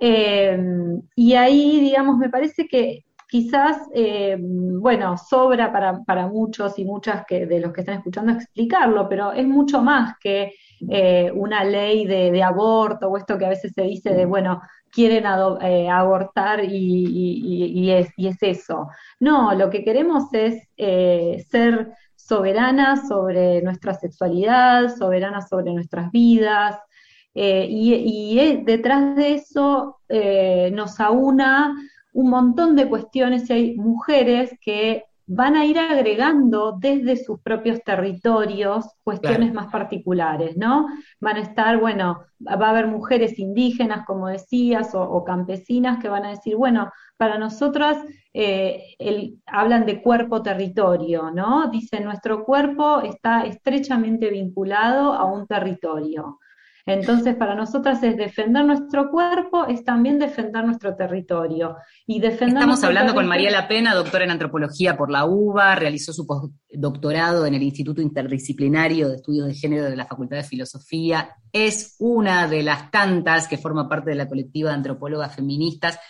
Eh, 0.00 0.58
y 1.16 1.34
ahí, 1.34 1.80
digamos, 1.80 2.18
me 2.18 2.30
parece 2.30 2.66
que 2.68 3.04
quizás, 3.28 3.82
eh, 3.94 4.36
bueno, 4.40 5.16
sobra 5.18 5.70
para, 5.72 6.02
para, 6.04 6.26
muchos 6.26 6.78
y 6.78 6.84
muchas 6.84 7.24
que, 7.26 7.46
de 7.46 7.60
los 7.60 7.72
que 7.72 7.80
están 7.80 7.98
escuchando 7.98 8.32
explicarlo, 8.32 9.08
pero 9.08 9.32
es 9.32 9.46
mucho 9.46 9.82
más 9.82 10.14
que 10.18 10.54
eh, 10.88 11.30
una 11.34 11.64
ley 11.64 12.06
de, 12.06 12.42
aborto 12.42 13.08
o 13.08 13.16
esto 13.16 13.36
que 13.36 13.46
a 13.46 13.50
veces 13.50 13.72
se 13.74 13.82
dice 13.82 14.14
de, 14.14 14.24
bueno, 14.24 14.62
quieren 14.92 15.24
eh, 15.60 15.90
abortar 15.90 16.64
y, 16.64 16.68
y, 16.70 17.64
y, 17.80 17.90
es, 17.90 18.08
y, 18.16 18.28
es, 18.28 18.36
eso. 18.42 18.88
No, 19.20 19.54
lo 19.54 19.70
que 19.70 19.84
queremos 19.84 20.32
es 20.32 20.68
eh, 20.76 21.44
ser 21.50 21.92
soberanas 22.14 23.08
sobre 23.08 23.60
nuestra 23.62 23.94
sexualidad, 23.94 24.94
soberanas 24.96 25.48
sobre 25.48 25.72
nuestras 25.72 26.10
vidas, 26.12 26.78
eh, 27.38 27.66
y, 27.68 28.62
detrás 28.64 29.16
de 29.16 29.34
eso 29.34 29.96
nos 30.72 30.98
aúna 31.00 31.76
un 32.12 32.30
montón 32.30 32.74
de 32.74 32.88
cuestiones 32.88 33.48
y 33.48 33.52
hay 33.52 33.76
mujeres 33.76 34.56
que 34.60 35.04
van 35.26 35.56
a 35.56 35.66
ir 35.66 35.78
agregando 35.78 36.78
desde 36.80 37.16
sus 37.16 37.38
propios 37.40 37.82
territorios 37.84 38.86
cuestiones 39.04 39.50
claro. 39.50 39.54
más 39.54 39.66
particulares, 39.70 40.56
¿no? 40.56 40.86
Van 41.20 41.36
a 41.36 41.40
estar, 41.40 41.78
bueno, 41.78 42.22
va 42.46 42.66
a 42.66 42.70
haber 42.70 42.86
mujeres 42.86 43.38
indígenas, 43.38 44.06
como 44.06 44.28
decías, 44.28 44.94
o, 44.94 45.02
o 45.02 45.24
campesinas 45.24 45.98
que 45.98 46.08
van 46.08 46.24
a 46.24 46.30
decir, 46.30 46.56
bueno, 46.56 46.90
para 47.18 47.36
nosotras 47.36 47.98
eh, 48.32 48.94
el, 48.98 49.42
hablan 49.46 49.84
de 49.84 50.00
cuerpo-territorio, 50.00 51.30
¿no? 51.30 51.68
Dicen, 51.70 52.04
nuestro 52.04 52.44
cuerpo 52.44 53.00
está 53.00 53.42
estrechamente 53.42 54.30
vinculado 54.30 55.12
a 55.12 55.24
un 55.24 55.46
territorio. 55.46 56.38
Entonces, 56.88 57.36
para 57.36 57.54
nosotras 57.54 58.02
es 58.02 58.16
defender 58.16 58.64
nuestro 58.64 59.10
cuerpo, 59.10 59.66
es 59.66 59.84
también 59.84 60.18
defender 60.18 60.64
nuestro 60.64 60.96
territorio. 60.96 61.76
Y 62.06 62.18
defender 62.18 62.56
Estamos 62.56 62.82
hablando 62.82 63.14
con 63.14 63.26
María 63.26 63.50
La 63.50 63.68
Pena, 63.68 63.94
doctora 63.94 64.24
en 64.24 64.30
antropología 64.30 64.96
por 64.96 65.10
la 65.10 65.26
UBA, 65.26 65.74
realizó 65.74 66.14
su 66.14 66.26
postdoctorado 66.26 67.44
en 67.44 67.52
el 67.52 67.62
Instituto 67.62 68.00
Interdisciplinario 68.00 69.10
de 69.10 69.16
Estudios 69.16 69.48
de 69.48 69.54
Género 69.54 69.84
de 69.84 69.96
la 69.96 70.06
Facultad 70.06 70.38
de 70.38 70.44
Filosofía. 70.44 71.36
Es 71.52 71.96
una 71.98 72.48
de 72.48 72.62
las 72.62 72.90
tantas 72.90 73.48
que 73.48 73.58
forma 73.58 73.86
parte 73.86 74.08
de 74.08 74.16
la 74.16 74.26
colectiva 74.26 74.70
de 74.70 74.76
antropólogas 74.76 75.36
feministas. 75.36 76.00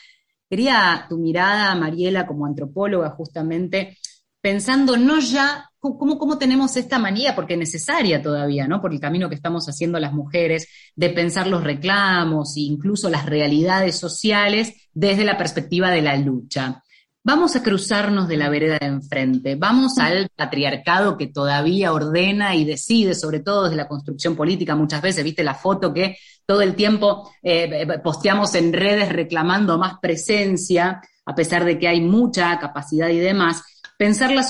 Quería 0.49 1.07
tu 1.09 1.19
mirada, 1.19 1.75
Mariela, 1.75 2.25
como 2.25 2.47
antropóloga, 2.47 3.11
justamente, 3.11 3.99
pensando 4.41 4.97
no 4.97 5.19
ya 5.19 5.68
¿Cómo, 5.81 6.19
¿Cómo, 6.19 6.39
tenemos 6.39 6.77
esta 6.77 6.99
manía, 6.99 7.37
porque 7.37 7.53
es 7.53 7.59
necesaria 7.59 8.21
todavía, 8.21 8.67
¿no? 8.67 8.81
Por 8.81 8.93
el 8.93 8.99
camino 8.99 9.29
que 9.29 9.37
estamos 9.37 9.69
haciendo 9.69 10.01
las 10.01 10.13
mujeres, 10.13 10.69
de 10.97 11.11
pensar 11.11 11.47
los 11.47 11.63
reclamos 11.63 12.57
e 12.57 12.63
incluso 12.63 13.09
las 13.09 13.27
realidades 13.27 13.97
sociales 13.97 14.89
desde 14.93 15.25
la 15.25 15.39
perspectiva 15.39 15.91
de 15.91 16.03
la 16.03 16.17
lucha. 16.17 16.83
Vamos 17.23 17.55
a 17.55 17.63
cruzarnos 17.63 18.27
de 18.27 18.37
la 18.37 18.49
vereda 18.49 18.79
de 18.81 18.87
enfrente, 18.87 19.55
vamos 19.55 19.99
al 19.99 20.31
patriarcado 20.35 21.17
que 21.17 21.27
todavía 21.27 21.93
ordena 21.93 22.57
y 22.57 22.65
decide, 22.65 23.15
sobre 23.15 23.41
todo 23.41 23.65
desde 23.65 23.77
la 23.77 23.87
construcción 23.87 24.35
política. 24.35 24.75
Muchas 24.75 25.03
veces, 25.03 25.23
viste 25.23 25.45
la 25.45 25.55
foto 25.55 25.93
que 25.93 26.17
todo 26.47 26.63
el 26.63 26.75
tiempo 26.75 27.31
eh, 27.43 27.87
posteamos 28.03 28.55
en 28.55 28.73
redes 28.73 29.13
reclamando 29.13 29.79
más 29.79 29.99
presencia, 30.01 31.03
a 31.27 31.35
pesar 31.35 31.65
de 31.65 31.79
que 31.79 31.87
hay 31.87 32.01
mucha 32.01 32.59
capacidad 32.59 33.11
y 33.11 33.19
demás 33.19 33.63
Pensar 33.99 34.31
la, 34.31 34.45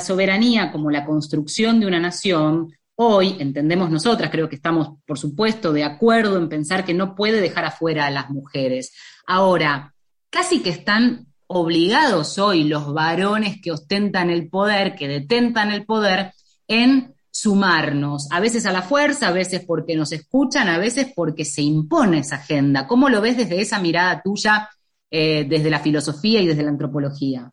soberanía 0.00 0.72
como 0.72 0.90
la 0.90 1.06
construcción 1.06 1.78
de 1.78 1.86
una 1.86 2.00
nación, 2.00 2.72
hoy 2.96 3.36
entendemos 3.38 3.92
nosotras, 3.92 4.28
creo 4.28 4.48
que 4.48 4.56
estamos, 4.56 4.98
por 5.06 5.16
supuesto, 5.16 5.72
de 5.72 5.84
acuerdo 5.84 6.36
en 6.36 6.48
pensar 6.48 6.84
que 6.84 6.94
no 6.94 7.14
puede 7.14 7.40
dejar 7.40 7.64
afuera 7.64 8.06
a 8.06 8.10
las 8.10 8.28
mujeres. 8.28 8.92
Ahora, 9.24 9.94
casi 10.30 10.62
que 10.62 10.70
están 10.70 11.28
obligados 11.46 12.38
hoy 12.38 12.64
los 12.64 12.92
varones 12.92 13.60
que 13.62 13.70
ostentan 13.70 14.30
el 14.30 14.48
poder, 14.48 14.96
que 14.96 15.06
detentan 15.06 15.70
el 15.70 15.86
poder, 15.86 16.32
en 16.66 17.14
sumarnos, 17.30 18.26
a 18.32 18.40
veces 18.40 18.66
a 18.66 18.72
la 18.72 18.82
fuerza, 18.82 19.28
a 19.28 19.32
veces 19.32 19.64
porque 19.64 19.94
nos 19.94 20.10
escuchan, 20.10 20.68
a 20.68 20.78
veces 20.78 21.12
porque 21.14 21.44
se 21.44 21.62
impone 21.62 22.18
esa 22.18 22.34
agenda. 22.34 22.88
¿Cómo 22.88 23.08
lo 23.08 23.20
ves 23.20 23.36
desde 23.36 23.60
esa 23.60 23.78
mirada 23.78 24.20
tuya, 24.24 24.68
eh, 25.08 25.46
desde 25.48 25.70
la 25.70 25.78
filosofía 25.78 26.40
y 26.40 26.48
desde 26.48 26.64
la 26.64 26.70
antropología? 26.70 27.52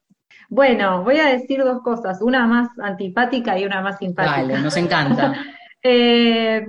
Bueno, 0.49 1.03
voy 1.03 1.17
a 1.17 1.27
decir 1.27 1.63
dos 1.63 1.81
cosas, 1.81 2.21
una 2.21 2.45
más 2.47 2.69
antipática 2.79 3.57
y 3.57 3.65
una 3.65 3.81
más 3.81 3.97
simpática. 3.97 4.41
Vale, 4.41 4.61
nos 4.61 4.77
encanta. 4.77 5.33
eh, 5.83 6.65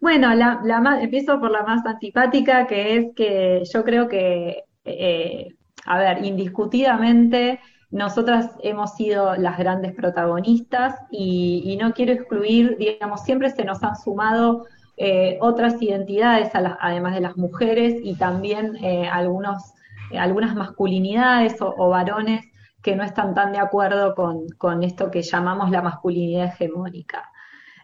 bueno, 0.00 0.34
la, 0.34 0.60
la 0.64 0.80
más, 0.80 1.02
empiezo 1.02 1.40
por 1.40 1.50
la 1.50 1.62
más 1.62 1.84
antipática, 1.84 2.66
que 2.66 2.96
es 2.96 3.06
que 3.14 3.62
yo 3.72 3.84
creo 3.84 4.08
que, 4.08 4.64
eh, 4.84 5.48
a 5.86 5.98
ver, 5.98 6.24
indiscutidamente 6.24 7.60
nosotras 7.90 8.50
hemos 8.62 8.94
sido 8.94 9.34
las 9.34 9.58
grandes 9.58 9.94
protagonistas 9.94 10.94
y, 11.10 11.62
y, 11.64 11.76
no 11.76 11.92
quiero 11.92 12.12
excluir, 12.12 12.76
digamos, 12.78 13.22
siempre 13.24 13.50
se 13.50 13.64
nos 13.64 13.82
han 13.82 13.96
sumado 13.96 14.66
eh, 14.96 15.38
otras 15.40 15.80
identidades, 15.82 16.54
la, 16.54 16.78
además 16.80 17.14
de 17.14 17.20
las 17.20 17.36
mujeres, 17.36 17.94
y 18.02 18.14
también 18.14 18.76
eh, 18.76 19.08
algunos, 19.08 19.72
algunas 20.16 20.54
masculinidades 20.54 21.60
o, 21.60 21.74
o 21.76 21.88
varones 21.88 22.44
que 22.82 22.96
no 22.96 23.04
están 23.04 23.34
tan 23.34 23.52
de 23.52 23.58
acuerdo 23.58 24.14
con, 24.14 24.48
con 24.58 24.82
esto 24.82 25.10
que 25.10 25.22
llamamos 25.22 25.70
la 25.70 25.82
masculinidad 25.82 26.46
hegemónica. 26.46 27.30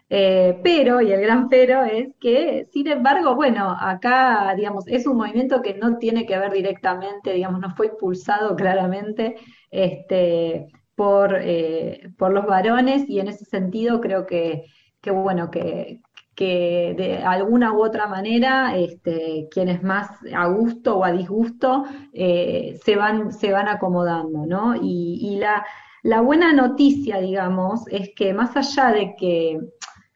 Eh, 0.09 0.59
pero, 0.63 1.01
y 1.01 1.11
el 1.11 1.21
gran 1.21 1.49
pero 1.49 1.83
es 1.83 2.15
que, 2.19 2.67
sin 2.71 2.87
embargo, 2.87 3.35
bueno, 3.35 3.75
acá, 3.79 4.53
digamos, 4.55 4.87
es 4.87 5.05
un 5.05 5.17
movimiento 5.17 5.61
que 5.61 5.73
no 5.73 5.97
tiene 5.97 6.25
que 6.25 6.37
ver 6.39 6.53
directamente, 6.53 7.33
digamos, 7.33 7.59
no 7.59 7.75
fue 7.75 7.87
impulsado 7.87 8.55
claramente 8.55 9.35
este, 9.69 10.67
por, 10.95 11.35
eh, 11.41 12.09
por 12.17 12.31
los 12.33 12.45
varones 12.45 13.07
y 13.09 13.19
en 13.19 13.27
ese 13.27 13.45
sentido 13.45 13.99
creo 14.01 14.25
que, 14.25 14.65
que 15.01 15.11
bueno, 15.11 15.51
que, 15.51 16.01
que 16.37 16.93
de 16.95 17.17
alguna 17.17 17.73
u 17.73 17.83
otra 17.83 18.05
manera 18.07 18.77
este, 18.77 19.47
quienes 19.49 19.81
más 19.81 20.07
a 20.35 20.45
gusto 20.45 20.97
o 20.97 21.03
a 21.03 21.11
disgusto 21.11 21.85
eh, 22.13 22.79
se, 22.85 22.95
van, 22.95 23.33
se 23.33 23.51
van 23.51 23.67
acomodando, 23.67 24.45
¿no? 24.45 24.75
Y, 24.79 25.37
la, 25.39 25.65
la, 26.03 26.21
buena 26.21 26.53
noticia, 26.53 27.17
digamos, 27.17 27.87
es 27.87 28.11
que 28.15 28.35
más 28.35 28.55
allá 28.55 28.91
de 28.91 29.15
que, 29.17 29.59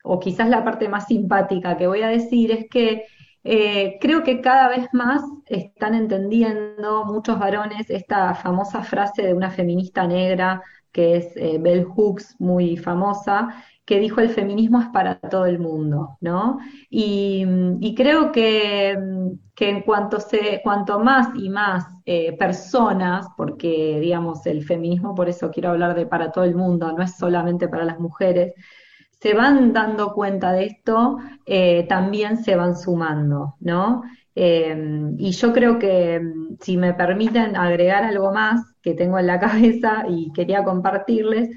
o 0.04 0.20
quizás 0.20 0.48
la 0.48 0.64
parte 0.64 0.88
más 0.88 1.08
simpática 1.08 1.76
que 1.76 1.88
voy 1.88 2.04
a 2.04 2.10
decir, 2.10 2.52
es 2.52 2.70
que 2.70 3.06
eh, 3.44 3.98
creo 4.00 4.22
que 4.22 4.42
cada 4.42 4.70
vez 4.70 4.90
más 4.94 5.24
están 5.48 5.96
entendiendo 5.96 7.04
muchos 7.06 7.40
varones 7.40 7.90
esta 7.90 8.36
famosa 8.36 8.84
frase 8.84 9.24
de 9.24 9.34
una 9.34 9.50
feminista 9.50 10.06
negra 10.06 10.62
que 10.92 11.16
es 11.16 11.36
eh, 11.38 11.58
Bell 11.60 11.86
Hooks, 11.86 12.36
muy 12.40 12.78
famosa, 12.78 13.64
que 13.92 14.00
dijo 14.00 14.22
el 14.22 14.30
feminismo 14.30 14.80
es 14.80 14.88
para 14.88 15.20
todo 15.20 15.46
el 15.46 15.60
mundo, 15.60 16.16
¿no? 16.22 16.60
Y, 16.90 17.94
creo 17.94 18.32
que, 18.32 18.98
que 19.54 19.70
en 19.70 19.82
cuanto, 19.82 20.22
se, 20.22 20.62
cuanto 20.64 20.98
más 21.00 21.28
y 21.36 21.50
más 21.50 21.88
eh, 22.06 22.32
personas, 22.38 23.28
porque 23.36 24.00
digamos 24.00 24.46
el 24.46 24.64
feminismo, 24.64 25.14
por 25.14 25.28
eso 25.28 25.52
quiero 25.52 25.72
hablar 25.72 25.94
de 25.94 26.06
para 26.06 26.32
todo 26.32 26.46
el 26.46 26.56
mundo, 26.56 26.94
no 26.94 27.04
es 27.04 27.18
solamente 27.18 27.68
para 27.68 27.84
las 27.84 28.00
mujeres, 28.00 28.54
se 29.20 29.34
van 29.34 29.74
dando 29.74 30.14
cuenta 30.14 30.54
de 30.54 30.68
esto, 30.68 31.18
eh, 31.46 31.86
también 31.90 32.38
se 32.38 32.56
van 32.56 32.78
sumando, 32.78 33.56
¿no? 33.60 34.04
Eh, 34.36 34.74
y 35.18 35.32
yo 35.32 35.52
creo 35.52 35.80
que 35.80 36.22
si 36.62 36.78
me 36.78 36.94
permiten 36.94 37.58
agregar 37.58 38.06
algo 38.06 38.32
más 38.32 38.62
que 38.82 38.94
tengo 38.94 39.20
en 39.20 39.28
la 39.28 39.40
cabeza 39.42 40.06
y 40.08 40.32
quería 40.32 40.64
compartirles, 40.64 41.50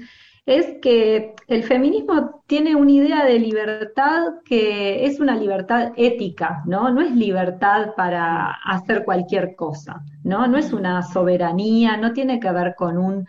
es 0.45 0.79
que 0.81 1.33
el 1.47 1.63
feminismo 1.63 2.43
tiene 2.45 2.75
una 2.75 2.91
idea 2.91 3.25
de 3.25 3.39
libertad 3.39 4.35
que 4.45 5.05
es 5.05 5.19
una 5.19 5.35
libertad 5.35 5.93
ética, 5.95 6.61
¿no? 6.65 6.91
No 6.91 7.01
es 7.01 7.11
libertad 7.11 7.95
para 7.95 8.51
hacer 8.63 9.03
cualquier 9.05 9.55
cosa, 9.55 10.03
¿no? 10.23 10.47
No 10.47 10.57
es 10.57 10.71
una 10.71 11.01
soberanía, 11.01 11.97
no 11.97 12.13
tiene 12.13 12.39
que 12.39 12.51
ver 12.51 12.75
con 12.75 12.97
un 12.97 13.27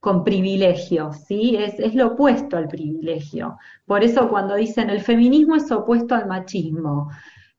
con 0.00 0.22
privilegio, 0.24 1.12
¿sí? 1.12 1.56
Es, 1.56 1.78
es 1.80 1.94
lo 1.94 2.08
opuesto 2.08 2.56
al 2.56 2.68
privilegio. 2.68 3.56
Por 3.86 4.04
eso 4.04 4.28
cuando 4.28 4.54
dicen 4.54 4.90
el 4.90 5.00
feminismo 5.00 5.56
es 5.56 5.70
opuesto 5.72 6.14
al 6.14 6.26
machismo, 6.28 7.10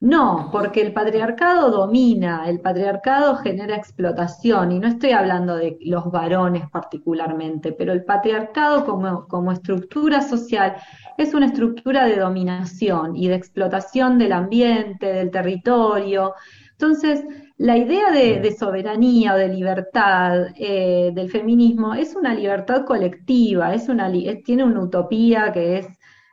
no, 0.02 0.48
porque 0.54 0.82
el 0.82 0.94
patriarcado 0.94 1.72
domina, 1.72 2.48
el 2.50 2.62
patriarcado 2.62 3.36
genera 3.36 3.76
explotación, 3.76 4.72
y 4.72 4.80
no 4.80 4.88
estoy 4.88 5.12
hablando 5.12 5.58
de 5.58 5.78
los 5.82 6.10
varones 6.10 6.70
particularmente, 6.70 7.74
pero 7.74 7.92
el 7.92 8.06
patriarcado 8.06 8.86
como, 8.86 9.28
como 9.28 9.52
estructura 9.52 10.22
social 10.22 10.78
es 11.18 11.34
una 11.34 11.48
estructura 11.48 12.06
de 12.06 12.16
dominación 12.18 13.18
y 13.18 13.28
de 13.28 13.36
explotación 13.36 14.18
del 14.18 14.32
ambiente, 14.32 15.08
del 15.08 15.32
territorio. 15.32 16.34
Entonces, 16.72 17.26
la 17.58 17.76
idea 17.78 18.10
de, 18.12 18.40
de 18.40 18.56
soberanía 18.56 19.34
o 19.34 19.38
de 19.38 19.50
libertad 19.50 20.48
eh, 20.56 21.12
del 21.14 21.30
feminismo 21.30 21.94
es 21.94 22.16
una 22.16 22.34
libertad 22.34 22.86
colectiva, 22.86 23.74
es 23.74 23.90
una, 23.90 24.10
es- 24.14 24.44
tiene 24.44 24.64
una 24.64 24.80
utopía 24.82 25.52
que 25.52 25.80
es, 25.80 25.88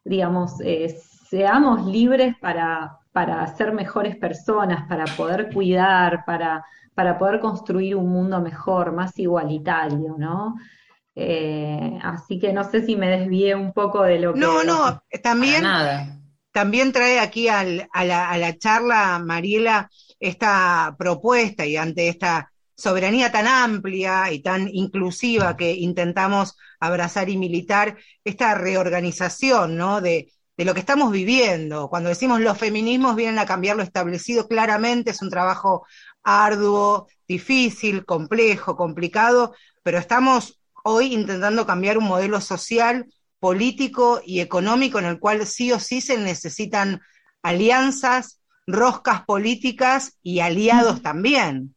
digamos, 0.05 0.61
eh, 0.63 0.89
seamos 1.29 1.85
libres 1.87 2.35
para, 2.41 2.99
para 3.17 3.47
ser 3.57 3.73
mejores 3.73 4.17
personas, 4.17 4.87
para 4.89 5.07
poder 5.21 5.41
cuidar, 5.55 6.25
para, 6.27 6.65
para 6.95 7.17
poder 7.19 7.41
construir 7.41 7.97
un 7.97 8.09
mundo 8.17 8.41
mejor, 8.41 8.93
más 8.93 9.19
igualitario, 9.19 10.17
¿no? 10.19 10.55
Eh, 11.15 11.99
así 12.03 12.39
que 12.39 12.53
no 12.53 12.63
sé 12.65 12.85
si 12.87 12.95
me 12.97 13.09
desvié 13.09 13.55
un 13.55 13.73
poco 13.73 14.03
de 14.03 14.19
lo 14.21 14.35
que... 14.35 14.41
No, 14.41 14.63
no, 14.65 15.03
también, 15.23 15.63
nada. 15.63 16.21
también 16.53 16.93
trae 16.93 17.19
aquí 17.21 17.49
al- 17.49 17.89
a 17.93 18.05
la, 18.05 18.31
a 18.31 18.37
la 18.39 18.57
charla, 18.59 19.19
Mariela, 19.19 19.91
esta 20.21 20.95
propuesta 20.99 21.65
y 21.67 21.77
ante 21.77 22.09
esta 22.09 22.51
soberanía 22.75 23.33
tan 23.33 23.47
amplia 23.47 24.31
y 24.33 24.43
tan 24.43 24.69
inclusiva 24.69 25.57
que 25.57 25.73
intentamos 25.73 26.57
abrazar 26.81 27.29
y 27.31 27.39
militar, 27.39 27.97
esta 28.25 28.55
reorganización, 28.55 29.77
¿no? 29.77 30.01
de, 30.03 30.31
de 30.57 30.65
lo 30.65 30.75
que 30.75 30.81
estamos 30.81 31.13
viviendo. 31.13 31.89
Cuando 31.89 32.09
decimos 32.09 32.41
los 32.41 32.59
feminismos 32.59 33.17
vienen 33.17 33.39
a 33.39 33.47
cambiar 33.47 33.77
lo 33.77 33.83
establecido, 33.83 34.49
claramente 34.49 35.11
es 35.11 35.23
un 35.23 35.31
trabajo 35.31 35.87
arduo, 36.23 37.09
difícil, 37.29 38.05
complejo, 38.05 38.77
complicado, 38.77 39.55
pero 39.83 39.99
estamos 39.99 40.61
hoy 40.83 41.15
intentando 41.15 41.67
cambiar 41.67 41.99
un 41.99 42.05
modelo 42.05 42.41
social, 42.41 43.07
político 43.39 44.21
y 44.25 44.41
económico 44.41 44.99
en 44.99 45.05
el 45.05 45.19
cual 45.19 45.47
sí 45.47 45.73
o 45.73 45.79
sí 45.79 46.01
se 46.01 46.19
necesitan 46.19 47.01
alianzas, 47.43 48.41
roscas 48.67 49.25
políticas 49.25 50.19
y 50.23 50.41
aliados 50.41 51.03
también. 51.03 51.75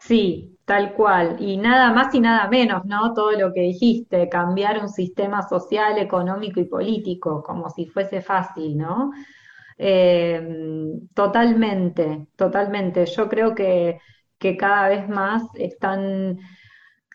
Sí, 0.00 0.51
tal 0.64 0.94
cual. 0.94 1.36
Y 1.40 1.56
nada 1.58 1.92
más 1.92 2.14
y 2.14 2.20
nada 2.20 2.48
menos, 2.48 2.84
¿no? 2.84 3.12
Todo 3.14 3.32
lo 3.32 3.52
que 3.52 3.60
dijiste, 3.62 4.28
cambiar 4.28 4.80
un 4.80 4.88
sistema 4.88 5.42
social, 5.48 5.98
económico 5.98 6.60
y 6.60 6.64
político, 6.66 7.42
como 7.42 7.70
si 7.70 7.86
fuese 7.86 8.22
fácil, 8.22 8.76
¿no? 8.78 9.10
Eh, 9.78 10.40
totalmente, 11.14 12.28
totalmente. 12.36 13.06
Yo 13.06 13.28
creo 13.28 13.54
que, 13.54 13.98
que 14.38 14.56
cada 14.56 14.88
vez 14.88 15.08
más 15.08 15.42
están... 15.54 16.38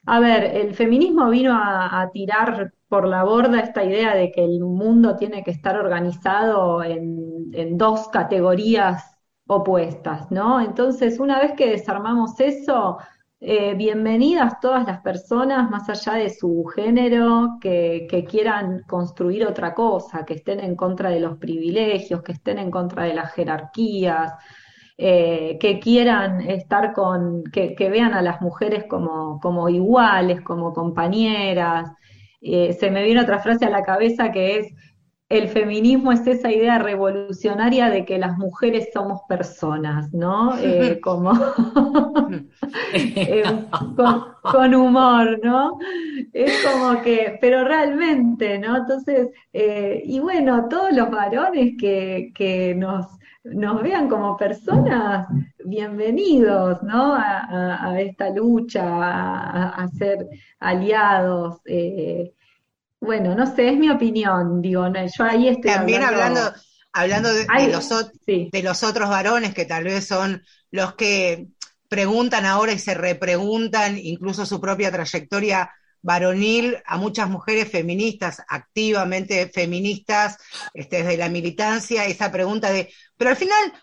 A 0.06 0.20
ver, 0.20 0.44
el 0.46 0.74
feminismo 0.74 1.30
vino 1.30 1.54
a, 1.54 2.02
a 2.02 2.10
tirar 2.12 2.74
por 2.88 3.08
la 3.08 3.24
borda 3.24 3.60
esta 3.60 3.84
idea 3.84 4.16
de 4.16 4.32
que 4.32 4.44
el 4.44 4.62
mundo 4.62 5.18
tiene 5.18 5.44
que 5.44 5.52
estar 5.52 5.76
organizado 5.78 6.82
en, 6.84 7.50
en 7.54 7.78
dos 7.78 8.08
categorías 8.10 9.18
opuestas, 9.48 10.32
¿no? 10.32 10.62
Entonces, 10.62 11.20
una 11.20 11.40
vez 11.40 11.54
que 11.54 11.70
desarmamos 11.72 12.40
eso, 12.40 12.98
eh, 13.40 13.76
bienvenidas 13.76 14.60
todas 14.60 14.86
las 14.88 15.02
personas, 15.02 15.70
más 15.70 15.90
allá 15.90 16.14
de 16.14 16.30
su 16.30 16.66
género, 16.66 17.58
que, 17.62 18.08
que 18.10 18.24
quieran 18.26 18.82
construir 18.88 19.46
otra 19.46 19.74
cosa, 19.74 20.26
que 20.26 20.36
estén 20.36 20.60
en 20.60 20.76
contra 20.76 21.10
de 21.10 21.20
los 21.20 21.38
privilegios, 21.38 22.24
que 22.24 22.32
estén 22.34 22.60
en 22.60 22.72
contra 22.72 23.04
de 23.04 23.14
las 23.14 23.34
jerarquías, 23.34 24.34
eh, 25.00 25.60
que 25.60 25.80
quieran 25.80 26.42
estar 26.42 26.92
con, 26.92 27.44
que, 27.44 27.76
vean 27.90 28.16
a 28.16 28.24
las 28.24 28.42
mujeres 28.42 28.86
como, 28.90 29.40
como 29.40 29.70
iguales, 29.70 30.42
como 30.42 30.74
compañeras. 30.74 31.92
Eh, 32.42 32.74
se 32.74 32.90
me 32.90 33.04
viene 33.04 33.22
otra 33.22 33.40
frase 33.40 33.66
a 33.66 33.70
la 33.70 33.84
cabeza 33.84 34.32
que 34.32 34.58
es, 34.58 34.74
el 35.30 35.50
feminismo 35.50 36.12
es 36.14 36.26
esa 36.28 36.52
idea 36.52 36.80
revolucionaria 36.80 37.90
de 37.90 38.06
que 38.06 38.18
las 38.18 38.38
mujeres 38.38 38.90
somos 38.94 39.22
personas, 39.28 40.14
¿no? 40.14 40.58
Eh, 40.60 41.00
como 41.04 41.34
eh, 42.94 43.44
con, 43.96 44.24
con 44.48 44.76
humor, 44.76 45.40
¿no? 45.44 45.78
Es 46.34 46.58
como 46.60 47.02
que, 47.02 47.38
pero 47.42 47.64
realmente, 47.66 48.60
¿no? 48.60 48.78
Entonces, 48.78 49.30
eh, 49.54 50.02
y 50.06 50.20
bueno, 50.20 50.68
todos 50.70 50.92
los 50.94 51.10
varones 51.10 51.74
que, 51.80 52.32
que 52.36 52.76
nos, 52.76 53.06
nos 53.44 53.82
vean 53.82 54.08
como 54.10 54.38
personas, 54.38 55.28
bienvenidos, 55.66 56.82
¿no? 56.84 57.14
A, 57.16 57.40
a- 57.42 57.92
a 57.92 58.02
esta 58.02 58.30
lucha, 58.30 58.84
a, 58.86 59.70
a 59.84 59.88
ser 59.90 60.28
aliados. 60.60 61.60
eh, 61.66 62.34
bueno, 63.00 63.36
no 63.36 63.46
sé, 63.46 63.70
es 63.70 63.78
mi 63.78 63.90
opinión, 63.90 64.62
digo, 64.62 64.88
no, 64.90 65.00
yo 65.06 65.24
ahí 65.24 65.48
estoy 65.48 65.72
También 65.72 66.04
hablando. 66.04 66.04
hablando, 66.04 66.54
hablando 66.94 67.34
de, 67.34 67.50
de 67.50 67.50
Ay, 67.56 67.72
los, 67.72 67.92
ot- 67.92 68.12
sí. 68.26 68.52
de 68.52 68.64
los 68.64 68.84
otros 68.84 69.10
varones 69.10 69.54
que 69.54 69.66
tal 69.66 69.84
vez 69.84 70.08
son 70.08 70.44
los 70.72 70.96
que 70.96 71.48
preguntan 71.90 72.46
ahora 72.46 72.74
y 72.74 72.80
se 72.80 72.94
repreguntan 72.94 73.98
incluso 73.98 74.46
su 74.46 74.60
propia 74.62 74.92
trayectoria 74.92 75.72
varonil 76.02 76.78
a 76.86 76.98
muchas 76.98 77.30
mujeres 77.30 77.70
feministas, 77.72 78.42
activamente 78.48 79.50
feministas, 79.54 80.38
este, 80.74 80.98
desde 81.04 81.18
la 81.18 81.30
militancia, 81.30 82.06
esa 82.06 82.32
pregunta 82.32 82.70
de, 82.72 82.94
pero 83.18 83.32
al 83.32 83.36
final, 83.38 83.74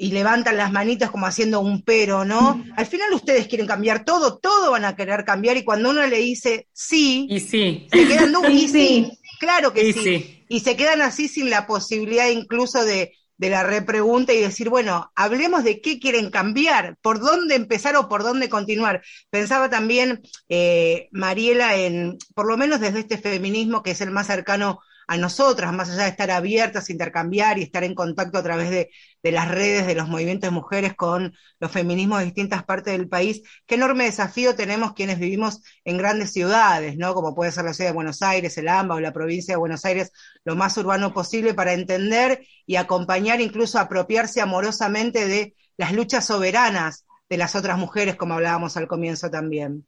y 0.00 0.12
levantan 0.12 0.56
las 0.56 0.72
manitas 0.72 1.10
como 1.10 1.26
haciendo 1.26 1.60
un 1.60 1.82
pero, 1.82 2.24
¿no? 2.24 2.64
Al 2.74 2.86
final 2.86 3.12
ustedes 3.12 3.46
quieren 3.48 3.66
cambiar 3.66 4.02
todo, 4.06 4.38
todo 4.38 4.70
van 4.70 4.86
a 4.86 4.96
querer 4.96 5.26
cambiar, 5.26 5.58
y 5.58 5.62
cuando 5.62 5.90
uno 5.90 6.06
le 6.06 6.16
dice 6.16 6.68
sí, 6.72 7.26
Y 7.28 7.38
sí. 7.40 7.86
se 7.92 8.06
quedan 8.06 8.32
Y 8.50 8.68
sí. 8.68 9.12
claro 9.38 9.74
que 9.74 9.86
Y 9.86 9.92
sí. 9.92 10.00
sí. 10.02 10.44
Y 10.48 10.60
se 10.60 10.74
quedan 10.74 11.02
así 11.02 11.28
sin 11.28 11.50
la 11.50 11.66
posibilidad 11.66 12.30
incluso 12.30 12.82
de, 12.82 13.12
de 13.36 13.50
la 13.50 13.62
repregunta 13.62 14.32
y 14.32 14.40
decir, 14.40 14.70
bueno, 14.70 15.12
hablemos 15.14 15.64
de 15.64 15.82
qué 15.82 16.00
quieren 16.00 16.30
cambiar, 16.30 16.96
por 17.02 17.20
dónde 17.20 17.54
empezar 17.54 17.94
o 17.96 18.08
por 18.08 18.22
dónde 18.22 18.48
continuar. 18.48 19.02
Pensaba 19.28 19.68
también, 19.68 20.22
eh, 20.48 21.08
Mariela, 21.12 21.76
en, 21.76 22.16
por 22.34 22.48
lo 22.48 22.56
menos 22.56 22.80
desde 22.80 23.00
este 23.00 23.18
feminismo 23.18 23.82
que 23.82 23.90
es 23.90 24.00
el 24.00 24.12
más 24.12 24.28
cercano 24.28 24.80
a 25.10 25.16
nosotras, 25.16 25.72
más 25.72 25.90
allá 25.90 26.04
de 26.04 26.10
estar 26.10 26.30
abiertas, 26.30 26.88
intercambiar 26.88 27.58
y 27.58 27.62
estar 27.62 27.82
en 27.82 27.96
contacto 27.96 28.38
a 28.38 28.44
través 28.44 28.70
de, 28.70 28.90
de 29.24 29.32
las 29.32 29.48
redes, 29.48 29.84
de 29.88 29.96
los 29.96 30.08
movimientos 30.08 30.48
de 30.48 30.54
mujeres 30.54 30.94
con 30.94 31.34
los 31.58 31.72
feminismos 31.72 32.20
de 32.20 32.26
distintas 32.26 32.62
partes 32.64 32.92
del 32.92 33.08
país, 33.08 33.42
qué 33.66 33.74
enorme 33.74 34.04
desafío 34.04 34.54
tenemos 34.54 34.92
quienes 34.94 35.18
vivimos 35.18 35.62
en 35.84 35.98
grandes 35.98 36.32
ciudades, 36.32 36.96
¿no? 36.96 37.12
Como 37.14 37.34
puede 37.34 37.50
ser 37.50 37.64
la 37.64 37.74
ciudad 37.74 37.90
de 37.90 37.94
Buenos 37.94 38.22
Aires, 38.22 38.56
el 38.56 38.68
AMBA 38.68 38.94
o 38.94 39.00
la 39.00 39.12
provincia 39.12 39.54
de 39.54 39.58
Buenos 39.58 39.84
Aires, 39.84 40.12
lo 40.44 40.54
más 40.54 40.76
urbano 40.76 41.12
posible 41.12 41.54
para 41.54 41.72
entender 41.72 42.46
y 42.64 42.76
acompañar, 42.76 43.40
incluso 43.40 43.80
apropiarse 43.80 44.40
amorosamente 44.40 45.26
de 45.26 45.56
las 45.76 45.92
luchas 45.92 46.24
soberanas 46.26 47.04
de 47.28 47.36
las 47.36 47.56
otras 47.56 47.78
mujeres, 47.78 48.14
como 48.14 48.34
hablábamos 48.34 48.76
al 48.76 48.86
comienzo 48.86 49.28
también. 49.28 49.86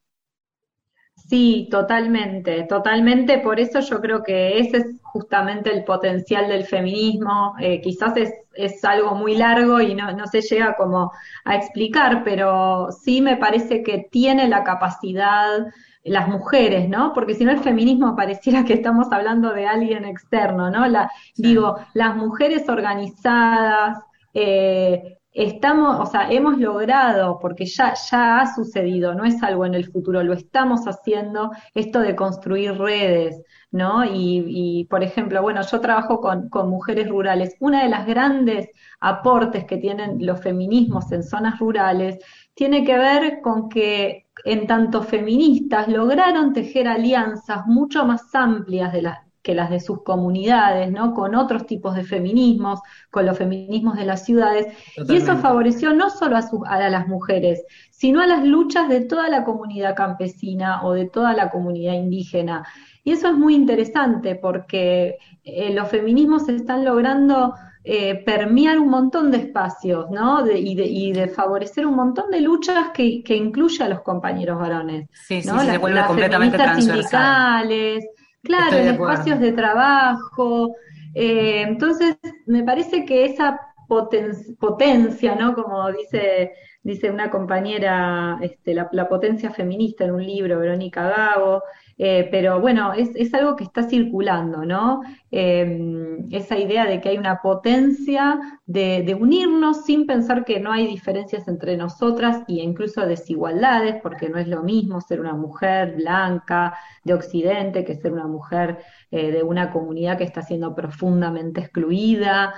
Sí, 1.29 1.69
totalmente, 1.71 2.65
totalmente. 2.65 3.39
Por 3.39 3.59
eso 3.61 3.81
yo 3.81 4.01
creo 4.01 4.23
que 4.23 4.59
ese 4.59 4.79
es 4.79 4.87
justamente 5.03 5.73
el 5.73 5.85
potencial 5.85 6.49
del 6.49 6.65
feminismo. 6.67 7.55
Eh, 7.61 7.81
quizás 7.81 8.17
es, 8.17 8.33
es 8.55 8.85
algo 8.85 9.15
muy 9.15 9.37
largo 9.37 9.81
y 9.81 9.95
no, 9.95 10.13
no 10.13 10.27
se 10.27 10.43
llega 10.43 10.75
como 10.77 11.13
a 11.45 11.55
explicar, 11.57 12.23
pero 12.25 12.89
sí 12.93 13.21
me 13.23 13.37
parece 13.37 13.83
que 13.83 14.07
tiene 14.11 14.49
la 14.49 14.65
capacidad 14.65 15.67
las 16.05 16.27
mujeres, 16.29 16.89
¿no? 16.89 17.13
Porque 17.15 17.35
si 17.35 17.45
no 17.45 17.53
el 17.53 17.61
feminismo 17.61 18.17
pareciera 18.17 18.65
que 18.65 18.73
estamos 18.75 19.07
hablando 19.13 19.53
de 19.53 19.67
alguien 19.67 20.05
externo, 20.05 20.69
¿no? 20.71 20.87
La, 20.89 21.11
Digo, 21.37 21.77
las 21.95 22.17
mujeres 22.17 22.69
organizadas, 22.69 23.99
eh, 24.35 25.19
estamos, 25.33 25.99
o 26.01 26.07
sea, 26.11 26.31
hemos 26.31 26.59
logrado, 26.59 27.39
porque 27.41 27.67
ya, 27.67 27.95
ya 28.11 28.41
ha 28.41 28.55
sucedido, 28.55 29.15
no 29.15 29.25
es 29.25 29.43
algo 29.43 29.67
en 29.67 29.75
el 29.75 29.91
futuro, 29.91 30.23
lo 30.23 30.35
estamos 30.35 30.87
haciendo, 30.87 31.51
esto 31.75 32.01
de 32.01 32.15
construir 32.17 32.77
redes, 32.79 33.43
¿no? 33.71 34.05
Y, 34.05 34.87
por 34.91 35.03
ejemplo, 35.03 35.41
bueno, 35.43 35.63
yo 35.63 35.81
trabajo 35.81 36.21
con, 36.21 36.49
con 36.51 36.69
mujeres 36.69 37.09
rurales. 37.09 37.57
Una 37.61 37.83
de 37.83 37.89
las 37.89 38.07
grandes 38.07 38.69
aportes 39.01 39.65
que 39.65 39.79
tienen 39.79 40.25
los 40.25 40.41
feminismos 40.41 41.11
en 41.13 41.23
zonas 41.23 41.59
rurales 41.59 42.19
tiene 42.55 42.85
que 42.85 42.99
ver 42.99 43.41
con 43.41 43.69
que 43.69 44.27
en 44.45 44.67
tanto 44.67 45.03
feministas 45.03 45.89
lograron 45.89 46.53
tejer 46.53 46.89
alianzas 46.89 47.67
mucho 47.67 48.05
más 48.05 48.35
amplias 48.35 48.93
de 48.93 49.03
las 49.03 49.32
que 49.43 49.55
las 49.55 49.71
de 49.71 49.81
sus 49.81 50.03
comunidades, 50.05 50.91
¿no? 50.93 51.15
Con 51.15 51.35
otros 51.35 51.67
tipos 51.67 51.95
de 51.95 52.05
feminismos, 52.05 52.81
con 53.11 53.27
los 53.27 53.37
feminismos 53.37 53.97
de 53.97 54.05
las 54.07 54.25
ciudades, 54.25 54.67
Totalmente. 54.97 55.13
y 55.15 55.17
eso 55.17 55.37
favoreció 55.37 55.93
no 55.95 56.11
solo 56.11 56.37
a, 56.37 56.43
sus- 56.43 56.61
a 56.67 56.89
las 56.89 57.09
mujeres, 57.09 57.65
sino 57.91 58.21
a 58.23 58.27
las 58.27 58.45
luchas 58.45 58.89
de 58.89 59.01
toda 59.03 59.29
la 59.29 59.45
comunidad 59.45 59.95
campesina 59.97 60.83
o 60.85 60.93
de 60.93 61.09
toda 61.09 61.33
la 61.35 61.51
comunidad 61.51 61.95
indígena. 61.95 62.65
Y 63.05 63.13
eso 63.13 63.29
es 63.29 63.35
muy 63.35 63.55
interesante 63.55 64.37
porque 64.37 65.17
eh, 65.45 65.73
los 65.75 65.89
feminismos 65.89 66.49
están 66.49 66.85
logrando 66.85 67.55
eh, 67.85 68.23
permear 68.25 68.79
un 68.79 68.89
montón 68.91 69.33
de 69.33 69.39
espacios, 69.39 70.09
¿no? 70.11 70.43
De- 70.45 70.59
y, 70.61 70.77
de, 70.77 70.85
y 70.87 71.13
de 71.13 71.27
favorecer 71.29 71.85
un 71.85 71.97
montón 71.97 72.31
de 72.31 72.41
luchas 72.41 72.91
que, 72.95 73.23
que 73.25 73.35
incluye 73.37 73.83
a 73.83 73.89
los 73.89 74.03
compañeros 74.03 74.59
varones. 74.61 75.09
Sí, 75.13 75.43
sí, 75.43 75.49
¿no? 75.49 75.59
sí, 75.59 75.67
se 75.67 75.73
Las- 75.73 75.81
vuelve 75.81 75.97
las 75.97 76.07
completamente 76.07 76.59
feministas 76.59 76.73
transversal. 76.75 77.63
sindicales, 77.63 78.05
claro, 78.43 78.79
en 78.79 78.89
espacios 78.89 79.41
de 79.41 79.53
trabajo. 79.53 80.75
Eh, 81.15 81.63
entonces, 81.63 82.17
me 82.47 82.65
parece 82.65 83.05
que 83.05 83.25
esa 83.27 83.61
poten- 83.89 84.57
potencia, 84.59 85.35
¿no? 85.35 85.55
Como 85.55 85.91
dice, 85.93 86.53
dice 86.83 87.11
una 87.11 87.31
compañera, 87.31 88.39
este, 88.43 88.75
la, 88.75 88.89
la 88.93 89.09
potencia 89.09 89.51
feminista 89.51 90.05
en 90.05 90.13
un 90.13 90.27
libro, 90.27 90.59
Verónica 90.59 91.09
Gago, 91.09 91.63
eh, 91.99 92.29
pero 92.31 92.61
bueno, 92.61 92.93
es, 92.93 93.11
es 93.15 93.33
algo 93.35 93.57
que 93.57 93.65
está 93.65 93.83
circulando, 93.83 94.65
¿no? 94.65 95.03
Eh, 95.31 96.19
esa 96.31 96.59
idea 96.59 96.87
de 96.87 97.01
que 97.01 97.11
hay 97.11 97.19
una 97.19 97.41
potencia 97.43 98.41
de, 98.67 99.17
unirnos 99.19 99.85
sin 99.85 100.07
pensar 100.07 100.45
que 100.45 100.61
no 100.61 100.73
hay 100.73 100.87
diferencias 100.87 101.49
entre 101.49 101.77
nosotras 101.77 102.43
e 102.49 102.55
incluso 102.55 103.07
desigualdades, 103.07 103.97
porque 104.03 104.29
no 104.29 104.39
es 104.39 104.49
lo 104.49 104.63
mismo 104.63 105.01
ser 105.01 105.21
una 105.21 105.35
mujer 105.35 105.97
blanca 105.97 106.75
de 107.05 107.15
Occidente 107.15 107.85
que 107.85 107.95
ser 107.95 108.13
una 108.13 108.27
mujer 108.27 108.79
eh, 109.11 109.31
de 109.31 109.43
una 109.43 109.71
comunidad 109.71 110.19
que 110.19 110.25
está 110.25 110.43
siendo 110.43 110.75
profundamente 110.75 111.61
excluida 111.61 112.55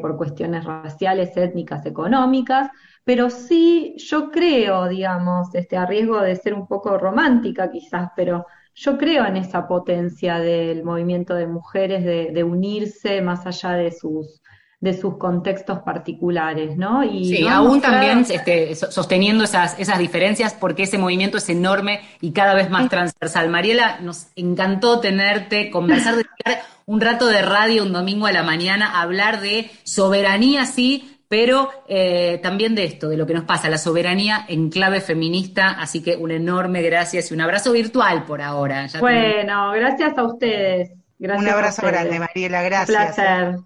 por 0.00 0.16
cuestiones 0.16 0.64
raciales, 0.64 1.36
étnicas, 1.36 1.84
económicas, 1.84 2.70
pero 3.06 3.30
sí 3.30 3.94
yo 3.98 4.30
creo, 4.32 4.88
digamos, 4.88 5.54
este, 5.54 5.78
a 5.78 5.86
riesgo 5.86 6.20
de 6.22 6.36
ser 6.36 6.54
un 6.54 6.68
poco 6.68 6.98
romántica 6.98 7.70
quizás, 7.72 8.10
pero 8.16 8.46
yo 8.74 8.98
creo 8.98 9.26
en 9.26 9.38
esa 9.38 9.68
potencia 9.68 10.38
del 10.40 10.84
movimiento 10.84 11.34
de 11.34 11.46
mujeres 11.48 12.04
de, 12.04 12.32
de 12.32 12.44
unirse 12.44 13.22
más 13.22 13.46
allá 13.46 13.72
de 13.74 13.92
sus, 13.92 14.42
de 14.80 14.94
sus 14.94 15.18
contextos 15.18 15.80
particulares, 15.80 16.76
¿no? 16.76 17.04
Y 17.04 17.38
Sí, 17.38 17.48
aún 17.48 17.80
también 17.80 18.24
este, 18.28 18.74
so- 18.76 18.90
sosteniendo 18.92 19.42
esas, 19.44 19.78
esas 19.80 19.98
diferencias 19.98 20.54
porque 20.54 20.84
ese 20.84 20.98
movimiento 20.98 21.38
es 21.38 21.48
enorme 21.48 22.00
y 22.20 22.32
cada 22.32 22.54
vez 22.54 22.70
más 22.70 22.88
transversal. 22.88 23.48
Mariela, 23.48 23.98
nos 24.00 24.28
encantó 24.36 25.00
tenerte, 25.00 25.70
conversar, 25.70 26.14
un 26.86 27.00
rato 27.00 27.26
de 27.26 27.42
radio 27.42 27.82
un 27.82 27.92
domingo 27.92 28.26
a 28.26 28.32
la 28.32 28.44
mañana, 28.44 29.00
hablar 29.00 29.40
de 29.40 29.70
soberanía, 29.84 30.66
sí, 30.66 31.15
pero 31.28 31.68
eh, 31.88 32.38
también 32.42 32.74
de 32.74 32.84
esto, 32.84 33.08
de 33.08 33.16
lo 33.16 33.26
que 33.26 33.34
nos 33.34 33.44
pasa, 33.44 33.68
la 33.68 33.78
soberanía 33.78 34.44
en 34.48 34.70
clave 34.70 35.00
feminista. 35.00 35.70
Así 35.70 36.02
que 36.02 36.16
un 36.16 36.30
enorme 36.30 36.82
gracias 36.82 37.30
y 37.30 37.34
un 37.34 37.40
abrazo 37.40 37.72
virtual 37.72 38.24
por 38.24 38.40
ahora. 38.42 38.86
Ya 38.86 39.00
Bueno, 39.00 39.72
gracias 39.72 40.16
a 40.16 40.24
ustedes. 40.24 40.90
Gracias 41.18 41.42
Un 41.44 41.50
a 41.50 41.54
abrazo 41.54 41.82
ustedes. 41.82 41.92
grande, 42.04 42.18
Mariela, 42.20 42.58
Un 42.60 42.64
gracias. 42.66 43.14
placer. 43.14 43.56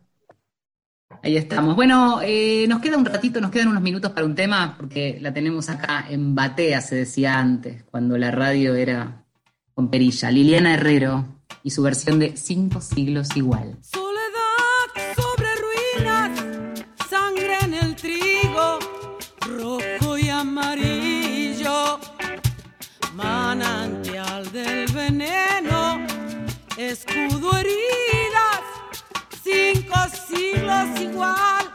Ahí 1.23 1.37
estamos. 1.37 1.77
Bueno, 1.77 2.21
eh, 2.23 2.65
nos 2.69 2.81
queda 2.81 2.97
un 2.97 3.05
ratito, 3.05 3.41
nos 3.41 3.51
quedan 3.51 3.69
unos 3.69 3.83
minutos 3.83 4.13
para 4.13 4.25
un 4.25 4.35
tema, 4.35 4.75
porque 4.79 5.19
la 5.21 5.35
tenemos 5.35 5.69
acá 5.69 6.07
en 6.09 6.35
Batea, 6.35 6.81
se 6.81 6.95
decía 6.97 7.39
antes, 7.39 7.83
cuando 7.91 8.17
la 8.17 8.31
radio 8.31 8.75
era 8.75 9.25
con 9.75 9.91
perilla. 9.91 10.31
Liliana 10.31 10.75
Herrero 10.75 11.27
y 11.63 11.71
su 11.71 11.83
versión 11.83 12.19
de 12.21 12.37
Cinco 12.37 12.81
siglos 12.81 13.37
igual. 13.37 13.77
Manantial 23.23 24.51
del 24.53 24.87
veneno, 24.93 26.07
escudo 26.77 27.57
heridas, 27.59 28.63
cinco 29.43 29.97
siglos 30.29 31.01
igual, 31.01 31.71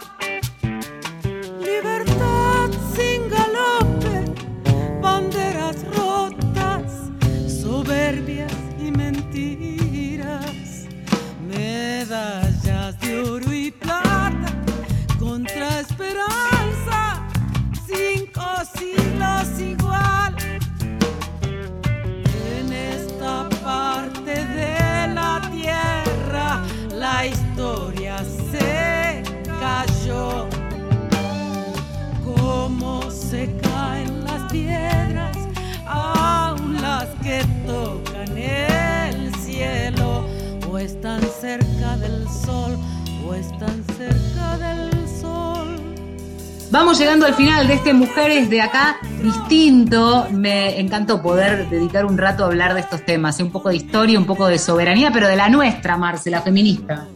Vamos 46.75 46.99
llegando 46.99 47.25
al 47.25 47.35
final 47.35 47.67
de 47.67 47.75
este 47.75 47.93
Mujeres 47.93 48.49
de 48.49 48.59
acá 48.59 48.97
distinto. 49.23 50.27
Me 50.31 50.77
encantó 50.77 51.21
poder 51.21 51.69
dedicar 51.69 52.05
un 52.05 52.17
rato 52.17 52.43
a 52.43 52.47
hablar 52.47 52.73
de 52.73 52.81
estos 52.81 53.05
temas, 53.05 53.39
¿eh? 53.39 53.43
un 53.43 53.49
poco 53.49 53.69
de 53.69 53.77
historia, 53.77 54.19
un 54.19 54.25
poco 54.25 54.45
de 54.47 54.59
soberanía, 54.59 55.09
pero 55.09 55.29
de 55.29 55.37
la 55.37 55.47
nuestra, 55.47 55.95
Marce, 55.95 56.29
la 56.29 56.41
feminista. 56.41 57.07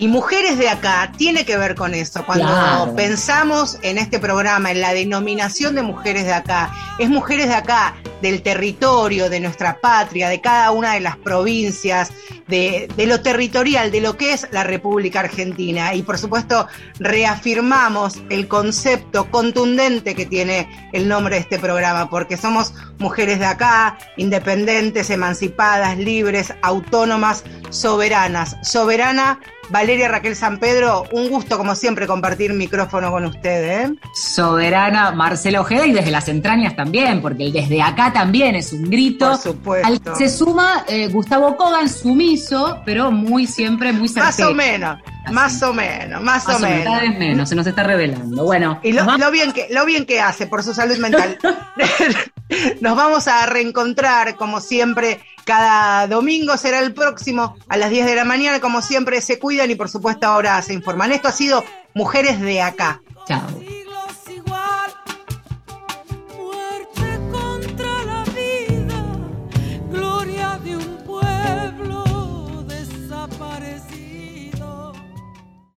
Y 0.00 0.06
Mujeres 0.06 0.58
de 0.58 0.68
Acá 0.68 1.12
tiene 1.16 1.44
que 1.44 1.56
ver 1.56 1.74
con 1.74 1.92
eso. 1.94 2.24
Cuando 2.24 2.46
Claro. 2.46 2.94
pensamos 2.94 3.78
en 3.82 3.98
este 3.98 4.20
programa, 4.20 4.70
en 4.70 4.80
la 4.80 4.92
denominación 4.94 5.74
de 5.74 5.82
Mujeres 5.82 6.24
de 6.24 6.32
Acá, 6.32 6.70
es 7.00 7.08
Mujeres 7.10 7.48
de 7.48 7.54
Acá, 7.54 7.96
del 8.22 8.42
territorio, 8.42 9.28
de 9.28 9.40
nuestra 9.40 9.80
patria, 9.80 10.28
de 10.28 10.40
cada 10.40 10.70
una 10.70 10.94
de 10.94 11.00
las 11.00 11.16
provincias, 11.16 12.10
de, 12.46 12.88
de 12.96 13.06
lo 13.06 13.20
territorial, 13.22 13.90
de 13.90 14.00
lo 14.00 14.16
que 14.16 14.32
es 14.32 14.46
la 14.52 14.62
República 14.64 15.20
Argentina. 15.20 15.94
Y 15.94 16.02
por 16.02 16.16
supuesto, 16.18 16.68
reafirmamos 17.00 18.22
el 18.30 18.48
concepto 18.48 19.30
contundente 19.30 20.14
que 20.14 20.26
tiene 20.26 20.68
el 20.92 21.08
nombre 21.08 21.34
de 21.36 21.40
este 21.42 21.58
programa, 21.58 22.08
porque 22.08 22.36
somos 22.36 22.72
mujeres 22.98 23.38
de 23.40 23.46
acá, 23.46 23.98
independientes, 24.16 25.10
emancipadas, 25.10 25.98
libres, 25.98 26.54
autónomas, 26.62 27.44
soberanas. 27.70 28.56
Soberana 28.62 29.40
Valeria 29.70 30.08
Raquel 30.08 30.34
San 30.34 30.58
Pedro, 30.58 31.04
un 31.12 31.28
gusto 31.28 31.58
como 31.58 31.74
siempre 31.74 32.06
compartir 32.06 32.52
micrófono 32.54 33.10
con 33.10 33.24
usted. 33.26 33.84
¿eh? 33.84 33.94
Soberana 34.14 35.10
Marcela 35.12 35.60
Ojeda 35.60 35.86
y 35.86 35.92
desde 35.92 36.10
las 36.10 36.28
entrañas 36.28 36.74
también, 36.74 37.20
porque 37.20 37.44
el 37.44 37.52
desde 37.52 37.82
acá 37.82 38.12
también 38.12 38.54
es 38.54 38.72
un 38.72 38.84
grito. 38.84 39.30
Por 39.30 39.38
supuesto. 39.38 39.86
Al 39.88 40.00
que 40.00 40.14
se 40.16 40.28
suma 40.28 40.84
eh, 40.88 41.08
Gustavo 41.08 41.56
Kogan, 41.56 41.88
sumiso, 41.88 42.80
pero 42.84 43.10
muy 43.10 43.46
siempre 43.46 43.92
muy 43.92 44.08
Más 44.08 44.36
certero. 44.36 44.50
o 44.50 44.54
menos. 44.54 44.98
Más 45.32 45.62
o 45.62 45.74
menos, 45.74 46.22
más, 46.22 46.46
Más 46.46 46.56
o 46.56 46.60
menos. 46.60 46.84
cada 46.84 47.00
vez 47.00 47.18
menos, 47.18 47.48
se 47.48 47.54
nos 47.54 47.66
está 47.66 47.82
revelando. 47.82 48.44
Bueno, 48.44 48.80
Y 48.82 48.92
lo 48.92 49.30
bien 49.30 49.52
que, 49.52 49.66
lo 49.70 49.84
bien 49.84 50.06
que 50.06 50.20
hace 50.22 50.46
por 50.46 50.62
su 50.62 50.72
salud 50.72 50.96
mental. 50.98 51.38
Nos 52.80 52.96
vamos 52.96 53.28
a 53.28 53.46
reencontrar, 53.46 54.36
como 54.36 54.60
siempre, 54.60 55.20
cada 55.48 56.06
domingo 56.08 56.58
será 56.58 56.80
el 56.80 56.92
próximo 56.92 57.56
a 57.68 57.78
las 57.78 57.88
10 57.88 58.04
de 58.04 58.14
la 58.14 58.26
mañana. 58.26 58.60
Como 58.60 58.82
siempre, 58.82 59.22
se 59.22 59.38
cuidan 59.38 59.70
y 59.70 59.76
por 59.76 59.88
supuesto 59.88 60.26
ahora 60.26 60.60
se 60.60 60.74
informan. 60.74 61.10
Esto 61.10 61.28
ha 61.28 61.32
sido 61.32 61.64
Mujeres 61.94 62.38
de 62.38 62.60
Acá. 62.60 63.00
chao. 63.26 63.40